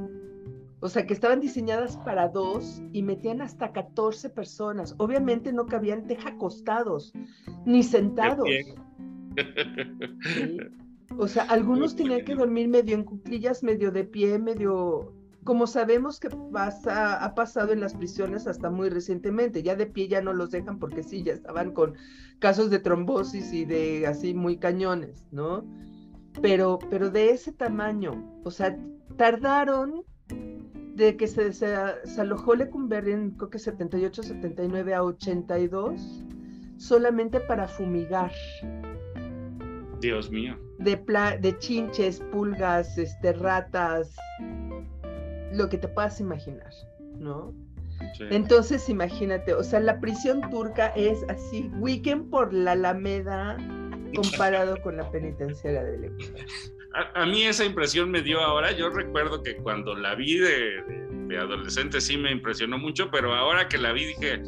O 0.82 0.88
sea, 0.88 1.06
que 1.06 1.12
estaban 1.12 1.40
diseñadas 1.40 1.98
para 1.98 2.28
dos 2.28 2.80
y 2.92 3.02
metían 3.02 3.42
hasta 3.42 3.70
14 3.72 4.30
personas. 4.30 4.94
Obviamente 4.96 5.52
no 5.52 5.66
cabían 5.66 6.06
teja 6.06 6.30
acostados, 6.30 7.12
ni 7.66 7.82
sentados. 7.82 8.48
O 11.18 11.26
sea, 11.26 11.42
algunos 11.44 11.96
tenían 11.96 12.24
que 12.24 12.34
dormir 12.34 12.68
medio 12.68 12.94
en 12.94 13.04
cuclillas, 13.04 13.62
medio 13.62 13.90
de 13.90 14.04
pie, 14.04 14.38
medio... 14.38 15.12
Como 15.44 15.66
sabemos 15.66 16.20
que 16.20 16.28
pasa, 16.52 17.24
ha 17.24 17.34
pasado 17.34 17.72
en 17.72 17.80
las 17.80 17.94
prisiones 17.94 18.46
hasta 18.46 18.70
muy 18.70 18.90
recientemente, 18.90 19.62
ya 19.62 19.74
de 19.74 19.86
pie 19.86 20.06
ya 20.06 20.20
no 20.20 20.34
los 20.34 20.50
dejan 20.50 20.78
porque 20.78 21.02
sí, 21.02 21.22
ya 21.22 21.32
estaban 21.32 21.72
con 21.72 21.94
casos 22.38 22.70
de 22.70 22.78
trombosis 22.78 23.52
y 23.52 23.64
de 23.64 24.06
así 24.06 24.34
muy 24.34 24.58
cañones, 24.58 25.26
¿no? 25.32 25.64
Pero, 26.40 26.78
pero 26.90 27.10
de 27.10 27.30
ese 27.30 27.52
tamaño. 27.52 28.24
O 28.44 28.50
sea, 28.50 28.76
tardaron 29.16 30.04
de 30.94 31.16
que 31.16 31.26
se, 31.26 31.52
se, 31.52 32.20
alojó 32.20 32.54
Lecumberri 32.54 33.12
en 33.12 33.30
creo 33.32 33.50
que 33.50 33.58
78, 33.58 34.22
79 34.22 34.94
a 34.94 35.02
82, 35.02 36.24
solamente 36.76 37.40
para 37.40 37.66
fumigar. 37.66 38.32
Dios 40.00 40.30
mío. 40.30 40.58
De, 40.78 40.96
de 41.40 41.58
chinches, 41.58 42.20
pulgas, 42.32 42.96
este, 42.98 43.32
ratas, 43.34 44.14
lo 45.52 45.68
que 45.68 45.78
te 45.78 45.88
puedas 45.88 46.20
imaginar, 46.20 46.72
¿no? 47.18 47.52
Entonces, 48.30 48.88
imagínate, 48.88 49.52
o 49.54 49.62
sea, 49.62 49.80
la 49.80 50.00
prisión 50.00 50.40
turca 50.50 50.88
es 50.96 51.22
así, 51.28 51.70
weekend 51.80 52.30
por 52.30 52.52
la 52.52 52.72
Alameda, 52.72 53.58
comparado 54.14 54.80
con 54.82 54.96
la 54.96 55.10
penitenciaria 55.10 55.82
de 55.84 55.98
León. 55.98 56.18
A, 56.92 57.24
mí 57.24 57.44
esa 57.44 57.64
impresión 57.64 58.10
me 58.10 58.20
dio 58.20 58.40
ahora. 58.40 58.72
Yo 58.72 58.90
recuerdo 58.90 59.42
que 59.42 59.56
cuando 59.56 59.94
la 59.94 60.16
vi 60.16 60.38
de, 60.38 60.82
de, 61.28 61.38
adolescente 61.38 62.00
sí 62.00 62.16
me 62.16 62.32
impresionó 62.32 62.78
mucho, 62.78 63.10
pero 63.10 63.32
ahora 63.32 63.68
que 63.68 63.78
la 63.78 63.92
vi 63.92 64.06
dije, 64.06 64.42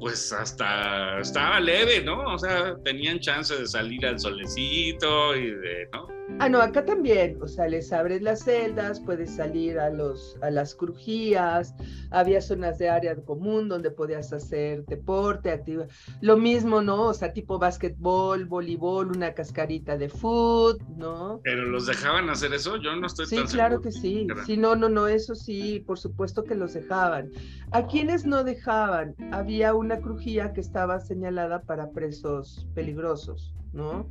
pues 0.00 0.32
hasta 0.32 1.20
estaba 1.20 1.60
leve, 1.60 2.02
¿no? 2.02 2.34
O 2.34 2.38
sea, 2.38 2.76
tenían 2.82 3.20
chance 3.20 3.54
de 3.54 3.66
salir 3.66 4.06
al 4.06 4.18
solecito 4.18 5.36
y 5.36 5.50
de, 5.50 5.88
¿no? 5.92 6.08
Ah, 6.38 6.48
no, 6.48 6.60
acá 6.60 6.84
también, 6.84 7.38
o 7.40 7.46
sea, 7.46 7.68
les 7.68 7.92
abres 7.92 8.20
las 8.20 8.44
celdas, 8.44 9.00
puedes 9.00 9.36
salir 9.36 9.78
a, 9.78 9.90
los, 9.90 10.36
a 10.42 10.50
las 10.50 10.74
crujías, 10.74 11.74
había 12.10 12.40
zonas 12.40 12.78
de 12.78 12.88
área 12.88 13.14
común 13.16 13.68
donde 13.68 13.90
podías 13.90 14.32
hacer 14.32 14.84
deporte, 14.86 15.50
actividad, 15.50 15.88
lo 16.20 16.36
mismo, 16.36 16.82
¿no? 16.82 17.08
O 17.08 17.14
sea, 17.14 17.32
tipo 17.32 17.58
básquetbol, 17.58 18.46
voleibol, 18.46 19.08
una 19.14 19.34
cascarita 19.34 19.96
de 19.96 20.08
foot, 20.08 20.82
¿no? 20.96 21.40
Pero 21.44 21.66
los 21.66 21.86
dejaban 21.86 22.28
hacer 22.28 22.52
eso, 22.54 22.76
yo 22.76 22.96
no 22.96 23.06
estoy 23.06 23.26
sí, 23.26 23.36
claro 23.44 23.80
que 23.80 23.92
sí, 23.92 24.26
sí, 24.46 24.56
no, 24.56 24.74
no, 24.74 24.88
no, 24.88 25.06
eso 25.06 25.34
sí, 25.34 25.84
por 25.86 25.98
supuesto 25.98 26.44
que 26.44 26.54
los 26.54 26.74
dejaban. 26.74 27.30
A 27.70 27.86
quienes 27.86 28.26
no 28.26 28.42
dejaban, 28.42 29.14
había 29.30 29.74
una 29.74 30.00
crujía 30.00 30.52
que 30.52 30.60
estaba 30.60 30.98
señalada 31.00 31.62
para 31.62 31.90
presos 31.90 32.66
peligrosos, 32.74 33.54
¿no? 33.72 34.06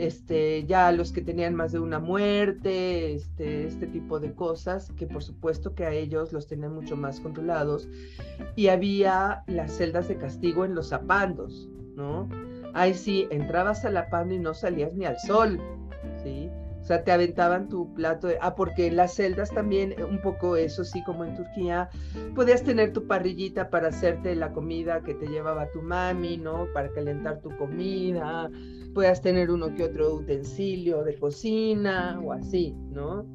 Este, 0.00 0.64
ya 0.64 0.92
los 0.92 1.12
que 1.12 1.20
tenían 1.20 1.54
más 1.54 1.72
de 1.72 1.78
una 1.78 1.98
muerte, 1.98 3.14
este, 3.14 3.66
este 3.66 3.86
tipo 3.86 4.18
de 4.18 4.32
cosas, 4.32 4.90
que 4.96 5.06
por 5.06 5.22
supuesto 5.22 5.74
que 5.74 5.84
a 5.84 5.92
ellos 5.92 6.32
los 6.32 6.46
tenían 6.46 6.74
mucho 6.74 6.96
más 6.96 7.20
controlados. 7.20 7.86
Y 8.56 8.68
había 8.68 9.42
las 9.46 9.76
celdas 9.76 10.08
de 10.08 10.16
castigo 10.16 10.64
en 10.64 10.74
los 10.74 10.88
zapandos, 10.88 11.68
¿no? 11.96 12.28
Ahí 12.72 12.94
sí, 12.94 13.26
entrabas 13.30 13.84
a 13.84 13.90
la 13.90 14.08
panda 14.08 14.34
y 14.34 14.38
no 14.38 14.54
salías 14.54 14.94
ni 14.94 15.04
al 15.04 15.18
sol, 15.18 15.60
¿sí? 16.22 16.48
O 16.80 16.84
sea, 16.84 17.04
te 17.04 17.12
aventaban 17.12 17.68
tu 17.68 17.92
plato 17.94 18.26
de... 18.26 18.38
Ah, 18.40 18.54
porque 18.54 18.86
en 18.86 18.96
las 18.96 19.14
celdas 19.14 19.50
también, 19.50 19.94
un 20.02 20.20
poco 20.20 20.56
eso 20.56 20.82
sí, 20.82 21.02
como 21.04 21.24
en 21.24 21.36
Turquía, 21.36 21.90
podías 22.34 22.62
tener 22.62 22.92
tu 22.92 23.06
parrillita 23.06 23.70
para 23.70 23.88
hacerte 23.88 24.34
la 24.34 24.52
comida 24.52 25.02
que 25.02 25.14
te 25.14 25.26
llevaba 25.26 25.70
tu 25.70 25.82
mami, 25.82 26.38
¿no? 26.38 26.66
Para 26.72 26.90
calentar 26.90 27.40
tu 27.40 27.56
comida 27.56 28.50
puedas 28.94 29.20
tener 29.20 29.50
uno 29.50 29.74
que 29.74 29.84
otro 29.84 30.14
utensilio 30.14 31.04
de 31.04 31.18
cocina 31.18 32.20
o 32.22 32.32
así, 32.32 32.74
¿no? 32.90 33.26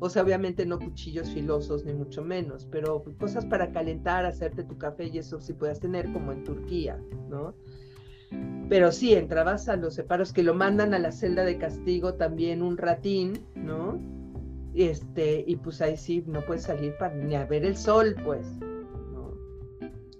O 0.00 0.08
sea, 0.08 0.22
obviamente 0.22 0.64
no 0.64 0.78
cuchillos 0.78 1.30
filosos 1.30 1.84
ni 1.84 1.92
mucho 1.92 2.22
menos, 2.22 2.66
pero 2.66 3.02
cosas 3.18 3.44
para 3.46 3.72
calentar, 3.72 4.24
hacerte 4.26 4.62
tu 4.62 4.78
café 4.78 5.08
y 5.08 5.18
eso 5.18 5.40
sí 5.40 5.54
puedas 5.54 5.80
tener 5.80 6.12
como 6.12 6.32
en 6.32 6.44
Turquía, 6.44 7.02
¿no? 7.28 7.54
Pero 8.68 8.92
sí, 8.92 9.14
entrabas 9.14 9.68
a 9.68 9.76
los 9.76 9.94
separos 9.94 10.32
que 10.32 10.42
lo 10.42 10.54
mandan 10.54 10.92
a 10.92 10.98
la 10.98 11.12
celda 11.12 11.44
de 11.44 11.56
castigo 11.56 12.14
también 12.14 12.62
un 12.62 12.76
ratín, 12.76 13.44
¿no? 13.54 13.98
Este, 14.74 15.42
y 15.46 15.56
pues 15.56 15.80
ahí 15.80 15.96
sí 15.96 16.22
no 16.26 16.42
puedes 16.42 16.64
salir 16.64 16.94
para 16.98 17.14
ni 17.14 17.34
a 17.34 17.44
ver 17.46 17.64
el 17.64 17.76
sol, 17.76 18.14
pues. 18.24 18.46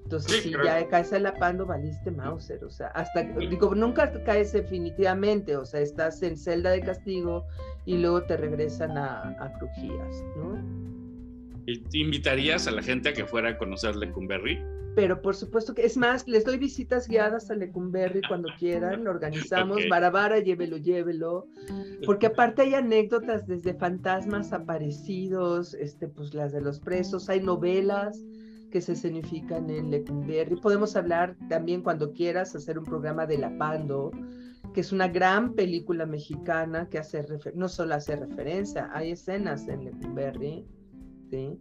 Entonces, 0.08 0.42
si 0.42 0.52
ya 0.52 0.88
caes 0.88 1.12
a 1.12 1.18
la 1.18 1.34
pando, 1.34 1.66
valiste 1.66 2.10
Mauser, 2.10 2.64
o 2.64 2.70
sea, 2.70 2.86
hasta, 2.88 3.24
digo, 3.24 3.74
nunca 3.74 4.10
caes 4.24 4.52
definitivamente, 4.52 5.54
o 5.54 5.66
sea, 5.66 5.80
estás 5.80 6.22
en 6.22 6.38
celda 6.38 6.70
de 6.70 6.80
castigo 6.80 7.44
y 7.84 7.98
luego 7.98 8.22
te 8.22 8.38
regresan 8.38 8.96
a, 8.96 9.36
a 9.38 9.52
Crujías, 9.58 10.24
¿no? 10.34 10.97
¿Invitarías 11.92 12.66
a 12.66 12.70
la 12.70 12.82
gente 12.82 13.10
a 13.10 13.12
que 13.12 13.26
fuera 13.26 13.50
a 13.50 13.58
conocer 13.58 13.94
Lecumberri? 13.96 14.58
Pero 14.94 15.20
por 15.20 15.36
supuesto 15.36 15.74
que, 15.74 15.84
es 15.84 15.96
más, 15.96 16.26
les 16.26 16.44
doy 16.44 16.56
visitas 16.56 17.06
guiadas 17.06 17.50
a 17.50 17.54
Lecumberri 17.54 18.20
cuando 18.26 18.48
quieran, 18.58 19.04
lo 19.04 19.10
organizamos, 19.10 19.76
okay. 19.76 19.88
Barabara, 19.88 20.40
llévelo, 20.40 20.78
llévelo, 20.78 21.46
porque 22.04 22.26
aparte 22.26 22.62
hay 22.62 22.74
anécdotas 22.74 23.46
desde 23.46 23.74
fantasmas 23.74 24.52
aparecidos, 24.52 25.74
este, 25.74 26.08
pues 26.08 26.34
las 26.34 26.52
de 26.52 26.62
los 26.62 26.80
presos, 26.80 27.28
hay 27.28 27.40
novelas 27.40 28.18
que 28.72 28.80
se 28.80 28.92
escenifican 28.92 29.70
en 29.70 29.90
Lecumberri, 29.90 30.56
podemos 30.56 30.96
hablar 30.96 31.36
también 31.48 31.82
cuando 31.82 32.12
quieras 32.12 32.56
hacer 32.56 32.78
un 32.78 32.84
programa 32.84 33.26
de 33.26 33.38
La 33.38 33.56
Pando, 33.56 34.10
que 34.74 34.80
es 34.80 34.90
una 34.90 35.06
gran 35.06 35.54
película 35.54 36.06
mexicana 36.06 36.88
que 36.88 36.98
hace 36.98 37.24
no 37.54 37.68
solo 37.68 37.94
hace 37.94 38.16
referencia, 38.16 38.90
hay 38.92 39.12
escenas 39.12 39.68
en 39.68 39.84
Lecumberri, 39.84 40.66
¿sí? 41.30 41.58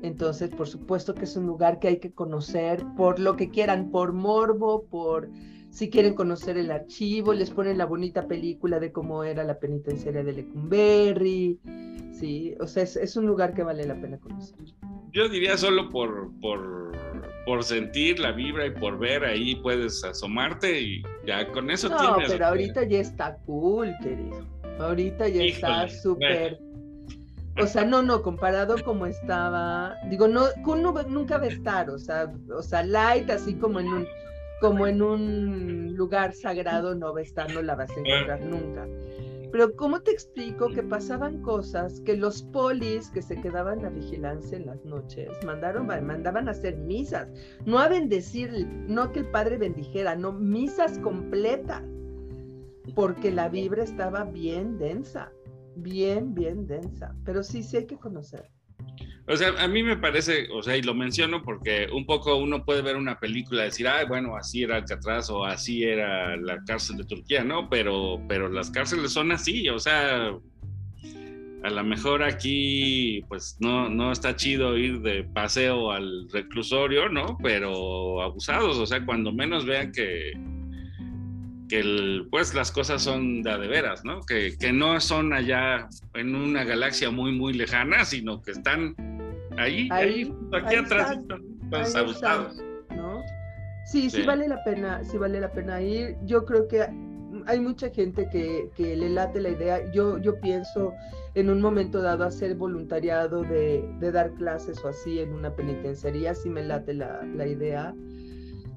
Entonces, 0.00 0.50
por 0.50 0.68
supuesto 0.68 1.14
que 1.14 1.24
es 1.24 1.36
un 1.36 1.46
lugar 1.46 1.78
que 1.78 1.88
hay 1.88 1.96
que 1.98 2.12
conocer 2.12 2.84
por 2.96 3.18
lo 3.18 3.36
que 3.36 3.50
quieran, 3.50 3.90
por 3.90 4.12
morbo, 4.12 4.86
por 4.88 5.28
si 5.70 5.90
quieren 5.90 6.14
conocer 6.14 6.58
el 6.58 6.70
archivo, 6.70 7.32
les 7.32 7.50
ponen 7.50 7.78
la 7.78 7.86
bonita 7.86 8.26
película 8.28 8.78
de 8.78 8.92
cómo 8.92 9.24
era 9.24 9.42
la 9.42 9.58
penitenciaria 9.58 10.22
de 10.22 10.32
Lecumberri, 10.34 11.58
sí, 12.12 12.54
o 12.60 12.66
sea, 12.66 12.82
es, 12.82 12.96
es 12.96 13.16
un 13.16 13.26
lugar 13.26 13.54
que 13.54 13.62
vale 13.62 13.86
la 13.86 13.98
pena 14.00 14.18
conocer. 14.18 14.58
Yo 15.12 15.28
diría 15.28 15.56
solo 15.56 15.90
por, 15.90 16.30
por, 16.40 16.92
por 17.46 17.64
sentir 17.64 18.18
la 18.18 18.32
vibra 18.32 18.66
y 18.66 18.70
por 18.70 18.98
ver 18.98 19.24
ahí 19.24 19.56
puedes 19.56 20.04
asomarte 20.04 20.80
y 20.80 21.02
ya 21.26 21.50
con 21.52 21.70
eso 21.70 21.88
no, 21.88 21.96
tienes. 21.96 22.28
No, 22.28 22.34
pero 22.34 22.46
ahorita 22.46 22.84
ya 22.84 23.00
está 23.00 23.36
cool, 23.46 23.94
querido. 24.02 24.46
Ahorita 24.78 25.28
ya 25.28 25.42
Híjole, 25.42 25.84
está 25.84 25.88
súper. 25.88 26.58
O 27.60 27.66
sea, 27.66 27.84
no, 27.84 28.02
no, 28.02 28.22
comparado 28.22 28.76
como 28.82 29.06
estaba, 29.06 29.96
digo, 30.08 30.26
no, 30.26 30.46
no, 30.64 31.02
nunca 31.04 31.36
va 31.36 31.44
a 31.44 31.48
estar, 31.48 31.90
o 31.90 31.98
sea, 31.98 32.32
o 32.50 32.62
sea, 32.62 32.82
light, 32.82 33.28
así 33.28 33.54
como 33.54 33.78
en 33.78 33.88
un, 33.88 34.06
como 34.60 34.86
en 34.86 35.02
un 35.02 35.94
lugar 35.94 36.32
sagrado 36.32 36.94
no 36.94 37.12
va 37.12 37.20
a 37.20 37.22
estar, 37.22 37.52
no 37.52 37.60
la 37.60 37.74
vas 37.74 37.90
a 37.90 38.00
encontrar 38.00 38.40
nunca. 38.42 38.86
Pero 39.52 39.76
¿cómo 39.76 40.00
te 40.00 40.12
explico 40.12 40.70
que 40.70 40.82
pasaban 40.82 41.42
cosas 41.42 42.00
que 42.00 42.16
los 42.16 42.42
polis 42.42 43.10
que 43.10 43.20
se 43.20 43.38
quedaban 43.38 43.84
a 43.84 43.90
vigilancia 43.90 44.56
en 44.56 44.64
las 44.64 44.82
noches 44.86 45.28
mandaron, 45.44 45.86
mandaban 45.86 46.48
a 46.48 46.52
hacer 46.52 46.78
misas, 46.78 47.28
no 47.66 47.78
a 47.78 47.88
bendecir, 47.88 48.66
no 48.88 49.12
que 49.12 49.20
el 49.20 49.26
padre 49.26 49.58
bendijera, 49.58 50.16
no, 50.16 50.32
misas 50.32 50.98
completas, 51.00 51.82
porque 52.94 53.30
la 53.30 53.50
vibra 53.50 53.84
estaba 53.84 54.24
bien 54.24 54.78
densa 54.78 55.30
bien, 55.76 56.34
bien 56.34 56.66
densa, 56.66 57.14
pero 57.24 57.42
sí, 57.42 57.62
sí 57.62 57.78
hay 57.78 57.86
que 57.86 57.96
conocer. 57.96 58.48
O 59.28 59.36
sea, 59.36 59.50
a 59.62 59.68
mí 59.68 59.82
me 59.82 59.96
parece, 59.96 60.48
o 60.52 60.62
sea, 60.62 60.76
y 60.76 60.82
lo 60.82 60.94
menciono 60.94 61.42
porque 61.42 61.86
un 61.92 62.04
poco 62.04 62.36
uno 62.36 62.64
puede 62.64 62.82
ver 62.82 62.96
una 62.96 63.20
película 63.20 63.62
y 63.62 63.66
decir, 63.66 63.86
ah, 63.86 64.04
bueno, 64.04 64.36
así 64.36 64.64
era 64.64 64.76
Alcatraz 64.76 65.30
o 65.30 65.44
así 65.44 65.84
era 65.84 66.36
la 66.36 66.62
cárcel 66.64 66.96
de 66.96 67.04
Turquía, 67.04 67.44
¿no? 67.44 67.70
Pero, 67.70 68.20
pero 68.28 68.48
las 68.48 68.70
cárceles 68.70 69.12
son 69.12 69.30
así, 69.30 69.68
o 69.68 69.78
sea, 69.78 70.36
a 71.62 71.70
lo 71.70 71.84
mejor 71.84 72.24
aquí, 72.24 73.24
pues 73.28 73.56
no, 73.60 73.88
no 73.88 74.10
está 74.10 74.34
chido 74.34 74.76
ir 74.76 75.00
de 75.02 75.22
paseo 75.22 75.92
al 75.92 76.28
reclusorio, 76.30 77.08
¿no? 77.08 77.38
Pero 77.40 78.22
abusados, 78.22 78.76
o 78.78 78.86
sea, 78.86 79.04
cuando 79.06 79.32
menos 79.32 79.64
vean 79.64 79.92
que, 79.92 80.32
que 81.72 82.26
pues 82.30 82.52
las 82.52 82.70
cosas 82.70 83.00
son 83.00 83.42
de 83.42 83.50
a 83.50 83.56
de 83.56 83.66
veras, 83.66 84.04
¿no? 84.04 84.20
Que, 84.20 84.58
que, 84.58 84.74
no 84.74 85.00
son 85.00 85.32
allá 85.32 85.88
en 86.12 86.34
una 86.34 86.64
galaxia 86.64 87.10
muy, 87.10 87.32
muy 87.32 87.54
lejana, 87.54 88.04
sino 88.04 88.42
que 88.42 88.50
están 88.50 88.94
ahí, 89.56 89.88
ahí, 89.90 90.34
aquí 90.52 90.76
atrás, 90.76 91.18
pues, 91.70 91.96
abusados. 91.96 92.58
¿no? 92.94 93.22
Sí, 93.86 94.10
sí, 94.10 94.20
sí, 94.20 94.22
vale 94.26 94.48
la 94.48 94.62
pena, 94.64 95.02
sí 95.02 95.16
vale 95.16 95.40
la 95.40 95.50
pena 95.50 95.80
ir. 95.80 96.14
Yo 96.26 96.44
creo 96.44 96.68
que 96.68 96.82
hay 97.46 97.60
mucha 97.60 97.88
gente 97.88 98.28
que, 98.30 98.68
que 98.76 98.94
le 98.94 99.08
late 99.08 99.40
la 99.40 99.48
idea. 99.48 99.90
Yo, 99.92 100.18
yo 100.18 100.38
pienso 100.40 100.92
en 101.34 101.48
un 101.48 101.62
momento 101.62 102.02
dado 102.02 102.24
hacer 102.24 102.54
voluntariado 102.54 103.44
de, 103.44 103.82
de 103.98 104.12
dar 104.12 104.30
clases 104.34 104.84
o 104.84 104.88
así 104.88 105.20
en 105.20 105.32
una 105.32 105.56
penitenciaría, 105.56 106.34
sí 106.34 106.50
me 106.50 106.64
late 106.64 106.92
la, 106.92 107.22
la 107.34 107.46
idea 107.46 107.94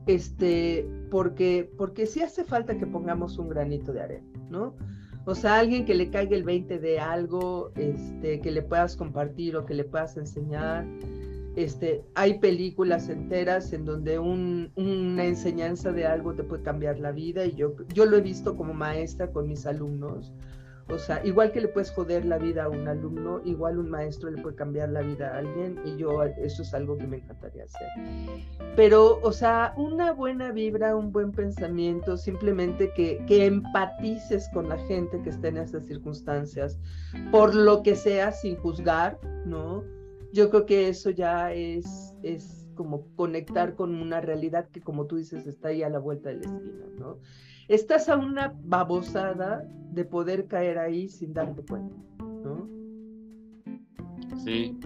este, 0.07 0.87
porque, 1.09 1.69
porque 1.77 2.05
sí 2.05 2.21
hace 2.21 2.43
falta 2.43 2.77
que 2.77 2.85
pongamos 2.85 3.37
un 3.37 3.49
granito 3.49 3.93
de 3.93 4.01
arena, 4.01 4.27
¿no? 4.49 4.75
O 5.25 5.33
sea, 5.33 5.57
alguien 5.57 5.85
que 5.85 5.95
le 5.95 6.11
caiga 6.11 6.35
el 6.35 6.43
20 6.43 6.79
de 6.79 6.99
algo, 6.99 7.71
este, 7.75 8.39
que 8.41 8.51
le 8.51 8.61
puedas 8.61 8.95
compartir 8.95 9.55
o 9.55 9.65
que 9.65 9.73
le 9.73 9.83
puedas 9.83 10.17
enseñar. 10.17 10.85
Este, 11.55 12.03
hay 12.13 12.37
películas 12.39 13.09
enteras 13.09 13.73
en 13.73 13.85
donde 13.85 14.19
un, 14.19 14.71
una 14.75 15.25
enseñanza 15.25 15.91
de 15.91 16.05
algo 16.05 16.35
te 16.35 16.43
puede 16.43 16.61
cambiar 16.61 16.99
la 16.99 17.11
vida 17.11 17.45
y 17.45 17.55
yo, 17.55 17.75
yo 17.93 18.05
lo 18.05 18.17
he 18.17 18.21
visto 18.21 18.55
como 18.55 18.73
maestra 18.73 19.31
con 19.31 19.47
mis 19.47 19.65
alumnos. 19.65 20.31
O 20.87 20.99
sea, 20.99 21.25
igual 21.25 21.51
que 21.51 21.61
le 21.61 21.67
puedes 21.67 21.89
joder 21.91 22.25
la 22.25 22.37
vida 22.37 22.65
a 22.65 22.69
un 22.69 22.87
alumno, 22.87 23.41
igual 23.43 23.79
un 23.79 23.89
maestro 23.89 24.29
le 24.29 24.39
puede 24.39 24.55
cambiar 24.55 24.89
la 24.89 25.01
vida 25.01 25.33
a 25.33 25.39
alguien 25.39 25.79
y 25.83 25.97
yo 25.97 26.21
eso 26.23 26.61
es 26.61 26.73
algo 26.75 26.95
que 26.95 27.07
me 27.07 27.17
encantaría 27.17 27.63
hacer. 27.63 27.87
Pero, 28.75 29.19
o 29.23 29.31
sea, 29.31 29.73
una 29.77 30.11
buena 30.11 30.51
vibra, 30.51 30.95
un 30.95 31.11
buen 31.11 31.31
pensamiento, 31.31 32.17
simplemente 32.17 32.91
que, 32.95 33.23
que 33.25 33.47
empatices 33.47 34.47
con 34.53 34.69
la 34.69 34.77
gente 34.85 35.19
que 35.23 35.31
está 35.31 35.47
en 35.47 35.57
esas 35.57 35.87
circunstancias, 35.87 36.77
por 37.31 37.55
lo 37.55 37.81
que 37.81 37.95
sea, 37.95 38.31
sin 38.31 38.55
juzgar, 38.55 39.19
¿no? 39.45 39.83
Yo 40.33 40.51
creo 40.51 40.67
que 40.67 40.89
eso 40.89 41.09
ya 41.09 41.51
es, 41.51 42.13
es 42.21 42.69
como 42.75 43.07
conectar 43.15 43.73
con 43.73 43.95
una 43.95 44.21
realidad 44.21 44.69
que, 44.69 44.81
como 44.81 45.07
tú 45.07 45.15
dices, 45.15 45.47
está 45.47 45.69
ahí 45.69 45.81
a 45.81 45.89
la 45.89 45.97
vuelta 45.97 46.29
de 46.29 46.35
la 46.35 46.41
esquina, 46.43 46.85
¿no? 46.99 47.17
Estás 47.67 48.09
a 48.09 48.17
una 48.17 48.53
babosada 48.63 49.67
de 49.91 50.05
poder 50.05 50.47
caer 50.47 50.77
ahí 50.77 51.07
sin 51.09 51.33
darte 51.33 51.63
cuenta, 51.63 51.95
¿no? 52.19 52.69
Sí. 54.43 54.77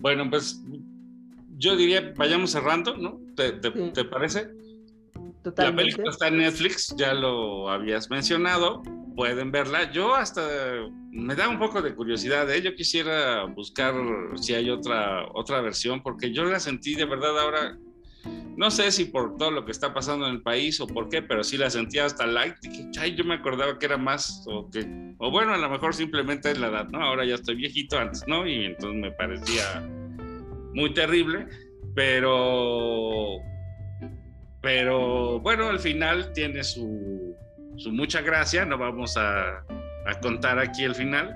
Bueno, 0.00 0.28
pues 0.28 0.62
yo 1.56 1.76
diría, 1.76 2.12
vayamos 2.16 2.50
cerrando, 2.50 2.96
¿no? 2.96 3.20
¿Te, 3.36 3.52
te, 3.52 3.72
sí. 3.72 3.90
¿te 3.94 4.04
parece? 4.04 4.50
Totalmente. 5.42 5.60
La 5.60 5.76
película 5.76 6.10
está 6.10 6.28
en 6.28 6.38
Netflix, 6.38 6.94
ya 6.96 7.14
lo 7.14 7.70
habías 7.70 8.10
mencionado, 8.10 8.82
pueden 9.14 9.50
verla. 9.50 9.90
Yo 9.92 10.14
hasta 10.14 10.42
me 11.10 11.34
da 11.34 11.48
un 11.48 11.58
poco 11.58 11.82
de 11.82 11.94
curiosidad, 11.94 12.50
¿eh? 12.50 12.62
yo 12.62 12.74
quisiera 12.74 13.44
buscar 13.44 13.94
si 14.36 14.54
hay 14.54 14.70
otra, 14.70 15.26
otra 15.34 15.60
versión, 15.60 16.02
porque 16.02 16.32
yo 16.32 16.44
la 16.44 16.58
sentí 16.58 16.94
de 16.94 17.04
verdad 17.04 17.38
ahora 17.38 17.78
no 18.56 18.70
sé 18.70 18.90
si 18.92 19.06
por 19.06 19.36
todo 19.36 19.50
lo 19.50 19.64
que 19.64 19.72
está 19.72 19.94
pasando 19.94 20.26
en 20.26 20.34
el 20.34 20.42
país 20.42 20.80
o 20.80 20.86
por 20.86 21.08
qué, 21.08 21.22
pero 21.22 21.42
sí 21.42 21.56
la 21.56 21.70
sentía 21.70 22.04
hasta 22.04 22.26
light. 22.26 22.56
Dije, 22.60 22.90
chay, 22.90 23.14
yo 23.14 23.24
me 23.24 23.34
acordaba 23.34 23.78
que 23.78 23.86
era 23.86 23.96
más, 23.96 24.44
o 24.46 24.68
o 25.18 25.30
bueno, 25.30 25.54
a 25.54 25.58
lo 25.58 25.70
mejor 25.70 25.94
simplemente 25.94 26.50
es 26.50 26.58
la 26.58 26.68
edad, 26.68 26.88
¿no? 26.88 27.02
Ahora 27.02 27.24
ya 27.24 27.36
estoy 27.36 27.54
viejito 27.56 27.98
antes, 27.98 28.24
¿no? 28.26 28.46
Y 28.46 28.64
entonces 28.64 29.00
me 29.00 29.12
parecía 29.12 29.62
muy 30.74 30.92
terrible, 30.92 31.46
pero, 31.94 33.38
pero 34.60 35.40
bueno, 35.40 35.68
al 35.68 35.78
final 35.78 36.32
tiene 36.32 36.64
su, 36.64 37.36
su 37.76 37.92
mucha 37.92 38.20
gracia, 38.20 38.64
no 38.64 38.78
vamos 38.78 39.16
a, 39.16 39.58
a 39.58 40.20
contar 40.20 40.58
aquí 40.58 40.84
el 40.84 40.94
final, 40.94 41.34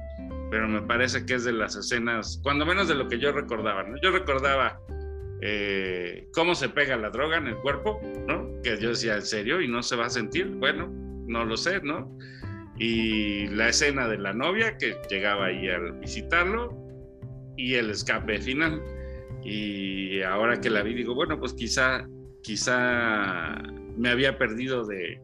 pero 0.50 0.68
me 0.68 0.82
parece 0.82 1.24
que 1.24 1.34
es 1.34 1.44
de 1.44 1.52
las 1.52 1.76
escenas, 1.76 2.40
cuando 2.42 2.66
menos 2.66 2.88
de 2.88 2.94
lo 2.94 3.08
que 3.08 3.18
yo 3.18 3.32
recordaba, 3.32 3.82
¿no? 3.84 3.96
Yo 4.02 4.10
recordaba 4.10 4.78
eh, 5.40 6.28
cómo 6.32 6.54
se 6.54 6.68
pega 6.68 6.96
la 6.96 7.10
droga 7.10 7.38
en 7.38 7.48
el 7.48 7.56
cuerpo, 7.56 8.00
¿no? 8.26 8.60
Que 8.62 8.78
yo 8.78 8.90
decía, 8.90 9.16
¿en 9.16 9.22
serio? 9.22 9.60
¿Y 9.60 9.68
no 9.68 9.82
se 9.82 9.96
va 9.96 10.06
a 10.06 10.10
sentir? 10.10 10.46
Bueno, 10.46 10.88
no 11.26 11.44
lo 11.44 11.56
sé, 11.56 11.80
¿no? 11.82 12.16
Y 12.78 13.46
la 13.48 13.68
escena 13.68 14.08
de 14.08 14.18
la 14.18 14.32
novia 14.32 14.76
que 14.76 14.96
llegaba 15.10 15.46
ahí 15.46 15.68
a 15.68 15.78
visitarlo 15.78 16.76
y 17.56 17.74
el 17.74 17.90
escape 17.90 18.38
final. 18.40 18.82
Y 19.42 20.22
ahora 20.22 20.60
que 20.60 20.70
la 20.70 20.82
vi, 20.82 20.94
digo, 20.94 21.14
bueno, 21.14 21.38
pues 21.38 21.54
quizá, 21.54 22.06
quizá 22.42 23.62
me 23.96 24.10
había 24.10 24.36
perdido 24.36 24.84
de, 24.84 25.20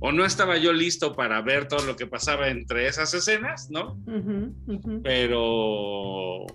o 0.00 0.12
no 0.12 0.24
estaba 0.24 0.56
yo 0.56 0.72
listo 0.72 1.14
para 1.14 1.40
ver 1.42 1.68
todo 1.68 1.84
lo 1.86 1.96
que 1.96 2.06
pasaba 2.06 2.48
entre 2.48 2.86
esas 2.86 3.12
escenas, 3.12 3.70
¿no? 3.70 3.92
Uh 4.06 4.12
-huh, 4.12 4.54
uh 4.66 4.80
-huh. 4.80 5.00
Pero 5.02 6.46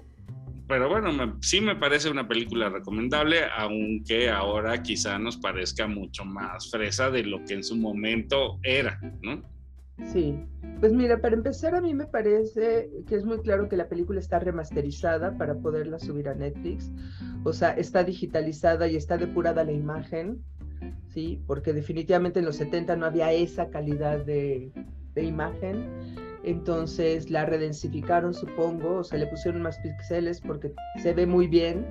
pero 0.68 0.90
bueno, 0.90 1.38
sí 1.42 1.62
me 1.62 1.76
parece 1.76 2.10
una 2.10 2.28
película 2.28 2.70
recomendable, 2.70 3.42
aunque 3.58 4.30
ahora 4.30 4.82
quizá 4.82 5.20
nos 5.20 5.38
parezca 5.38 5.88
mucho 5.88 6.26
más 6.26 6.72
fresa 6.72 7.10
de 7.12 7.24
lo 7.24 7.44
que 7.46 7.54
en 7.54 7.64
su 7.64 7.76
momento 7.76 8.60
era, 8.64 9.00
¿no? 9.22 9.44
Sí, 10.12 10.38
pues 10.82 10.92
mira, 10.92 11.22
para 11.22 11.36
empezar 11.36 11.74
a 11.74 11.82
mí 11.82 11.94
me 11.94 12.06
parece 12.06 12.90
que 13.08 13.16
es 13.16 13.24
muy 13.24 13.40
claro 13.40 13.70
que 13.70 13.78
la 13.78 13.88
película 13.88 14.20
está 14.20 14.40
remasterizada 14.40 15.38
para 15.38 15.56
poderla 15.56 16.00
subir 16.00 16.28
a 16.28 16.34
Netflix, 16.34 16.92
o 17.44 17.54
sea, 17.54 17.72
está 17.72 18.04
digitalizada 18.04 18.88
y 18.88 18.96
está 18.96 19.18
depurada 19.18 19.64
la 19.64 19.72
imagen, 19.72 20.44
¿sí? 21.14 21.42
Porque 21.48 21.72
definitivamente 21.74 22.40
en 22.40 22.46
los 22.46 22.58
70 22.58 22.96
no 22.98 23.06
había 23.06 23.32
esa 23.32 23.70
calidad 23.70 24.26
de, 24.26 24.72
de 25.14 25.24
imagen 25.24 26.25
entonces 26.46 27.30
la 27.32 27.46
redensificaron, 27.46 28.34
supongo, 28.34 28.98
o 28.98 29.04
sea, 29.04 29.18
le 29.18 29.28
pusieron 29.28 29.64
más 29.64 29.80
píxeles 29.80 30.40
porque 30.42 30.72
se 31.02 31.14
ve 31.14 31.26
muy 31.26 31.48
bien. 31.48 31.86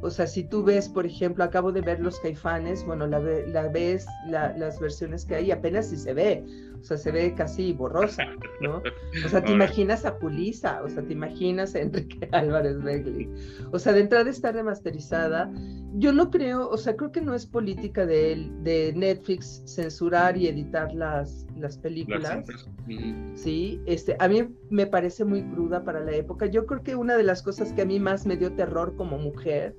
O 0.00 0.10
sea, 0.10 0.26
si 0.26 0.44
tú 0.44 0.62
ves, 0.62 0.88
por 0.88 1.06
ejemplo, 1.06 1.42
acabo 1.42 1.72
de 1.72 1.80
ver 1.80 1.98
los 1.98 2.20
caifanes, 2.20 2.84
bueno, 2.84 3.06
la, 3.06 3.18
la 3.18 3.68
ves, 3.68 4.06
las 4.28 4.78
versiones 4.78 5.24
que 5.24 5.36
hay, 5.36 5.50
apenas 5.50 5.88
si 5.88 5.96
se 5.96 6.12
ve 6.12 6.44
o 6.80 6.84
sea, 6.84 6.96
se 6.96 7.10
ve 7.10 7.34
casi 7.34 7.72
borrosa, 7.72 8.24
¿no? 8.60 8.82
O 9.24 9.28
sea, 9.28 9.42
te 9.42 9.52
imaginas 9.52 10.04
a 10.04 10.18
Pulisa, 10.18 10.82
o 10.82 10.88
sea, 10.88 11.02
te 11.02 11.12
imaginas 11.12 11.74
a 11.74 11.80
Enrique 11.80 12.28
Álvarez 12.32 12.82
Begley. 12.82 13.28
O 13.72 13.78
sea, 13.78 13.92
de 13.92 14.00
entrada 14.00 14.30
está 14.30 14.52
remasterizada. 14.52 15.50
Yo 15.94 16.12
no 16.12 16.30
creo, 16.30 16.68
o 16.68 16.76
sea, 16.76 16.96
creo 16.96 17.12
que 17.12 17.20
no 17.20 17.34
es 17.34 17.46
política 17.46 18.06
de, 18.06 18.50
de 18.62 18.92
Netflix 18.94 19.62
censurar 19.66 20.36
y 20.36 20.48
editar 20.48 20.92
las, 20.94 21.46
las 21.56 21.78
películas. 21.78 22.44
sí, 23.34 23.80
este, 23.86 24.16
a 24.18 24.28
mí 24.28 24.48
me 24.70 24.86
parece 24.86 25.24
muy 25.24 25.42
cruda 25.42 25.84
para 25.84 26.00
la 26.00 26.12
época. 26.12 26.46
Yo 26.46 26.66
creo 26.66 26.82
que 26.82 26.96
una 26.96 27.16
de 27.16 27.22
las 27.22 27.42
cosas 27.42 27.72
que 27.72 27.82
a 27.82 27.86
mí 27.86 27.98
más 27.98 28.26
me 28.26 28.36
dio 28.36 28.52
terror 28.52 28.94
como 28.96 29.18
mujer 29.18 29.74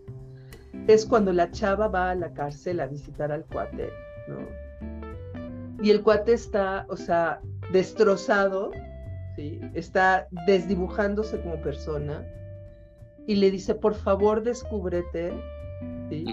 es 0.88 1.06
cuando 1.06 1.34
la 1.34 1.52
chava 1.52 1.88
va 1.88 2.12
a 2.12 2.16
la 2.16 2.34
cárcel 2.34 2.80
a 2.80 2.88
visitar 2.88 3.32
al 3.32 3.46
cuate, 3.46 3.90
¿no? 4.28 4.38
Y 5.82 5.92
el 5.92 6.02
cuate 6.02 6.34
está, 6.34 6.86
o 6.90 6.98
sea, 6.98 7.42
destrozado, 7.72 8.72
¿sí? 9.36 9.60
está 9.74 10.28
desdibujándose 10.46 11.40
como 11.42 11.62
persona 11.62 12.26
y 13.28 13.36
le 13.36 13.52
dice, 13.52 13.76
por 13.76 13.94
favor, 13.94 14.44
descúbrete. 14.44 15.34
¿sí? 16.10 16.26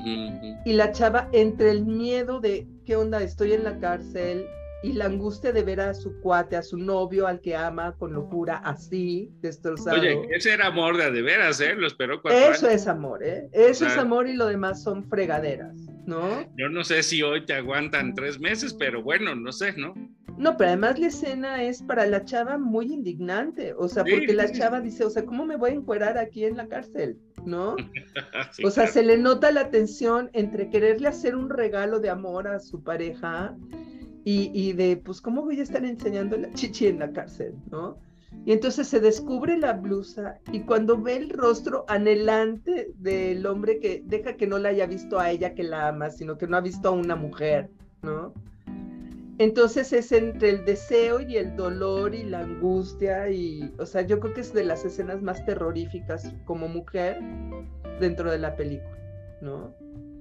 Y 0.64 0.72
la 0.72 0.92
chava, 0.92 1.28
entre 1.32 1.70
el 1.70 1.84
miedo 1.84 2.40
de, 2.40 2.66
¿qué 2.84 2.97
onda? 2.97 3.22
Estoy 3.22 3.53
en 3.53 3.64
la 3.64 3.78
cárcel, 3.78 4.47
y 4.82 4.92
la 4.92 5.07
angustia 5.07 5.53
de 5.53 5.62
ver 5.62 5.80
a 5.80 5.94
su 5.94 6.20
cuate, 6.20 6.57
a 6.57 6.62
su 6.62 6.76
novio, 6.76 7.26
al 7.26 7.40
que 7.40 7.57
ama 7.57 7.97
con 7.99 8.12
locura, 8.12 8.59
así, 8.59 9.32
destrozado. 9.40 10.01
Oye, 10.01 10.28
ese 10.30 10.53
era 10.53 10.66
amor 10.66 10.97
de, 10.97 11.11
de 11.11 11.22
veras, 11.22 11.61
¿eh? 11.61 11.74
Lo 11.74 11.86
esperó 11.86 12.20
cuatro 12.20 12.38
Eso 12.38 12.68
es 12.68 12.86
amor, 12.86 13.24
¿eh? 13.24 13.49
Eso 13.53 13.86
es 13.86 13.97
amor 13.97 14.28
y 14.28 14.34
lo 14.34 14.47
demás 14.47 14.82
son 14.82 15.05
fregaderas, 15.09 15.74
¿no? 16.07 16.44
Yo 16.57 16.68
no 16.68 16.84
sé 16.84 17.02
si 17.02 17.22
hoy 17.22 17.44
te 17.44 17.54
aguantan 17.54 18.14
tres 18.14 18.38
meses, 18.40 18.74
pero 18.74 19.02
bueno, 19.02 19.34
no 19.34 19.52
sé, 19.52 19.76
¿no? 19.76 19.94
No, 20.38 20.57
pero 20.57 20.68
además 20.68 20.98
la 20.98 21.07
escena 21.07 21.62
es 21.62 21.82
para 21.82 22.04
la 22.07 22.24
chava 22.24 22.59
muy 22.59 22.92
indignante, 22.92 23.72
o 23.72 23.88
sea, 23.88 24.04
porque 24.04 24.34
la 24.34 24.52
chava 24.52 24.80
dice, 24.80 25.04
o 25.04 25.11
sea, 25.11 25.24
¿cómo 25.24 25.46
me 25.46 25.57
voy 25.57 25.70
a 25.70 25.74
encuerar 25.74 26.18
aquí 26.18 26.44
en 26.44 26.57
la 26.57 26.68
cárcel? 26.68 27.18
¿No? 27.44 27.76
o 28.64 28.70
sea, 28.70 28.86
se 28.86 29.02
le 29.02 29.16
nota 29.16 29.50
la 29.50 29.70
tensión 29.70 30.30
entre 30.34 30.68
quererle 30.68 31.09
hacer 31.09 31.36
un 31.36 31.48
regalo 31.48 32.00
de 32.00 32.11
amor 32.11 32.48
a 32.48 32.61
su 32.61 32.82
pareja 32.82 33.57
y, 34.28 34.72
de, 34.72 34.96
pues, 34.96 35.20
¿cómo 35.20 35.44
voy 35.44 35.61
a 35.61 35.62
estar 35.62 35.84
enseñando 35.84 36.36
la 36.36 36.52
chichi 36.52 36.88
en 36.88 36.98
la 36.98 37.12
cárcel, 37.12 37.54
no? 37.70 37.96
Y 38.45 38.53
entonces 38.53 38.87
se 38.87 39.01
descubre 39.01 39.59
la 39.59 39.72
blusa 39.72 40.39
y 40.53 40.61
cuando 40.61 41.01
ve 41.01 41.16
el 41.16 41.31
rostro 41.31 41.85
anhelante 41.89 42.93
del 42.99 43.45
hombre 43.47 43.81
que 43.81 44.03
deja 44.05 44.37
que 44.37 44.47
no 44.47 44.59
la 44.59 44.68
haya 44.68 44.87
visto 44.87 45.18
a 45.18 45.31
ella 45.31 45.55
que 45.55 45.64
la 45.64 45.89
ama, 45.89 46.11
sino 46.11 46.39
que 46.39 46.47
no 46.47 46.57
ha 46.57 46.61
visto 46.61 46.89
a 46.89 46.93
una 46.93 47.16
mujer, 47.16 47.70
¿no? 48.03 48.33
Entonces 49.39 49.93
es 49.93 50.12
entre 50.12 50.51
el 50.51 50.64
deseo 50.64 51.20
y 51.20 51.37
el 51.37 51.57
dolor 51.57 52.14
y 52.14 52.22
la 52.22 52.41
angustia 52.41 53.29
y, 53.31 53.74
o 53.79 53.85
sea, 53.85 54.03
yo 54.03 54.20
creo 54.20 54.33
que 54.33 54.41
es 54.41 54.53
de 54.53 54.64
las 54.64 54.85
escenas 54.85 55.20
más 55.22 55.45
terroríficas 55.45 56.33
como 56.45 56.68
mujer 56.68 57.18
dentro 58.01 58.31
de 58.31 58.39
la 58.39 58.55
película, 58.55 58.97
¿no? 59.41 59.74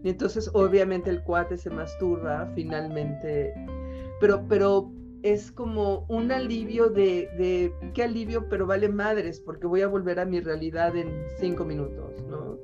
Y 0.04 0.10
entonces 0.10 0.50
obviamente 0.54 1.10
el 1.10 1.24
cuate 1.24 1.58
se 1.58 1.70
masturba 1.70 2.52
finalmente 2.56 3.54
pero, 4.20 4.44
pero 4.48 4.92
es 5.26 5.52
como 5.52 6.06
un 6.08 6.32
alivio 6.32 6.90
de, 6.90 7.28
de, 7.36 7.74
qué 7.96 8.04
alivio, 8.04 8.48
pero 8.48 8.68
vale 8.68 8.90
madres, 8.90 9.40
porque 9.40 9.66
voy 9.66 9.82
a 9.82 9.88
volver 9.88 10.20
a 10.20 10.26
mi 10.26 10.40
realidad 10.40 10.96
en 10.96 11.10
cinco 11.40 11.66
minutos, 11.66 12.22
¿no? 12.30 12.60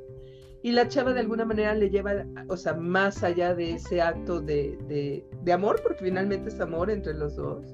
Y 0.61 0.71
la 0.71 0.87
chava 0.87 1.11
de 1.11 1.21
alguna 1.21 1.43
manera 1.43 1.73
le 1.73 1.89
lleva, 1.89 2.23
o 2.49 2.55
sea, 2.55 2.75
más 2.75 3.23
allá 3.23 3.55
de 3.55 3.71
ese 3.71 3.99
acto 3.99 4.39
de, 4.39 4.77
de, 4.87 5.25
de 5.41 5.51
amor, 5.51 5.81
porque 5.81 6.03
finalmente 6.03 6.49
es 6.49 6.59
amor 6.59 6.91
entre 6.91 7.15
los 7.15 7.35
dos, 7.35 7.65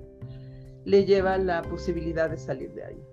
le 0.86 1.04
lleva 1.04 1.38
la 1.38 1.64
posibilidad 1.64 2.30
de 2.30 2.38
salir 2.38 2.72
de 2.72 2.86
ahí. 2.86 3.04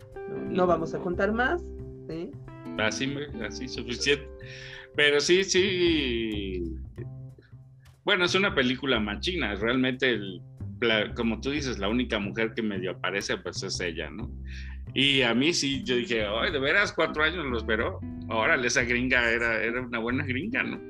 No, 0.48 0.68
vamos 0.68 0.94
a 0.94 1.00
contar 1.00 1.32
más. 1.32 1.60
¿sí? 2.08 2.30
Así, 2.78 3.12
así 3.44 3.66
suficiente. 3.66 4.28
Pero 4.94 5.18
sí, 5.18 5.42
sí. 5.42 6.76
Bueno, 8.04 8.26
es 8.26 8.36
una 8.36 8.54
película 8.54 9.00
machina. 9.00 9.56
Realmente 9.56 10.10
el, 10.10 10.40
como 11.14 11.40
tú 11.40 11.50
dices, 11.50 11.78
la 11.78 11.88
única 11.88 12.18
mujer 12.18 12.54
que 12.54 12.62
medio 12.62 12.92
aparece, 12.92 13.36
pues 13.38 13.62
es 13.62 13.80
ella, 13.80 14.10
¿no? 14.10 14.30
Y 14.94 15.22
a 15.22 15.34
mí 15.34 15.52
sí, 15.52 15.82
yo 15.82 15.96
dije, 15.96 16.24
ay, 16.24 16.52
de 16.52 16.60
veras, 16.60 16.92
cuatro 16.92 17.24
años 17.24 17.44
lo 17.46 17.58
esperó. 17.58 18.00
Órale, 18.28 18.68
esa 18.68 18.82
gringa 18.82 19.28
era, 19.30 19.62
era 19.62 19.82
una 19.82 19.98
buena 19.98 20.24
gringa, 20.24 20.62
¿no? 20.62 20.80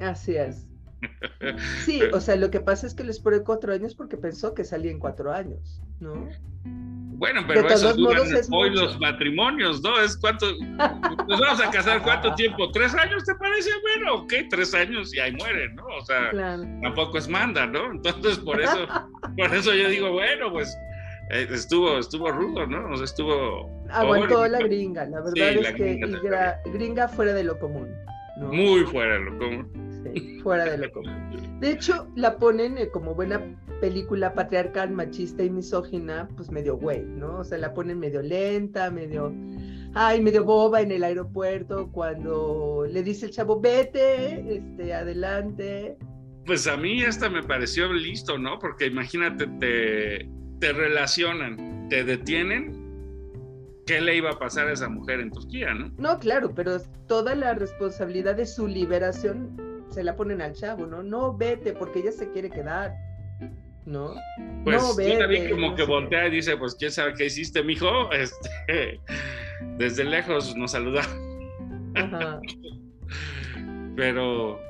Así 0.00 0.36
es. 0.36 0.66
Sí, 1.84 2.02
o 2.12 2.20
sea, 2.20 2.36
lo 2.36 2.50
que 2.50 2.60
pasa 2.60 2.86
es 2.86 2.94
que 2.94 3.04
le 3.04 3.10
esperó 3.10 3.42
cuatro 3.42 3.72
años 3.72 3.94
porque 3.94 4.18
pensó 4.18 4.54
que 4.54 4.64
salía 4.64 4.90
en 4.90 4.98
cuatro 4.98 5.32
años, 5.32 5.80
¿no? 5.98 6.28
Bueno, 7.20 7.42
pero 7.46 7.68
eso 7.68 7.92
duran 7.92 8.26
hoy 8.50 8.70
los 8.70 8.98
matrimonios, 8.98 9.82
¿no? 9.82 10.00
Es 10.00 10.16
cuánto, 10.16 10.46
nos 11.28 11.38
vamos 11.38 11.60
a 11.60 11.70
casar 11.70 12.02
cuánto 12.02 12.34
tiempo, 12.34 12.70
tres 12.72 12.94
años, 12.94 13.24
¿te 13.26 13.34
parece? 13.34 13.68
Bueno, 13.82 14.22
ok, 14.22 14.32
tres 14.48 14.72
años 14.72 15.14
y 15.14 15.20
ahí 15.20 15.32
mueren, 15.32 15.74
¿no? 15.74 15.84
O 15.84 16.04
sea, 16.06 16.30
tampoco 16.80 17.18
es 17.18 17.28
manda, 17.28 17.66
¿no? 17.66 17.92
Entonces, 17.92 18.38
por 18.38 18.58
eso, 18.58 18.88
por 19.36 19.54
eso 19.54 19.74
yo 19.74 19.90
digo, 19.90 20.12
bueno, 20.12 20.50
pues 20.50 20.74
eh, 21.30 21.46
estuvo, 21.50 21.98
estuvo 21.98 22.32
rudo, 22.32 22.66
¿no? 22.66 22.90
O 22.90 22.96
sea, 22.96 23.04
estuvo... 23.04 23.84
Aguantó 23.90 24.48
la 24.48 24.60
gringa, 24.60 25.04
la 25.04 25.20
verdad 25.20 25.36
es 25.36 25.74
que 25.74 26.00
gringa, 26.72 27.06
fuera 27.06 27.34
de 27.34 27.44
lo 27.44 27.58
común. 27.58 27.94
Muy 28.38 28.84
fuera 28.84 29.18
de 29.18 29.20
lo 29.20 29.38
común. 29.38 29.89
Sí, 30.04 30.38
fuera 30.42 30.64
de 30.64 30.78
lo 30.78 30.92
común. 30.92 31.60
De 31.60 31.72
hecho, 31.72 32.08
la 32.16 32.36
ponen 32.36 32.78
eh, 32.78 32.88
como 32.88 33.14
buena 33.14 33.40
película 33.80 34.34
patriarcal, 34.34 34.90
machista 34.90 35.42
y 35.42 35.50
misógina, 35.50 36.28
pues 36.36 36.50
medio 36.50 36.76
güey, 36.76 37.02
¿no? 37.02 37.38
O 37.38 37.44
sea, 37.44 37.58
la 37.58 37.72
ponen 37.72 37.98
medio 37.98 38.22
lenta, 38.22 38.90
medio, 38.90 39.32
ay, 39.94 40.20
medio 40.20 40.44
boba 40.44 40.80
en 40.82 40.92
el 40.92 41.04
aeropuerto 41.04 41.90
cuando 41.90 42.86
le 42.88 43.02
dice 43.02 43.26
el 43.26 43.32
chavo, 43.32 43.60
vete, 43.60 44.56
este, 44.56 44.94
adelante. 44.94 45.96
Pues 46.46 46.66
a 46.66 46.76
mí 46.76 47.02
hasta 47.02 47.28
me 47.28 47.42
pareció 47.42 47.92
listo, 47.92 48.38
¿no? 48.38 48.58
Porque 48.58 48.86
imagínate, 48.86 49.46
te, 49.58 50.28
te 50.58 50.72
relacionan, 50.72 51.88
te 51.88 52.04
detienen 52.04 52.80
qué 53.86 54.00
le 54.00 54.16
iba 54.16 54.30
a 54.30 54.38
pasar 54.38 54.68
a 54.68 54.72
esa 54.72 54.88
mujer 54.88 55.20
en 55.20 55.30
Turquía, 55.30 55.74
¿no? 55.74 55.90
No, 55.98 56.18
claro, 56.18 56.54
pero 56.54 56.78
toda 57.06 57.34
la 57.34 57.54
responsabilidad 57.54 58.36
de 58.36 58.46
su 58.46 58.68
liberación 58.68 59.69
se 59.90 60.04
la 60.04 60.16
ponen 60.16 60.40
al 60.40 60.54
chavo, 60.54 60.86
¿no? 60.86 61.02
No, 61.02 61.36
vete, 61.36 61.72
porque 61.72 62.00
ella 62.00 62.12
se 62.12 62.30
quiere 62.30 62.50
quedar. 62.50 62.94
¿no? 63.86 64.14
Pues 64.64 64.82
no, 64.82 65.18
también 65.18 65.50
como 65.50 65.74
que 65.74 65.82
voltea 65.84 66.28
y 66.28 66.30
dice, 66.30 66.56
pues 66.56 66.74
quién 66.74 66.92
sabe 66.92 67.14
qué 67.14 67.26
hiciste, 67.26 67.62
mijo, 67.62 68.12
este, 68.12 69.00
desde 69.76 70.04
lejos 70.04 70.54
nos 70.56 70.72
saluda. 70.72 71.02
Pero 73.96 74.60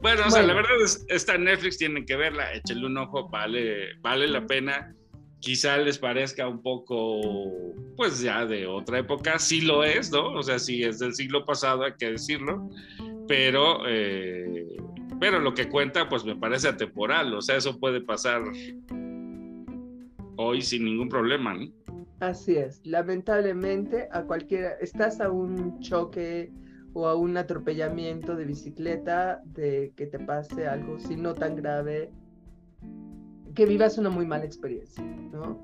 bueno, 0.00 0.22
o 0.26 0.30
sea, 0.30 0.42
la 0.42 0.54
verdad 0.54 0.80
es, 0.82 1.04
está 1.08 1.34
en 1.34 1.44
Netflix, 1.44 1.78
tienen 1.78 2.06
que 2.06 2.16
verla, 2.16 2.52
échenle 2.52 2.86
un 2.86 2.98
ojo, 2.98 3.28
vale, 3.28 3.96
vale 4.00 4.28
la 4.28 4.46
pena. 4.46 4.94
Quizá 5.40 5.76
les 5.78 5.98
parezca 5.98 6.48
un 6.48 6.62
poco, 6.62 7.20
pues 7.96 8.20
ya 8.20 8.44
de 8.44 8.66
otra 8.66 8.98
época, 8.98 9.38
sí 9.38 9.60
lo 9.60 9.84
es, 9.84 10.10
¿no? 10.10 10.32
O 10.32 10.42
sea, 10.42 10.58
sí 10.58 10.82
es 10.82 10.98
del 10.98 11.14
siglo 11.14 11.44
pasado, 11.44 11.84
hay 11.84 11.94
que 11.96 12.10
decirlo, 12.10 12.70
pero 13.28 13.82
eh, 13.86 14.76
pero 15.20 15.40
lo 15.40 15.54
que 15.54 15.68
cuenta, 15.68 16.08
pues 16.08 16.24
me 16.24 16.36
parece 16.36 16.68
atemporal, 16.68 17.34
o 17.34 17.42
sea, 17.42 17.56
eso 17.56 17.78
puede 17.78 18.00
pasar 18.00 18.42
hoy 20.36 20.62
sin 20.62 20.84
ningún 20.84 21.08
problema. 21.08 21.56
Así 22.20 22.56
es, 22.56 22.80
lamentablemente 22.84 24.08
a 24.12 24.22
cualquiera, 24.22 24.72
estás 24.80 25.20
a 25.20 25.30
un 25.30 25.80
choque 25.80 26.52
o 26.92 27.06
a 27.06 27.14
un 27.14 27.36
atropellamiento 27.36 28.36
de 28.36 28.44
bicicleta 28.44 29.40
de 29.44 29.92
que 29.96 30.06
te 30.06 30.18
pase 30.18 30.66
algo, 30.66 30.98
si 30.98 31.16
no 31.16 31.34
tan 31.34 31.56
grave, 31.56 32.10
que 33.54 33.66
vivas 33.66 33.98
una 33.98 34.10
muy 34.10 34.26
mala 34.26 34.44
experiencia, 34.44 35.04
¿no? 35.32 35.60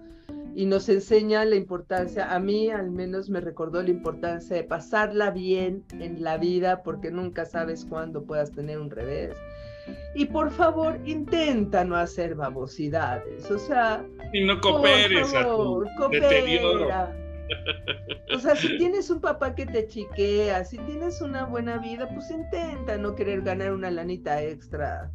Y 0.56 0.66
nos 0.66 0.88
enseña 0.88 1.44
la 1.44 1.56
importancia, 1.56 2.32
a 2.32 2.38
mí 2.38 2.70
al 2.70 2.90
menos 2.90 3.28
me 3.28 3.40
recordó 3.40 3.82
la 3.82 3.90
importancia 3.90 4.54
de 4.56 4.62
pasarla 4.62 5.30
bien 5.30 5.84
en 5.98 6.22
la 6.22 6.38
vida 6.38 6.82
porque 6.84 7.10
nunca 7.10 7.44
sabes 7.44 7.84
cuándo 7.84 8.22
puedas 8.22 8.52
tener 8.52 8.78
un 8.78 8.90
revés 8.90 9.36
y 10.14 10.26
por 10.26 10.50
favor, 10.50 10.98
intenta 11.04 11.84
no 11.84 11.96
hacer 11.96 12.34
babosidades. 12.34 13.50
O 13.50 13.58
sea. 13.58 14.04
Y 14.32 14.44
no 14.44 14.60
cooperes 14.60 15.34
a 15.34 15.44
tu 15.44 15.84
O 18.34 18.38
sea, 18.38 18.56
si 18.56 18.78
tienes 18.78 19.10
un 19.10 19.20
papá 19.20 19.54
que 19.54 19.66
te 19.66 19.86
chiquea, 19.86 20.64
si 20.64 20.78
tienes 20.78 21.20
una 21.20 21.44
buena 21.44 21.78
vida, 21.78 22.08
pues 22.08 22.30
intenta 22.30 22.96
no 22.96 23.14
querer 23.14 23.42
ganar 23.42 23.72
una 23.72 23.90
lanita 23.90 24.42
extra 24.42 25.10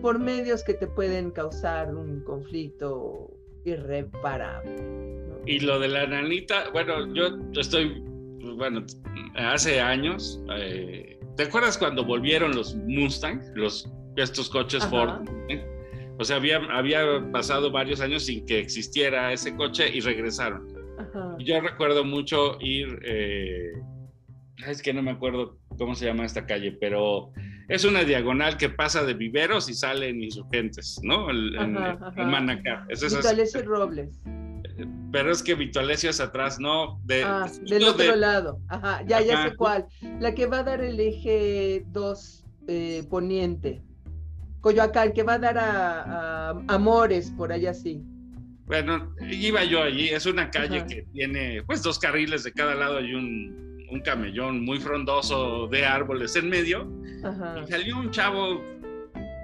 por 0.00 0.18
medios 0.18 0.64
que 0.64 0.74
te 0.74 0.88
pueden 0.88 1.30
causar 1.30 1.94
un 1.94 2.24
conflicto 2.24 3.30
irreparable. 3.64 4.70
Y 5.46 5.60
lo 5.60 5.78
de 5.80 5.88
la 5.88 6.06
nanita, 6.06 6.70
bueno, 6.72 7.12
yo 7.14 7.38
estoy, 7.60 8.02
pues, 8.40 8.54
bueno, 8.54 8.84
hace 9.34 9.80
años, 9.80 10.40
eh, 10.56 11.18
¿te 11.36 11.44
acuerdas 11.44 11.76
cuando 11.76 12.04
volvieron 12.04 12.54
los 12.54 12.76
Mustang, 12.76 13.40
los, 13.54 13.90
estos 14.16 14.48
coches 14.48 14.86
Ford? 14.86 15.26
O 16.18 16.24
sea, 16.24 16.36
había, 16.36 16.58
había 16.70 17.02
pasado 17.32 17.72
varios 17.72 18.00
años 18.00 18.26
sin 18.26 18.46
que 18.46 18.60
existiera 18.60 19.32
ese 19.32 19.56
coche 19.56 19.88
y 19.92 20.00
regresaron. 20.00 20.68
Yo 21.40 21.60
recuerdo 21.60 22.04
mucho 22.04 22.58
ir, 22.60 23.00
eh, 23.04 23.72
es 24.66 24.80
que 24.82 24.92
no 24.92 25.02
me 25.02 25.10
acuerdo 25.10 25.58
cómo 25.76 25.94
se 25.94 26.06
llama 26.06 26.24
esta 26.24 26.46
calle, 26.46 26.72
pero 26.80 27.32
es 27.68 27.84
una 27.84 28.04
diagonal 28.04 28.56
que 28.56 28.68
pasa 28.68 29.04
de 29.04 29.14
viveros 29.14 29.68
y 29.68 29.74
salen 29.74 30.22
insurgentes, 30.22 31.00
¿no? 31.02 31.30
El, 31.30 31.52
Manacá. 32.16 32.86
Es 32.88 33.02
Robles. 33.64 34.20
Pero 35.12 35.30
es 35.30 35.42
que 35.42 35.54
Vitualesio 35.54 36.10
es 36.10 36.20
atrás, 36.20 36.58
¿no? 36.58 37.00
De, 37.04 37.22
ah, 37.22 37.50
del 37.68 37.84
otro 37.84 38.16
lado. 38.16 38.58
Ajá, 38.68 39.02
ya, 39.06 39.20
ya 39.20 39.48
sé 39.48 39.56
cuál. 39.56 39.86
La 40.20 40.34
que 40.34 40.46
va 40.46 40.60
a 40.60 40.62
dar 40.62 40.82
el 40.82 40.98
eje 40.98 41.84
2 41.88 42.44
eh, 42.68 43.04
poniente. 43.10 43.82
Coyoacán, 44.60 45.12
que 45.12 45.22
va 45.22 45.34
a 45.34 45.38
dar 45.38 45.58
a, 45.58 46.50
Amores, 46.68 47.32
por 47.36 47.52
allá 47.52 47.74
sí. 47.74 48.02
Bueno, 48.66 49.12
iba 49.28 49.64
yo 49.64 49.82
allí, 49.82 50.08
es 50.08 50.24
una 50.24 50.50
calle 50.50 50.86
que 50.86 51.02
tiene 51.12 51.62
pues 51.64 51.82
dos 51.82 51.98
carriles 51.98 52.44
de 52.44 52.52
cada 52.52 52.74
lado 52.74 53.00
y 53.00 53.12
un, 53.12 53.71
un 53.92 54.00
camellón 54.00 54.64
muy 54.64 54.80
frondoso 54.80 55.68
de 55.68 55.84
árboles 55.84 56.34
en 56.36 56.48
medio. 56.48 56.90
Y 57.62 57.70
salió 57.70 57.98
un 57.98 58.10
chavo, 58.10 58.62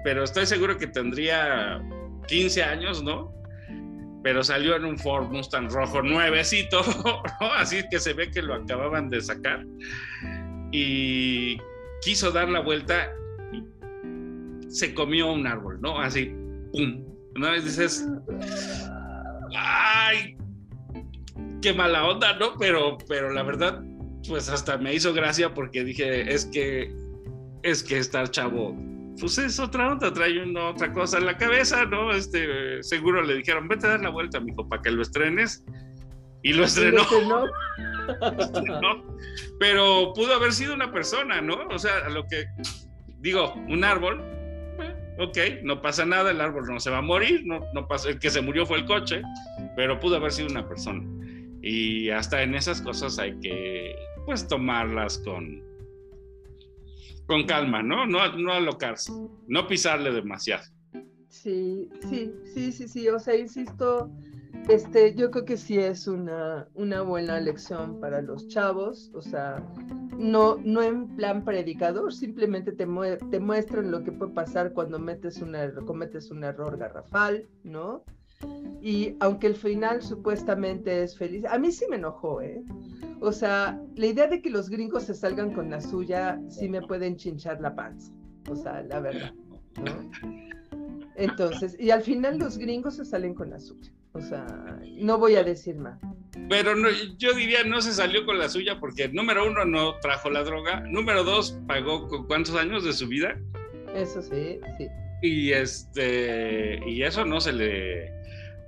pero 0.03 0.23
estoy 0.23 0.45
seguro 0.45 0.77
que 0.77 0.87
tendría 0.87 1.81
15 2.27 2.63
años, 2.63 3.03
¿no? 3.03 3.31
Pero 4.23 4.43
salió 4.43 4.75
en 4.75 4.85
un 4.85 4.97
Ford 4.97 5.31
Mustang 5.31 5.69
rojo 5.69 6.01
nuevecito, 6.01 6.81
¿no? 7.39 7.53
Así 7.53 7.83
que 7.89 7.99
se 7.99 8.13
ve 8.13 8.31
que 8.31 8.41
lo 8.41 8.55
acababan 8.55 9.09
de 9.09 9.21
sacar. 9.21 9.65
Y 10.71 11.57
quiso 12.01 12.31
dar 12.31 12.49
la 12.49 12.59
vuelta 12.59 13.11
y 13.53 13.63
se 14.69 14.93
comió 14.93 15.31
un 15.31 15.45
árbol, 15.45 15.79
¿no? 15.79 15.99
Así, 15.99 16.33
¡pum! 16.73 17.05
Una 17.35 17.51
vez 17.51 17.65
dices, 17.65 18.09
¡ay! 19.55 20.35
Qué 21.61 21.73
mala 21.73 22.07
onda, 22.07 22.35
¿no? 22.37 22.57
Pero, 22.57 22.97
pero 23.07 23.31
la 23.31 23.43
verdad, 23.43 23.81
pues 24.29 24.47
hasta 24.47 24.77
me 24.77 24.93
hizo 24.93 25.13
gracia 25.13 25.53
porque 25.53 25.83
dije, 25.83 26.31
es 26.31 26.45
que, 26.45 26.93
es 27.63 27.83
que 27.83 27.97
estar 27.97 28.29
chavo, 28.29 28.77
pues 29.19 29.37
es 29.39 29.59
otra 29.59 29.91
onda, 29.91 30.13
trae 30.13 30.41
una 30.41 30.69
otra 30.69 30.93
cosa 30.93 31.17
en 31.17 31.25
la 31.25 31.35
cabeza, 31.35 31.83
¿no? 31.85 32.11
Este, 32.11 32.81
seguro 32.83 33.23
le 33.23 33.35
dijeron, 33.35 33.67
vete 33.67 33.87
a 33.87 33.89
dar 33.89 34.01
la 34.01 34.09
vuelta, 34.09 34.39
mijo, 34.39 34.69
para 34.69 34.81
que 34.81 34.91
lo 34.91 35.01
estrenes. 35.01 35.65
Y 36.43 36.53
lo 36.53 36.63
estrenó. 36.63 37.03
Pero 39.59 40.13
pudo 40.13 40.35
haber 40.35 40.53
sido 40.53 40.73
una 40.73 40.91
persona, 40.91 41.41
¿no? 41.41 41.67
O 41.69 41.79
sea, 41.79 42.07
lo 42.09 42.25
que 42.27 42.45
digo, 43.19 43.53
un 43.67 43.83
árbol, 43.83 44.21
eh, 44.79 44.95
ok, 45.19 45.63
no 45.63 45.81
pasa 45.81 46.05
nada, 46.05 46.31
el 46.31 46.39
árbol 46.39 46.65
no 46.67 46.79
se 46.79 46.89
va 46.89 46.99
a 46.99 47.01
morir, 47.01 47.41
no, 47.45 47.59
no 47.73 47.87
pasa, 47.87 48.09
el 48.09 48.19
que 48.19 48.29
se 48.29 48.41
murió 48.41 48.65
fue 48.65 48.77
el 48.77 48.85
coche, 48.85 49.21
pero 49.75 49.99
pudo 49.99 50.15
haber 50.15 50.31
sido 50.31 50.49
una 50.49 50.67
persona. 50.67 51.03
Y 51.61 52.09
hasta 52.09 52.41
en 52.41 52.55
esas 52.55 52.81
cosas 52.81 53.19
hay 53.19 53.37
que, 53.41 53.95
pues, 54.29 54.47
tomarlas 54.47 55.17
con, 55.17 55.59
con 57.25 57.47
calma, 57.47 57.81
¿no? 57.81 58.05
No, 58.05 58.37
no 58.37 58.53
alocarse, 58.53 59.11
no 59.47 59.65
pisarle 59.65 60.11
demasiado. 60.11 60.65
Sí, 61.29 61.89
sí, 62.07 62.31
sí, 62.53 62.71
sí, 62.71 62.87
sí. 62.87 63.09
O 63.09 63.17
sea, 63.17 63.35
insisto, 63.35 64.11
este, 64.67 65.15
yo 65.15 65.31
creo 65.31 65.45
que 65.45 65.57
sí 65.57 65.79
es 65.79 66.07
una, 66.07 66.67
una 66.75 67.01
buena 67.01 67.39
lección 67.39 67.99
para 67.99 68.21
los 68.21 68.47
chavos. 68.49 69.09
O 69.15 69.21
sea, 69.23 69.67
no, 70.15 70.57
no 70.63 70.83
en 70.83 71.15
plan 71.15 71.43
predicador, 71.43 72.13
simplemente 72.13 72.71
te, 72.71 72.85
te 73.31 73.39
muestran 73.39 73.89
lo 73.89 74.03
que 74.03 74.11
puede 74.11 74.31
pasar 74.33 74.73
cuando 74.73 74.99
metes 74.99 75.41
una, 75.41 75.73
cometes 75.87 76.29
un 76.29 76.43
error 76.43 76.77
garrafal, 76.77 77.49
¿no? 77.63 78.03
Y 78.81 79.15
aunque 79.19 79.47
el 79.47 79.55
final 79.55 80.01
supuestamente 80.01 81.03
es 81.03 81.17
feliz, 81.17 81.45
a 81.45 81.57
mí 81.57 81.71
sí 81.71 81.85
me 81.89 81.97
enojó, 81.97 82.41
¿eh? 82.41 82.63
O 83.19 83.31
sea, 83.31 83.79
la 83.95 84.05
idea 84.05 84.27
de 84.27 84.41
que 84.41 84.49
los 84.49 84.69
gringos 84.69 85.03
se 85.03 85.13
salgan 85.13 85.53
con 85.53 85.69
la 85.69 85.81
suya 85.81 86.39
sí 86.47 86.69
me 86.69 86.81
pueden 86.81 87.17
chinchar 87.17 87.59
la 87.59 87.75
panza. 87.75 88.13
O 88.49 88.55
sea, 88.55 88.81
la 88.83 89.01
verdad. 89.01 89.33
Entonces, 91.15 91.75
y 91.77 91.91
al 91.91 92.01
final 92.01 92.39
los 92.39 92.57
gringos 92.57 92.95
se 92.95 93.03
salen 93.03 93.33
con 93.33 93.49
la 93.49 93.59
suya. 93.59 93.91
O 94.13 94.21
sea, 94.21 94.45
no 94.97 95.17
voy 95.17 95.35
a 95.35 95.43
decir 95.43 95.75
más. 95.75 95.99
Pero 96.47 96.73
yo 97.17 97.33
diría 97.33 97.63
no 97.63 97.81
se 97.81 97.93
salió 97.93 98.25
con 98.25 98.39
la 98.39 98.49
suya 98.49 98.79
porque 98.79 99.09
número 99.09 99.45
uno 99.45 99.65
no 99.65 99.99
trajo 99.99 100.29
la 100.29 100.43
droga, 100.43 100.79
número 100.81 101.23
dos 101.23 101.59
pagó 101.67 102.07
cuántos 102.27 102.55
años 102.55 102.83
de 102.85 102.93
su 102.93 103.07
vida. 103.07 103.37
Eso 103.95 104.21
sí, 104.21 104.59
sí. 104.77 104.87
Y 105.21 105.51
este 105.51 106.79
y 106.85 107.03
eso 107.03 107.25
no 107.25 107.41
se 107.41 107.53
le 107.53 108.19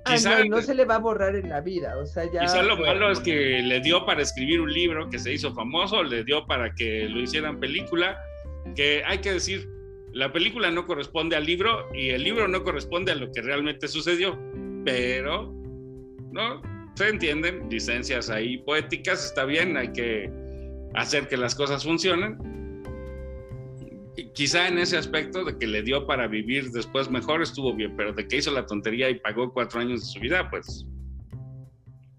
Ah, 0.04 0.16
no, 0.48 0.60
se 0.60 0.74
le 0.74 0.84
va 0.84 0.96
a 0.96 0.98
borrar 0.98 1.36
en 1.36 1.48
la 1.48 1.60
vida, 1.60 1.96
o 1.96 2.06
sea, 2.06 2.24
ya... 2.30 2.40
Quizá 2.40 2.62
lo 2.62 2.76
malo 2.76 3.12
es 3.12 3.20
que 3.20 3.62
le 3.62 3.80
dio 3.80 4.04
para 4.04 4.20
escribir 4.20 4.60
un 4.60 4.72
libro 4.72 5.08
que 5.08 5.18
se 5.18 5.32
hizo 5.32 5.54
famoso, 5.54 6.02
le 6.02 6.24
dio 6.24 6.44
para 6.46 6.74
que 6.74 7.08
lo 7.08 7.20
hicieran 7.20 7.60
película, 7.60 8.20
que 8.74 9.04
hay 9.06 9.18
que 9.18 9.34
decir, 9.34 9.68
la 10.12 10.32
película 10.32 10.72
no 10.72 10.86
corresponde 10.86 11.36
al 11.36 11.46
libro 11.46 11.88
y 11.94 12.10
el 12.10 12.24
libro 12.24 12.48
no 12.48 12.64
corresponde 12.64 13.12
a 13.12 13.14
lo 13.14 13.30
que 13.30 13.42
realmente 13.42 13.86
sucedió, 13.86 14.36
pero, 14.84 15.52
¿no? 16.32 16.60
Se 16.96 17.08
entienden, 17.08 17.68
licencias 17.70 18.28
ahí 18.28 18.58
poéticas, 18.58 19.24
está 19.24 19.44
bien, 19.44 19.76
hay 19.76 19.92
que 19.92 20.30
hacer 20.94 21.28
que 21.28 21.36
las 21.36 21.54
cosas 21.54 21.84
funcionen, 21.84 22.38
quizá 24.34 24.68
en 24.68 24.78
ese 24.78 24.96
aspecto 24.96 25.44
de 25.44 25.56
que 25.58 25.66
le 25.66 25.82
dio 25.82 26.06
para 26.06 26.26
vivir 26.26 26.70
después 26.70 27.10
mejor 27.10 27.42
estuvo 27.42 27.74
bien, 27.74 27.94
pero 27.96 28.12
de 28.12 28.26
que 28.26 28.36
hizo 28.36 28.50
la 28.50 28.66
tontería 28.66 29.08
y 29.10 29.18
pagó 29.18 29.52
cuatro 29.52 29.80
años 29.80 30.00
de 30.00 30.06
su 30.06 30.20
vida, 30.20 30.48
pues... 30.50 30.86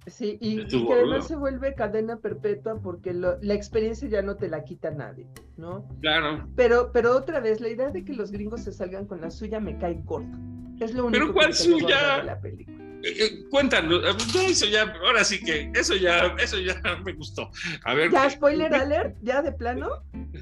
Sí, 0.08 0.38
y, 0.42 0.66
que 0.68 0.94
además 0.94 1.28
se 1.28 1.36
vuelve 1.38 1.76
cadena 1.76 2.18
perpetua 2.18 2.78
porque 2.82 3.14
la 3.14 3.54
experiencia 3.54 4.10
ya 4.10 4.22
no 4.22 4.36
te 4.36 4.50
la 4.50 4.66
quita 4.66 4.92
nadie, 4.92 5.26
¿no? 5.56 5.88
Claro. 6.02 6.46
Pero, 6.58 6.92
pero 6.92 7.16
otra 7.16 7.40
vez, 7.40 7.62
la 7.62 7.70
idea 7.70 7.90
de 7.90 8.04
que 8.04 8.14
los 8.14 8.30
gringos 8.30 8.64
se 8.64 8.74
salgan 8.74 9.06
con 9.06 9.22
la 9.22 9.32
suya 9.32 9.62
me 9.62 9.78
cae 9.78 10.04
corta. 10.04 10.38
Es 10.82 10.94
lo 10.94 11.06
único 11.06 11.24
¿Pero 11.24 11.34
cuál 11.34 11.54
suya? 11.54 12.18
De 12.18 12.24
la 12.24 12.42
película. 12.42 12.83
Eh, 13.04 13.16
eh, 13.20 13.44
cuéntanos, 13.50 14.02
eh, 14.02 14.46
eso 14.48 14.66
ya, 14.66 14.94
ahora 15.06 15.26
sí 15.26 15.38
que, 15.44 15.70
eso 15.76 15.94
ya, 15.94 16.34
eso 16.40 16.58
ya 16.58 16.82
me 17.06 17.12
gustó. 17.12 17.52
A 17.84 17.94
ver. 17.94 18.10
¿Ya 18.12 18.30
spoiler 18.30 18.74
alert? 18.74 19.18
¿Ya 19.22 19.42
de 19.42 19.52
plano? 19.52 19.90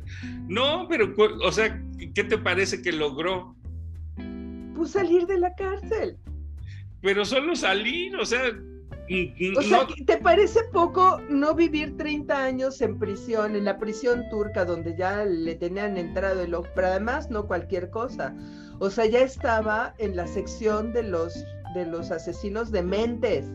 No, 0.48 0.86
pero, 0.90 1.14
o 1.18 1.52
sea, 1.52 1.82
¿qué 2.14 2.26
te 2.26 2.38
parece 2.38 2.82
que 2.82 2.92
logró? 2.92 3.56
Pues 4.76 4.92
salir 4.92 5.26
de 5.26 5.38
la 5.38 5.56
cárcel. 5.56 6.18
Pero 7.02 7.24
solo 7.24 7.56
salir, 7.56 8.16
o 8.18 8.26
sea. 8.26 8.42
O 9.58 9.62
sea, 9.62 9.88
¿te 10.06 10.18
parece 10.18 10.60
poco 10.72 11.22
no 11.30 11.54
vivir 11.56 11.96
30 11.98 12.44
años 12.44 12.82
en 12.82 13.00
prisión, 13.00 13.56
en 13.56 13.66
la 13.66 13.78
prisión 13.78 14.24
turca, 14.30 14.66
donde 14.66 14.96
ya 14.98 15.26
le 15.26 15.56
tenían 15.56 15.98
entrado 15.98 16.42
el 16.42 16.54
ojo, 16.54 16.68
pero 16.76 16.88
además 16.88 17.30
no 17.30 17.48
cualquier 17.48 17.90
cosa? 17.90 18.36
O 18.80 18.90
sea, 18.90 19.06
ya 19.06 19.20
estaba 19.20 19.94
en 20.00 20.16
la 20.16 20.28
sección 20.28 20.92
de 20.94 21.04
los 21.04 21.46
de 21.74 21.86
los 21.86 22.12
asesinos 22.12 22.72
de 22.72 22.84
mentes. 22.84 23.46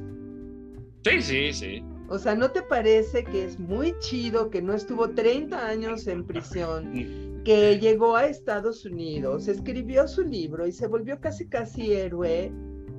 Sí, 1.05 1.23
sí, 1.23 1.53
sí. 1.53 1.85
O 2.09 2.19
sea, 2.19 2.35
¿no 2.37 2.51
te 2.51 2.63
parece 2.63 3.25
que 3.25 3.45
es 3.45 3.59
muy 3.59 3.95
chido 3.99 4.51
que 4.51 4.63
no 4.63 4.75
estuvo 4.75 5.11
30 5.11 5.67
años 5.67 6.07
en 6.07 6.25
prisión, 6.25 6.93
que 7.45 7.79
llegó 7.81 8.17
a 8.17 8.27
Estados 8.27 8.85
Unidos, 8.85 9.49
escribió 9.49 10.07
su 10.07 10.23
libro 10.23 10.67
y 10.67 10.73
se 10.73 10.87
volvió 10.87 11.21
casi 11.21 11.49
casi 11.49 11.93
héroe? 11.93 12.53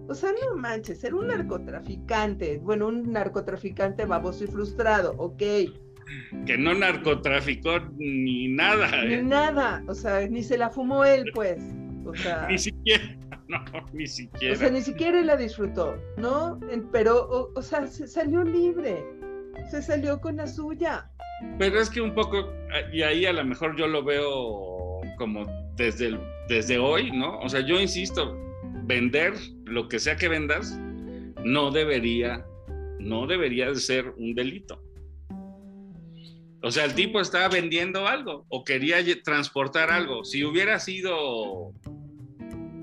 O 0.10 0.16
sea, 0.16 0.32
no 0.32 0.58
manches, 0.58 1.04
era 1.04 1.16
un 1.16 1.28
narcotraficante, 1.28 2.58
bueno, 2.60 2.88
un 2.88 3.12
narcotraficante 3.12 4.06
baboso 4.06 4.44
y 4.44 4.48
frustrado, 4.48 5.14
ok. 5.18 5.44
Que 6.46 6.58
no 6.58 6.74
narcotraficó 6.74 7.80
ni 7.98 8.48
nada. 8.50 9.04
Ni 9.06 9.16
¿eh? 9.16 9.24
nada, 9.24 9.84
o 9.88 9.94
sea, 9.94 10.28
ni 10.28 10.44
se 10.44 10.58
la 10.58 10.70
fumó 10.70 11.04
él, 11.04 11.32
pues. 11.34 11.62
O 12.08 12.16
sea, 12.16 12.48
ni 12.48 12.58
siquiera, 12.58 13.04
no, 13.48 13.60
ni 13.94 14.08
siquiera. 14.08 14.56
O 14.56 14.58
sea, 14.58 14.70
ni 14.70 14.82
siquiera 14.82 15.22
la 15.22 15.36
disfrutó, 15.36 15.98
¿no? 16.18 16.60
Pero, 16.92 17.52
o, 17.54 17.62
sea, 17.62 17.88
se 17.88 18.08
salió 18.08 18.44
libre, 18.44 19.04
se 19.70 19.82
salió 19.82 20.20
con 20.20 20.38
la 20.38 20.48
suya. 20.48 21.10
Pero 21.60 21.80
es 21.80 21.90
que 21.90 22.02
un 22.02 22.16
poco, 22.16 22.52
y 22.92 23.04
ahí 23.04 23.26
a 23.26 23.34
lo 23.34 23.46
mejor 23.46 23.76
yo 23.78 23.88
lo 23.88 24.04
veo 24.04 25.02
como 25.18 25.46
desde, 25.76 26.18
desde 26.50 26.80
hoy, 26.80 27.12
¿no? 27.12 27.40
O 27.40 27.50
sea, 27.50 27.62
yo 27.62 27.80
insisto, 27.80 28.36
vender 28.86 29.34
lo 29.66 29.88
que 29.88 30.00
sea 30.00 30.16
que 30.16 30.28
vendas 30.28 30.80
no 31.44 31.72
debería, 31.72 32.46
no 33.00 33.28
debería 33.28 33.68
de 33.68 33.76
ser 33.76 34.10
un 34.18 34.34
delito. 34.34 34.82
O 36.64 36.72
sea, 36.72 36.86
el 36.86 36.96
tipo 36.96 37.22
estaba 37.22 37.50
vendiendo 37.50 38.08
algo 38.08 38.46
o 38.50 38.64
quería 38.64 38.98
transportar 39.24 39.92
algo. 39.92 40.26
Si 40.26 40.44
hubiera 40.44 40.80
sido 40.80 41.74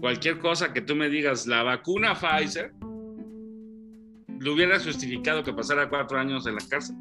cualquier 0.04 0.38
cosa 0.38 0.70
que 0.74 0.82
tú 0.82 0.94
me 0.94 1.08
digas, 1.08 1.46
la 1.46 1.62
vacuna 1.62 2.12
Pfizer, 2.14 2.74
¿le 4.38 4.50
hubieras 4.50 4.84
justificado 4.84 5.42
que 5.42 5.54
pasara 5.54 5.88
cuatro 5.88 6.18
años 6.18 6.46
en 6.46 6.56
la 6.56 6.60
cárcel? 6.68 6.94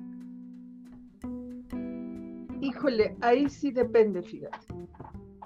Híjole, 2.61 3.17
ahí 3.19 3.49
sí 3.49 3.71
depende, 3.71 4.23
fíjate. 4.23 4.57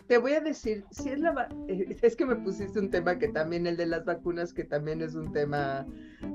Te 0.06 0.20
voy 0.20 0.34
a 0.34 0.42
decir, 0.42 0.86
si 0.92 1.10
es 1.10 1.20
la 1.20 1.50
eh, 1.68 1.98
es 2.00 2.16
que 2.16 2.28
me 2.28 2.36
pusiste 2.36 2.78
un 2.78 2.92
tema 2.92 3.18
que 3.18 3.30
también 3.30 3.66
el 3.66 3.76
de 3.76 3.88
las 3.88 4.06
vacunas, 4.06 4.54
que 4.54 4.64
también 4.64 5.02
es 5.02 5.16
un 5.16 5.32
tema 5.32 5.84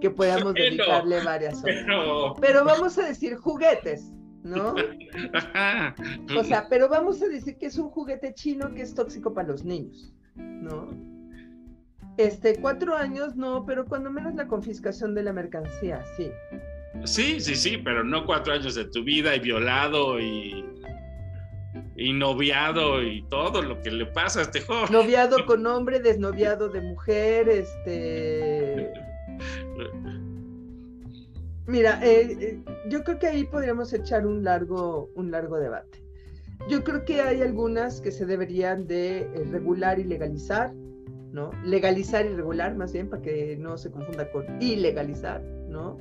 que 0.00 0.10
podamos 0.10 0.54
dedicarle 0.54 1.22
varias 1.22 1.62
horas. 1.62 1.86
Pero... 2.40 2.64
vamos 2.64 2.98
a 2.98 3.06
decir 3.06 3.36
juguetes, 3.36 4.10
¿no? 4.42 4.74
o 6.36 6.42
sea, 6.42 6.66
pero 6.68 6.88
vamos 6.88 7.22
a 7.22 7.28
decir 7.28 7.56
que 7.58 7.66
es 7.66 7.78
un 7.78 7.90
juguete 7.90 8.34
chino 8.34 8.74
que 8.74 8.82
es 8.82 8.92
tóxico 8.92 9.32
para 9.32 9.46
los 9.46 9.64
niños, 9.64 10.12
¿no? 10.34 11.11
Este, 12.16 12.60
cuatro 12.60 12.94
años 12.96 13.36
no, 13.36 13.64
pero 13.64 13.86
cuando 13.86 14.10
menos 14.10 14.34
la 14.34 14.46
confiscación 14.46 15.14
de 15.14 15.22
la 15.22 15.32
mercancía, 15.32 16.04
sí. 16.16 16.30
Sí, 17.04 17.40
sí, 17.40 17.54
sí, 17.54 17.78
pero 17.78 18.04
no 18.04 18.26
cuatro 18.26 18.52
años 18.52 18.74
de 18.74 18.84
tu 18.84 19.02
vida 19.02 19.34
y 19.34 19.40
violado 19.40 20.20
y, 20.20 20.64
y 21.96 22.12
noviado 22.12 23.02
y 23.02 23.22
todo 23.28 23.62
lo 23.62 23.80
que 23.80 23.90
le 23.90 24.06
pasa 24.06 24.40
a 24.40 24.42
este 24.42 24.60
joven. 24.60 24.92
Noviado 24.92 25.36
con 25.46 25.66
hombre, 25.66 26.00
desnoviado 26.00 26.68
de 26.68 26.80
mujer, 26.80 27.48
este... 27.48 28.92
Mira, 31.66 32.00
eh, 32.04 32.36
eh, 32.40 32.64
yo 32.88 33.04
creo 33.04 33.18
que 33.18 33.28
ahí 33.28 33.44
podríamos 33.44 33.92
echar 33.92 34.26
un 34.26 34.42
largo, 34.42 35.10
un 35.14 35.30
largo 35.30 35.58
debate. 35.58 36.02
Yo 36.68 36.84
creo 36.84 37.04
que 37.04 37.22
hay 37.22 37.40
algunas 37.40 38.00
que 38.00 38.10
se 38.10 38.26
deberían 38.26 38.86
de 38.86 39.20
eh, 39.20 39.44
regular 39.50 39.98
y 39.98 40.04
legalizar, 40.04 40.72
¿no? 41.32 41.50
Legalizar 41.64 42.26
y 42.26 42.28
regular, 42.28 42.76
más 42.76 42.92
bien, 42.92 43.08
para 43.08 43.22
que 43.22 43.56
no 43.56 43.76
se 43.78 43.90
confunda 43.90 44.30
con 44.30 44.60
ilegalizar, 44.60 45.42
¿no? 45.68 45.98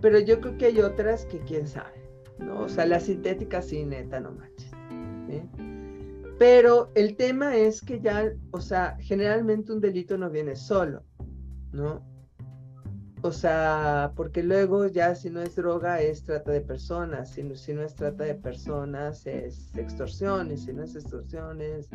Pero 0.00 0.18
yo 0.18 0.40
creo 0.40 0.58
que 0.58 0.66
hay 0.66 0.80
otras 0.80 1.24
que 1.26 1.38
quién 1.40 1.66
sabe, 1.66 2.10
¿no? 2.38 2.62
O 2.62 2.68
sea, 2.68 2.84
la 2.84 3.00
sintética 3.00 3.62
sí, 3.62 3.84
neta, 3.84 4.20
no 4.20 4.32
manches. 4.32 4.70
Pero 6.38 6.90
el 6.94 7.16
tema 7.16 7.56
es 7.56 7.80
que 7.80 8.00
ya, 8.00 8.32
o 8.50 8.60
sea, 8.60 8.96
generalmente 9.00 9.72
un 9.72 9.80
delito 9.80 10.18
no 10.18 10.28
viene 10.30 10.56
solo, 10.56 11.04
¿no? 11.72 12.02
O 13.22 13.32
sea, 13.32 14.12
porque 14.16 14.42
luego 14.42 14.86
ya 14.88 15.14
si 15.14 15.30
no 15.30 15.40
es 15.40 15.56
droga 15.56 16.02
es 16.02 16.24
trata 16.24 16.52
de 16.52 16.60
personas, 16.60 17.30
si 17.30 17.42
no, 17.42 17.54
si 17.54 17.72
no 17.72 17.82
es 17.82 17.94
trata 17.94 18.24
de 18.24 18.34
personas 18.34 19.26
es 19.26 19.74
extorsión, 19.76 20.52
y 20.52 20.58
si 20.58 20.72
no 20.72 20.82
es 20.82 20.94
extorsión 20.94 21.62
es... 21.62 21.88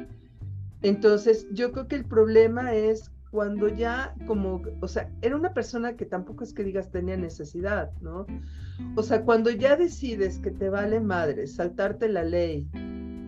Entonces, 0.82 1.48
yo 1.52 1.72
creo 1.72 1.88
que 1.88 1.96
el 1.96 2.06
problema 2.06 2.74
es 2.74 3.12
cuando 3.32 3.68
ya 3.68 4.16
como, 4.26 4.62
o 4.82 4.88
sea, 4.88 5.10
era 5.22 5.36
una 5.36 5.54
persona 5.54 5.96
que 5.96 6.06
tampoco 6.06 6.44
es 6.44 6.54
que 6.54 6.64
digas 6.64 6.92
tenía 6.92 7.16
necesidad, 7.16 7.92
¿no? 8.02 8.26
O 8.96 9.04
sea, 9.04 9.24
cuando 9.24 9.52
ya 9.52 9.76
decides 9.76 10.40
que 10.40 10.52
te 10.52 10.70
vale 10.70 11.00
madre 11.00 11.46
saltarte 11.48 12.10
la 12.10 12.24
ley, 12.24 12.68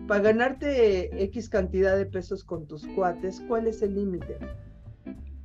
para 0.08 0.24
ganarte 0.24 1.22
X 1.24 1.48
cantidad 1.48 1.96
de 1.96 2.06
pesos 2.06 2.42
con 2.42 2.66
tus 2.66 2.86
cuates, 2.88 3.40
¿cuál 3.46 3.66
es 3.68 3.82
el 3.82 3.94
límite? 3.94 4.38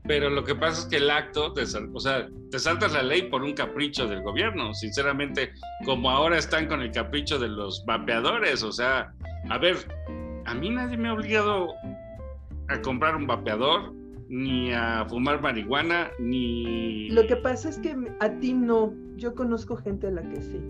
Pero 0.08 0.30
lo 0.30 0.44
que 0.44 0.56
pasa 0.56 0.82
es 0.82 0.86
que 0.88 0.98
el 0.98 1.10
acto, 1.10 1.54
te, 1.54 1.64
o 1.64 2.00
sea, 2.00 2.30
te 2.50 2.60
saltas 2.60 2.94
la 2.94 3.04
ley 3.04 3.24
por 3.24 3.44
un 3.44 3.54
capricho 3.54 4.08
del 4.08 4.24
gobierno, 4.24 4.74
sinceramente, 4.74 5.52
como 5.86 6.10
ahora 6.10 6.38
están 6.38 6.68
con 6.68 6.82
el 6.82 6.92
capricho 6.92 7.38
de 7.38 7.50
los 7.50 7.84
vapeadores, 7.86 8.64
o 8.64 8.72
sea, 8.72 9.14
a 9.50 9.58
ver, 9.58 9.76
a 10.46 10.54
mí 10.54 10.70
nadie 10.70 10.98
me 10.98 11.10
ha 11.10 11.14
obligado 11.14 11.74
a 12.70 12.82
comprar 12.82 13.16
un 13.16 13.28
vapeador, 13.28 13.94
ni 14.30 14.74
a 14.74 15.06
fumar 15.08 15.42
marihuana, 15.42 16.10
ni... 16.20 17.10
Lo 17.10 17.26
que 17.28 17.38
pasa 17.38 17.70
es 17.70 17.80
que 17.80 17.96
a 18.20 18.30
ti 18.40 18.54
no, 18.54 18.94
yo 19.16 19.34
conozco 19.36 19.78
gente 19.78 20.08
a 20.08 20.12
la 20.12 20.28
que 20.30 20.42
sí. 20.42 20.62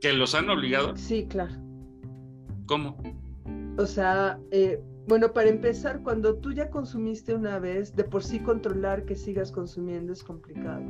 ¿Que 0.00 0.12
los 0.12 0.34
han 0.34 0.50
obligado? 0.50 0.96
Sí, 0.96 1.26
claro. 1.28 1.54
¿Cómo? 2.66 2.96
O 3.78 3.86
sea, 3.86 4.38
eh, 4.50 4.82
bueno, 5.08 5.32
para 5.32 5.48
empezar, 5.48 6.02
cuando 6.02 6.36
tú 6.36 6.52
ya 6.52 6.70
consumiste 6.70 7.34
una 7.34 7.58
vez, 7.58 7.94
de 7.96 8.04
por 8.04 8.22
sí 8.22 8.38
controlar 8.38 9.04
que 9.04 9.14
sigas 9.14 9.50
consumiendo 9.50 10.12
es 10.12 10.22
complicado. 10.22 10.82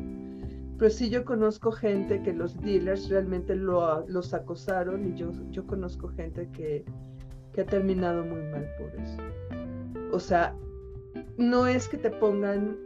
Pero 0.78 0.90
sí 0.90 1.08
yo 1.08 1.24
conozco 1.24 1.70
gente 1.70 2.22
que 2.22 2.32
los 2.32 2.60
dealers 2.60 3.08
realmente 3.08 3.54
lo, 3.54 4.06
los 4.08 4.34
acosaron 4.34 5.06
y 5.06 5.16
yo, 5.16 5.30
yo 5.50 5.66
conozco 5.66 6.08
gente 6.08 6.48
que, 6.52 6.84
que 7.52 7.60
ha 7.60 7.66
terminado 7.66 8.24
muy 8.24 8.42
mal 8.50 8.68
por 8.78 9.00
eso. 9.00 9.16
O 10.12 10.20
sea, 10.20 10.54
no 11.38 11.66
es 11.66 11.88
que 11.88 11.96
te 11.96 12.10
pongan 12.10 12.76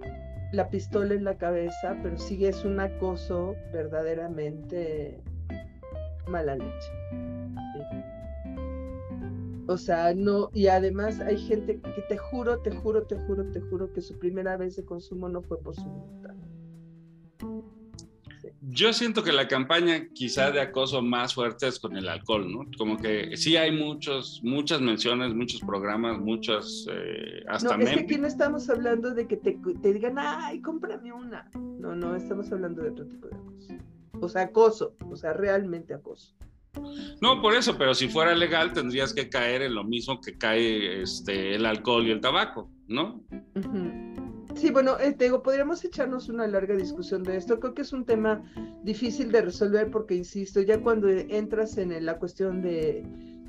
la 0.52 0.70
pistola 0.70 1.14
en 1.14 1.24
la 1.24 1.36
cabeza, 1.36 1.96
pero 2.02 2.16
sí 2.18 2.46
es 2.46 2.64
un 2.64 2.78
acoso 2.80 3.54
verdaderamente 3.72 5.20
mala 6.28 6.56
leche. 6.56 6.92
O 9.68 9.76
sea, 9.76 10.14
no, 10.14 10.50
y 10.54 10.68
además 10.68 11.20
hay 11.20 11.36
gente 11.36 11.80
que 11.80 12.02
te 12.08 12.16
juro, 12.16 12.60
te 12.60 12.70
juro, 12.70 13.02
te 13.02 13.16
juro, 13.16 13.50
te 13.50 13.60
juro 13.60 13.92
que 13.92 14.00
su 14.00 14.16
primera 14.16 14.56
vez 14.56 14.76
de 14.76 14.84
consumo 14.84 15.28
no 15.28 15.42
fue 15.42 15.58
por 15.58 15.74
su 15.74 15.84
voluntad. 15.84 16.34
Yo 18.68 18.92
siento 18.92 19.22
que 19.22 19.32
la 19.32 19.46
campaña 19.46 20.08
quizá 20.12 20.50
de 20.50 20.60
acoso 20.60 21.00
más 21.00 21.34
fuerte 21.34 21.68
es 21.68 21.78
con 21.78 21.96
el 21.96 22.08
alcohol, 22.08 22.50
¿no? 22.50 22.64
Como 22.76 22.96
que 22.96 23.36
sí 23.36 23.56
hay 23.56 23.70
muchos, 23.70 24.40
muchas 24.42 24.80
menciones, 24.80 25.34
muchos 25.34 25.60
programas, 25.60 26.18
muchas, 26.18 26.84
eh, 26.90 27.44
hasta 27.48 27.76
No, 27.76 27.84
es 27.84 27.90
que 27.90 28.00
aquí 28.00 28.18
no 28.18 28.26
estamos 28.26 28.68
hablando 28.68 29.14
de 29.14 29.28
que 29.28 29.36
te, 29.36 29.56
te, 29.80 29.92
digan, 29.92 30.16
ay, 30.18 30.60
cómprame 30.62 31.12
una. 31.12 31.48
No, 31.54 31.94
no, 31.94 32.16
estamos 32.16 32.50
hablando 32.50 32.82
de 32.82 32.90
otro 32.90 33.06
tipo 33.06 33.28
de 33.28 33.36
acoso. 33.36 33.74
O 34.20 34.28
sea, 34.28 34.42
acoso, 34.42 34.96
o 35.08 35.14
sea, 35.14 35.32
realmente 35.32 35.94
acoso. 35.94 36.34
No, 37.20 37.40
por 37.40 37.54
eso, 37.54 37.78
pero 37.78 37.94
si 37.94 38.08
fuera 38.08 38.34
legal 38.34 38.72
tendrías 38.72 39.14
que 39.14 39.28
caer 39.28 39.62
en 39.62 39.76
lo 39.76 39.84
mismo 39.84 40.20
que 40.20 40.36
cae 40.36 41.02
este, 41.02 41.54
el 41.54 41.66
alcohol 41.66 42.04
y 42.06 42.10
el 42.10 42.20
tabaco, 42.20 42.68
¿no? 42.88 43.22
Sí, 44.54 44.70
bueno, 44.70 44.98
eh, 44.98 45.12
te 45.12 45.24
digo, 45.24 45.42
podríamos 45.42 45.84
echarnos 45.84 46.28
una 46.30 46.46
larga 46.46 46.74
discusión 46.74 47.22
de 47.22 47.36
esto. 47.36 47.60
Creo 47.60 47.74
que 47.74 47.82
es 47.82 47.92
un 47.92 48.06
tema 48.06 48.42
difícil 48.82 49.30
de 49.30 49.42
resolver 49.42 49.90
porque, 49.90 50.14
insisto, 50.14 50.62
ya 50.62 50.80
cuando 50.80 51.08
entras 51.08 51.76
en 51.76 52.04
la 52.04 52.18
cuestión 52.18 52.62
de, 52.62 53.04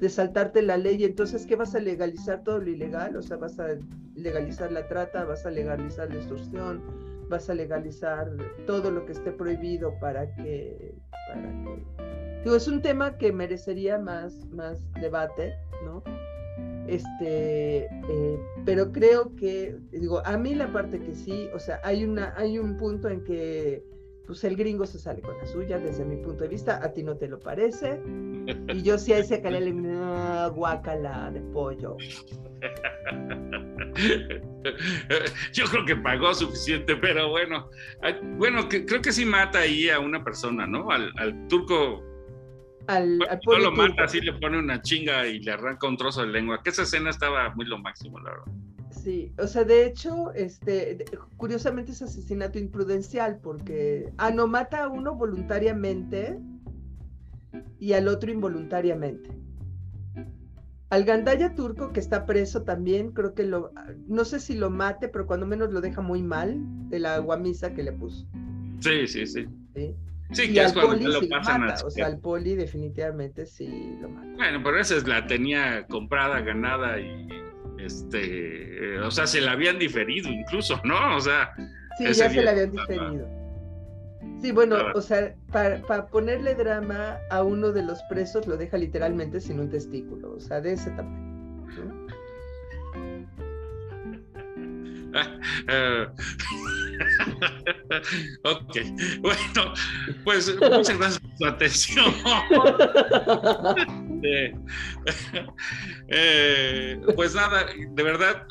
saltarte 0.09 0.61
la 0.61 0.77
ley, 0.77 1.03
entonces, 1.05 1.45
¿qué 1.45 1.55
vas 1.55 1.75
a 1.75 1.79
legalizar 1.79 2.43
todo 2.43 2.59
lo 2.59 2.69
ilegal? 2.69 3.15
O 3.15 3.21
sea, 3.21 3.37
vas 3.37 3.57
a 3.59 3.67
legalizar 4.15 4.71
la 4.71 4.85
trata, 4.87 5.23
vas 5.23 5.45
a 5.45 5.51
legalizar 5.51 6.09
la 6.09 6.17
extorsión, 6.17 6.81
vas 7.29 7.49
a 7.49 7.53
legalizar 7.53 8.29
todo 8.65 8.91
lo 8.91 9.05
que 9.05 9.13
esté 9.13 9.31
prohibido 9.31 9.93
para 10.01 10.33
que, 10.35 10.93
para 11.29 11.41
que 12.43 12.55
es 12.55 12.67
un 12.67 12.81
tema 12.81 13.17
que 13.17 13.31
merecería 13.31 13.97
más, 13.97 14.45
más 14.47 14.81
debate, 14.93 15.53
¿no? 15.85 16.03
Este, 16.87 17.85
eh, 17.85 18.39
pero 18.65 18.91
creo 18.91 19.35
que, 19.35 19.77
digo, 19.91 20.25
a 20.25 20.37
mí 20.37 20.55
la 20.55 20.71
parte 20.71 20.99
que 20.99 21.13
sí, 21.13 21.49
o 21.53 21.59
sea, 21.59 21.79
hay, 21.83 22.05
una, 22.05 22.33
hay 22.37 22.57
un 22.59 22.77
punto 22.77 23.09
en 23.09 23.23
que 23.23 23.83
pues 24.25 24.43
el 24.43 24.57
gringo 24.57 24.85
se 24.85 24.99
sale 24.99 25.21
con 25.21 25.37
la 25.37 25.45
suya 25.47 25.79
desde 25.79 26.03
mi 26.03 26.17
punto 26.17 26.43
de 26.43 26.49
vista, 26.49 26.83
a 26.83 26.91
ti 26.91 27.01
no 27.01 27.15
te 27.15 27.29
lo 27.29 27.39
parece, 27.39 28.01
y 28.73 28.81
yo 28.81 28.97
sí 28.97 29.13
a 29.13 29.19
ese 29.19 29.41
canal 29.41 29.63
le 29.63 30.49
guacala 30.49 31.31
de 31.31 31.39
pollo. 31.53 31.95
Yo 35.53 35.63
creo 35.65 35.85
que 35.85 35.95
pagó 35.95 36.33
suficiente, 36.33 36.95
pero 36.97 37.29
bueno, 37.29 37.69
bueno, 38.37 38.67
creo 38.67 39.01
que 39.01 39.13
sí 39.13 39.25
mata 39.25 39.59
ahí 39.59 39.89
a 39.89 39.99
una 39.99 40.23
persona, 40.23 40.67
¿no? 40.67 40.91
Al, 40.91 41.11
al 41.17 41.47
turco 41.47 42.03
al, 42.87 43.17
No 43.17 43.59
lo 43.59 43.71
mata, 43.71 44.03
así 44.03 44.21
le 44.21 44.33
pone 44.33 44.57
una 44.57 44.81
chinga 44.81 45.27
y 45.27 45.39
le 45.39 45.51
arranca 45.51 45.87
un 45.87 45.97
trozo 45.97 46.21
de 46.21 46.27
lengua. 46.27 46.61
Que 46.63 46.71
esa 46.71 46.83
escena 46.83 47.09
estaba 47.09 47.53
muy 47.55 47.65
lo 47.65 47.77
máximo, 47.77 48.19
la 48.19 48.31
verdad. 48.31 48.45
Sí, 48.91 49.31
o 49.37 49.47
sea, 49.47 49.63
de 49.63 49.85
hecho, 49.85 50.33
este, 50.33 51.05
curiosamente 51.37 51.91
es 51.91 52.01
asesinato 52.01 52.59
imprudencial 52.59 53.39
porque, 53.41 54.11
ah, 54.17 54.31
no, 54.31 54.47
mata 54.47 54.83
a 54.83 54.89
uno 54.89 55.15
voluntariamente 55.15 56.39
y 57.79 57.93
al 57.93 58.07
otro 58.07 58.31
involuntariamente. 58.31 59.29
Al 60.89 61.03
Gandaya 61.03 61.53
turco 61.53 61.91
que 61.91 61.99
está 61.99 62.25
preso 62.25 62.63
también, 62.63 63.11
creo 63.11 63.33
que 63.33 63.43
lo, 63.43 63.71
no 64.07 64.23
sé 64.23 64.39
si 64.39 64.55
lo 64.55 64.69
mate, 64.69 65.09
pero 65.09 65.27
cuando 65.27 65.45
menos 65.45 65.71
lo 65.71 65.81
deja 65.81 66.01
muy 66.01 66.23
mal 66.23 66.57
de 66.89 66.99
la 66.99 67.17
guamisa 67.19 67.73
que 67.73 67.83
le 67.83 67.91
puso. 67.91 68.25
Sí, 68.79 69.05
sí, 69.07 69.25
sí. 69.25 69.45
¿Sí? 69.75 69.95
Sí, 70.31 70.53
que 70.53 70.61
es 70.61 70.73
cuando 70.73 71.07
lo 71.07 71.29
pasan 71.29 71.61
mata, 71.61 71.85
O 71.85 71.89
sea, 71.89 72.07
el 72.07 72.19
poli 72.19 72.55
definitivamente 72.55 73.45
sí 73.45 73.95
lo 74.01 74.09
mata. 74.09 74.27
Bueno, 74.35 74.61
pero 74.63 74.79
esa 74.79 74.95
es 74.95 75.07
la 75.07 75.25
tenía 75.25 75.85
comprada, 75.87 76.41
ganada 76.41 76.99
y 76.99 77.27
este, 77.79 78.99
o 78.99 79.11
sea, 79.11 79.27
se 79.27 79.41
la 79.41 79.51
habían 79.51 79.79
diferido 79.79 80.29
incluso, 80.29 80.81
¿no? 80.83 81.15
O 81.15 81.21
sea, 81.21 81.53
sí, 81.97 82.05
ya 82.13 82.29
se 82.29 82.41
la 82.41 82.51
habían 82.51 82.71
diferido. 82.71 83.27
Sí, 84.41 84.51
bueno, 84.51 84.77
o 84.93 85.01
sea, 85.01 85.33
para, 85.51 86.07
ponerle 86.07 86.53
drama 86.55 87.17
a 87.31 87.43
uno 87.43 87.71
de 87.71 87.83
los 87.83 88.01
presos 88.03 88.45
lo 88.45 88.57
deja 88.57 88.77
literalmente 88.77 89.41
sin 89.41 89.59
un 89.59 89.69
testículo, 89.69 90.33
o 90.33 90.39
sea, 90.39 90.61
de 90.61 90.73
ese 90.73 90.91
tamaño. 90.91 91.26
ok, 98.43 98.77
bueno, 99.21 99.73
pues 100.23 100.55
muchas 100.61 100.97
gracias 100.97 101.19
por 101.19 101.37
su 101.37 101.45
atención. 101.45 102.13
Eh, 106.09 106.99
pues 107.15 107.35
nada, 107.35 107.67
de 107.91 108.03
verdad, 108.03 108.47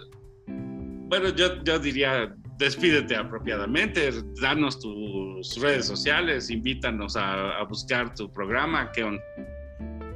bueno, 0.47 1.31
yo, 1.31 1.63
yo 1.65 1.79
diría, 1.79 2.35
despídete 2.59 3.17
apropiadamente, 3.17 4.11
danos 4.41 4.79
tus 4.79 5.61
redes 5.61 5.87
sociales, 5.87 6.51
invítanos 6.51 7.17
a, 7.17 7.63
buscar 7.65 8.15
tu 8.15 8.31
programa, 8.31 8.93
¿qué 8.93 9.05
onda? 9.05 9.23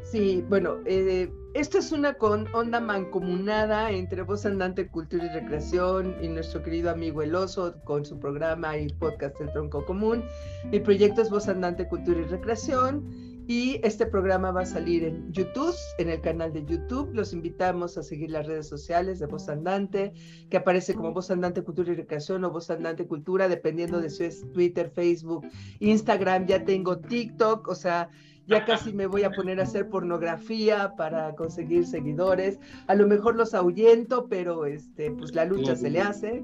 Sí, 0.05 0.45
bueno, 0.49 0.79
eh, 0.87 1.29
esta 1.55 1.79
es 1.79 1.91
una 1.91 2.15
con 2.15 2.47
onda 2.55 2.81
mancomunada 2.81 3.91
entre 3.91 4.23
Voz 4.23 4.47
Andante 4.47 4.87
Cultura 4.87 5.27
y 5.27 5.29
Recreación 5.31 6.17
y 6.23 6.29
nuestro 6.29 6.63
querido 6.63 6.91
amigo 6.91 7.23
El 7.23 7.35
Oso 7.35 7.75
con 7.85 8.05
su 8.05 8.19
programa 8.21 8.79
y 8.79 8.89
podcast 8.89 9.41
El 9.41 9.51
Tronco 9.53 9.85
Común. 9.85 10.23
Mi 10.71 10.79
proyecto 10.79 11.23
es 11.23 11.31
Voz 11.31 11.49
Andante 11.49 11.89
Cultura 11.89 12.21
y 12.21 12.25
Recreación 12.25 13.31
y 13.49 13.81
este 13.83 14.07
programa 14.07 14.53
va 14.53 14.61
a 14.61 14.67
salir 14.67 15.03
en 15.03 15.33
YouTube, 15.33 15.75
en 15.99 16.11
el 16.11 16.21
canal 16.21 16.53
de 16.53 16.65
YouTube. 16.65 17.11
Los 17.13 17.33
invitamos 17.33 17.99
a 17.99 18.05
seguir 18.05 18.31
las 18.31 18.47
redes 18.47 18.69
sociales 18.69 19.19
de 19.19 19.27
Voz 19.27 19.49
Andante, 19.49 20.13
que 20.49 20.57
aparece 20.57 20.95
como 20.95 21.13
Voz 21.13 21.33
Andante 21.33 21.65
Cultura 21.65 21.91
y 21.91 21.97
Recreación 21.97 22.45
o 22.45 22.53
Voz 22.53 22.71
Andante 22.71 23.09
Cultura, 23.09 23.49
dependiendo 23.49 24.01
de 24.01 24.09
si 24.09 24.23
es 24.23 24.49
Twitter, 24.53 24.93
Facebook, 24.95 25.45
Instagram. 25.81 26.47
Ya 26.47 26.65
tengo 26.65 27.01
TikTok, 27.01 27.67
o 27.67 27.75
sea 27.75 28.09
ya 28.47 28.65
casi 28.65 28.93
me 28.93 29.07
voy 29.07 29.23
a 29.23 29.31
poner 29.31 29.61
a 29.61 29.63
hacer 29.63 29.89
pornografía 29.89 30.95
para 30.97 31.35
conseguir 31.35 31.87
seguidores. 31.87 32.59
A 32.89 32.95
lo 32.95 33.07
mejor 33.07 33.37
los 33.37 33.55
ahuyento, 33.55 34.29
pero 34.29 34.67
este, 34.67 35.11
pues 35.13 35.35
la 35.35 35.45
lucha 35.45 35.77
se 35.77 35.91
le 35.91 36.01
hace. 36.01 36.43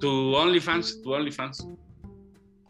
Tu 0.00 0.08
OnlyFans, 0.08 1.02
tu 1.02 1.14
OnlyFans. 1.14 1.68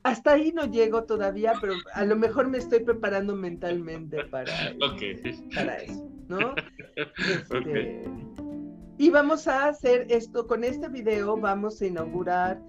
Hasta 0.04 0.34
ahí 0.34 0.52
no 0.52 0.66
llego 0.66 1.02
todavía, 1.02 1.54
pero 1.60 1.74
a 1.94 2.04
lo 2.04 2.14
mejor 2.14 2.48
me 2.48 2.58
estoy 2.58 2.84
preparando 2.84 3.34
mentalmente 3.34 4.24
para, 4.26 4.52
para 5.54 5.76
eso, 5.78 6.08
¿no? 6.28 6.54
Este, 6.96 8.04
y 8.98 9.10
vamos 9.10 9.46
a 9.46 9.68
hacer 9.68 10.06
esto, 10.08 10.46
con 10.46 10.64
este 10.64 10.88
video 10.88 11.36
vamos 11.36 11.82
a 11.82 11.86
inaugurar 11.86 12.62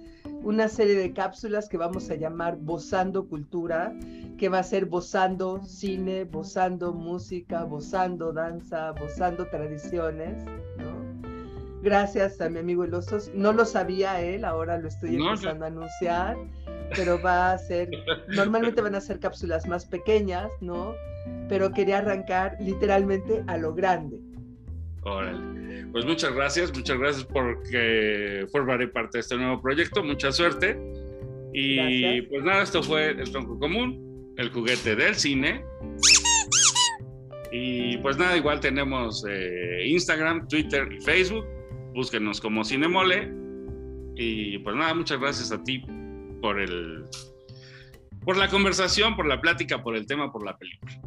una 0.44 0.68
serie 0.68 0.96
de 0.96 1.14
cápsulas 1.14 1.68
que 1.70 1.78
vamos 1.78 2.10
a 2.10 2.16
llamar 2.16 2.58
Bozando 2.58 3.28
Cultura, 3.28 3.94
que 4.38 4.50
va 4.50 4.60
a 4.60 4.64
ser 4.64 4.86
bozando 4.86 5.64
cine, 5.64 6.24
bozando 6.24 6.94
música, 6.94 7.64
bozando 7.64 8.32
danza, 8.32 8.92
bozando 8.92 9.48
tradiciones, 9.48 10.44
Gracias 11.84 12.42
a 12.42 12.50
mi 12.50 12.60
amigo 12.60 12.84
El 12.84 12.92
No 13.34 13.54
lo 13.54 13.64
sabía 13.64 14.20
él, 14.20 14.44
ahora 14.46 14.78
lo 14.78 14.88
estoy 14.88 15.16
empezando 15.16 15.66
a 15.66 15.68
anunciar, 15.68 16.36
pero 16.96 17.22
va 17.22 17.52
a 17.52 17.58
ser, 17.58 17.90
normalmente 18.36 18.82
van 18.82 18.96
a 18.96 19.02
ser 19.02 19.20
cápsulas 19.20 19.68
más 19.68 19.86
pequeñas, 19.86 20.50
¿no? 20.60 20.96
Pero 21.48 21.72
quería 21.72 22.00
arrancar 22.00 22.58
literalmente 22.60 23.44
a 23.48 23.58
lo 23.58 23.74
grande. 23.74 24.20
Órale. 25.08 25.88
Pues 25.92 26.06
muchas 26.06 26.34
gracias, 26.34 26.76
muchas 26.76 26.98
gracias 26.98 27.26
porque 27.26 28.46
formaré 28.52 28.88
parte 28.88 29.18
de 29.18 29.22
este 29.22 29.38
nuevo 29.38 29.62
proyecto, 29.62 30.04
mucha 30.04 30.32
suerte. 30.32 30.80
Y 31.54 32.22
pues 32.24 32.44
nada, 32.44 32.64
esto 32.64 32.84
fue 32.84 33.12
el 33.12 33.32
tronco 33.32 33.58
común 33.58 34.08
el 34.38 34.52
juguete 34.52 34.96
del 34.96 35.16
cine. 35.16 35.66
Y 37.52 37.98
pues 37.98 38.18
nada, 38.18 38.38
igual 38.38 38.60
tenemos 38.60 39.26
eh, 39.28 39.88
Instagram, 39.88 40.48
Twitter 40.48 40.88
y 40.92 41.02
Facebook. 41.02 41.46
Búsquenos 41.94 42.40
como 42.40 42.64
Cinemole. 42.64 43.34
Y 44.16 44.60
pues 44.60 44.76
nada, 44.76 44.94
muchas 44.94 45.20
gracias 45.20 45.52
a 45.52 45.62
ti 45.64 45.84
por 46.42 46.60
el 46.60 47.06
por 48.24 48.36
la 48.36 48.50
conversación, 48.50 49.16
por 49.16 49.26
la 49.26 49.40
plática, 49.40 49.82
por 49.82 49.96
el 49.96 50.06
tema, 50.06 50.32
por 50.32 50.46
la 50.46 50.58
película. 50.58 51.02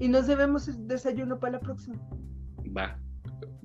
Y 0.00 0.08
nos 0.08 0.26
debemos 0.26 0.66
el 0.66 0.88
desayuno 0.88 1.38
para 1.38 1.52
la 1.52 1.60
próxima. 1.60 1.96
Va. 2.76 2.98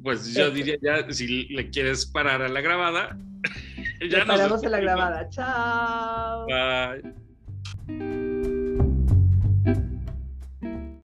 Pues 0.03 0.33
yo 0.33 0.49
diría 0.49 0.77
ya, 0.81 1.11
si 1.11 1.47
le 1.47 1.69
quieres 1.69 2.05
parar 2.05 2.41
a 2.41 2.49
la 2.49 2.61
grabada, 2.61 3.17
ya 4.09 4.19
nos 4.19 4.27
paramos 4.27 4.63
a 4.63 4.69
la 4.69 4.79
grabada. 4.79 5.29
Chao. 5.29 6.47
Bye. 6.47 8.28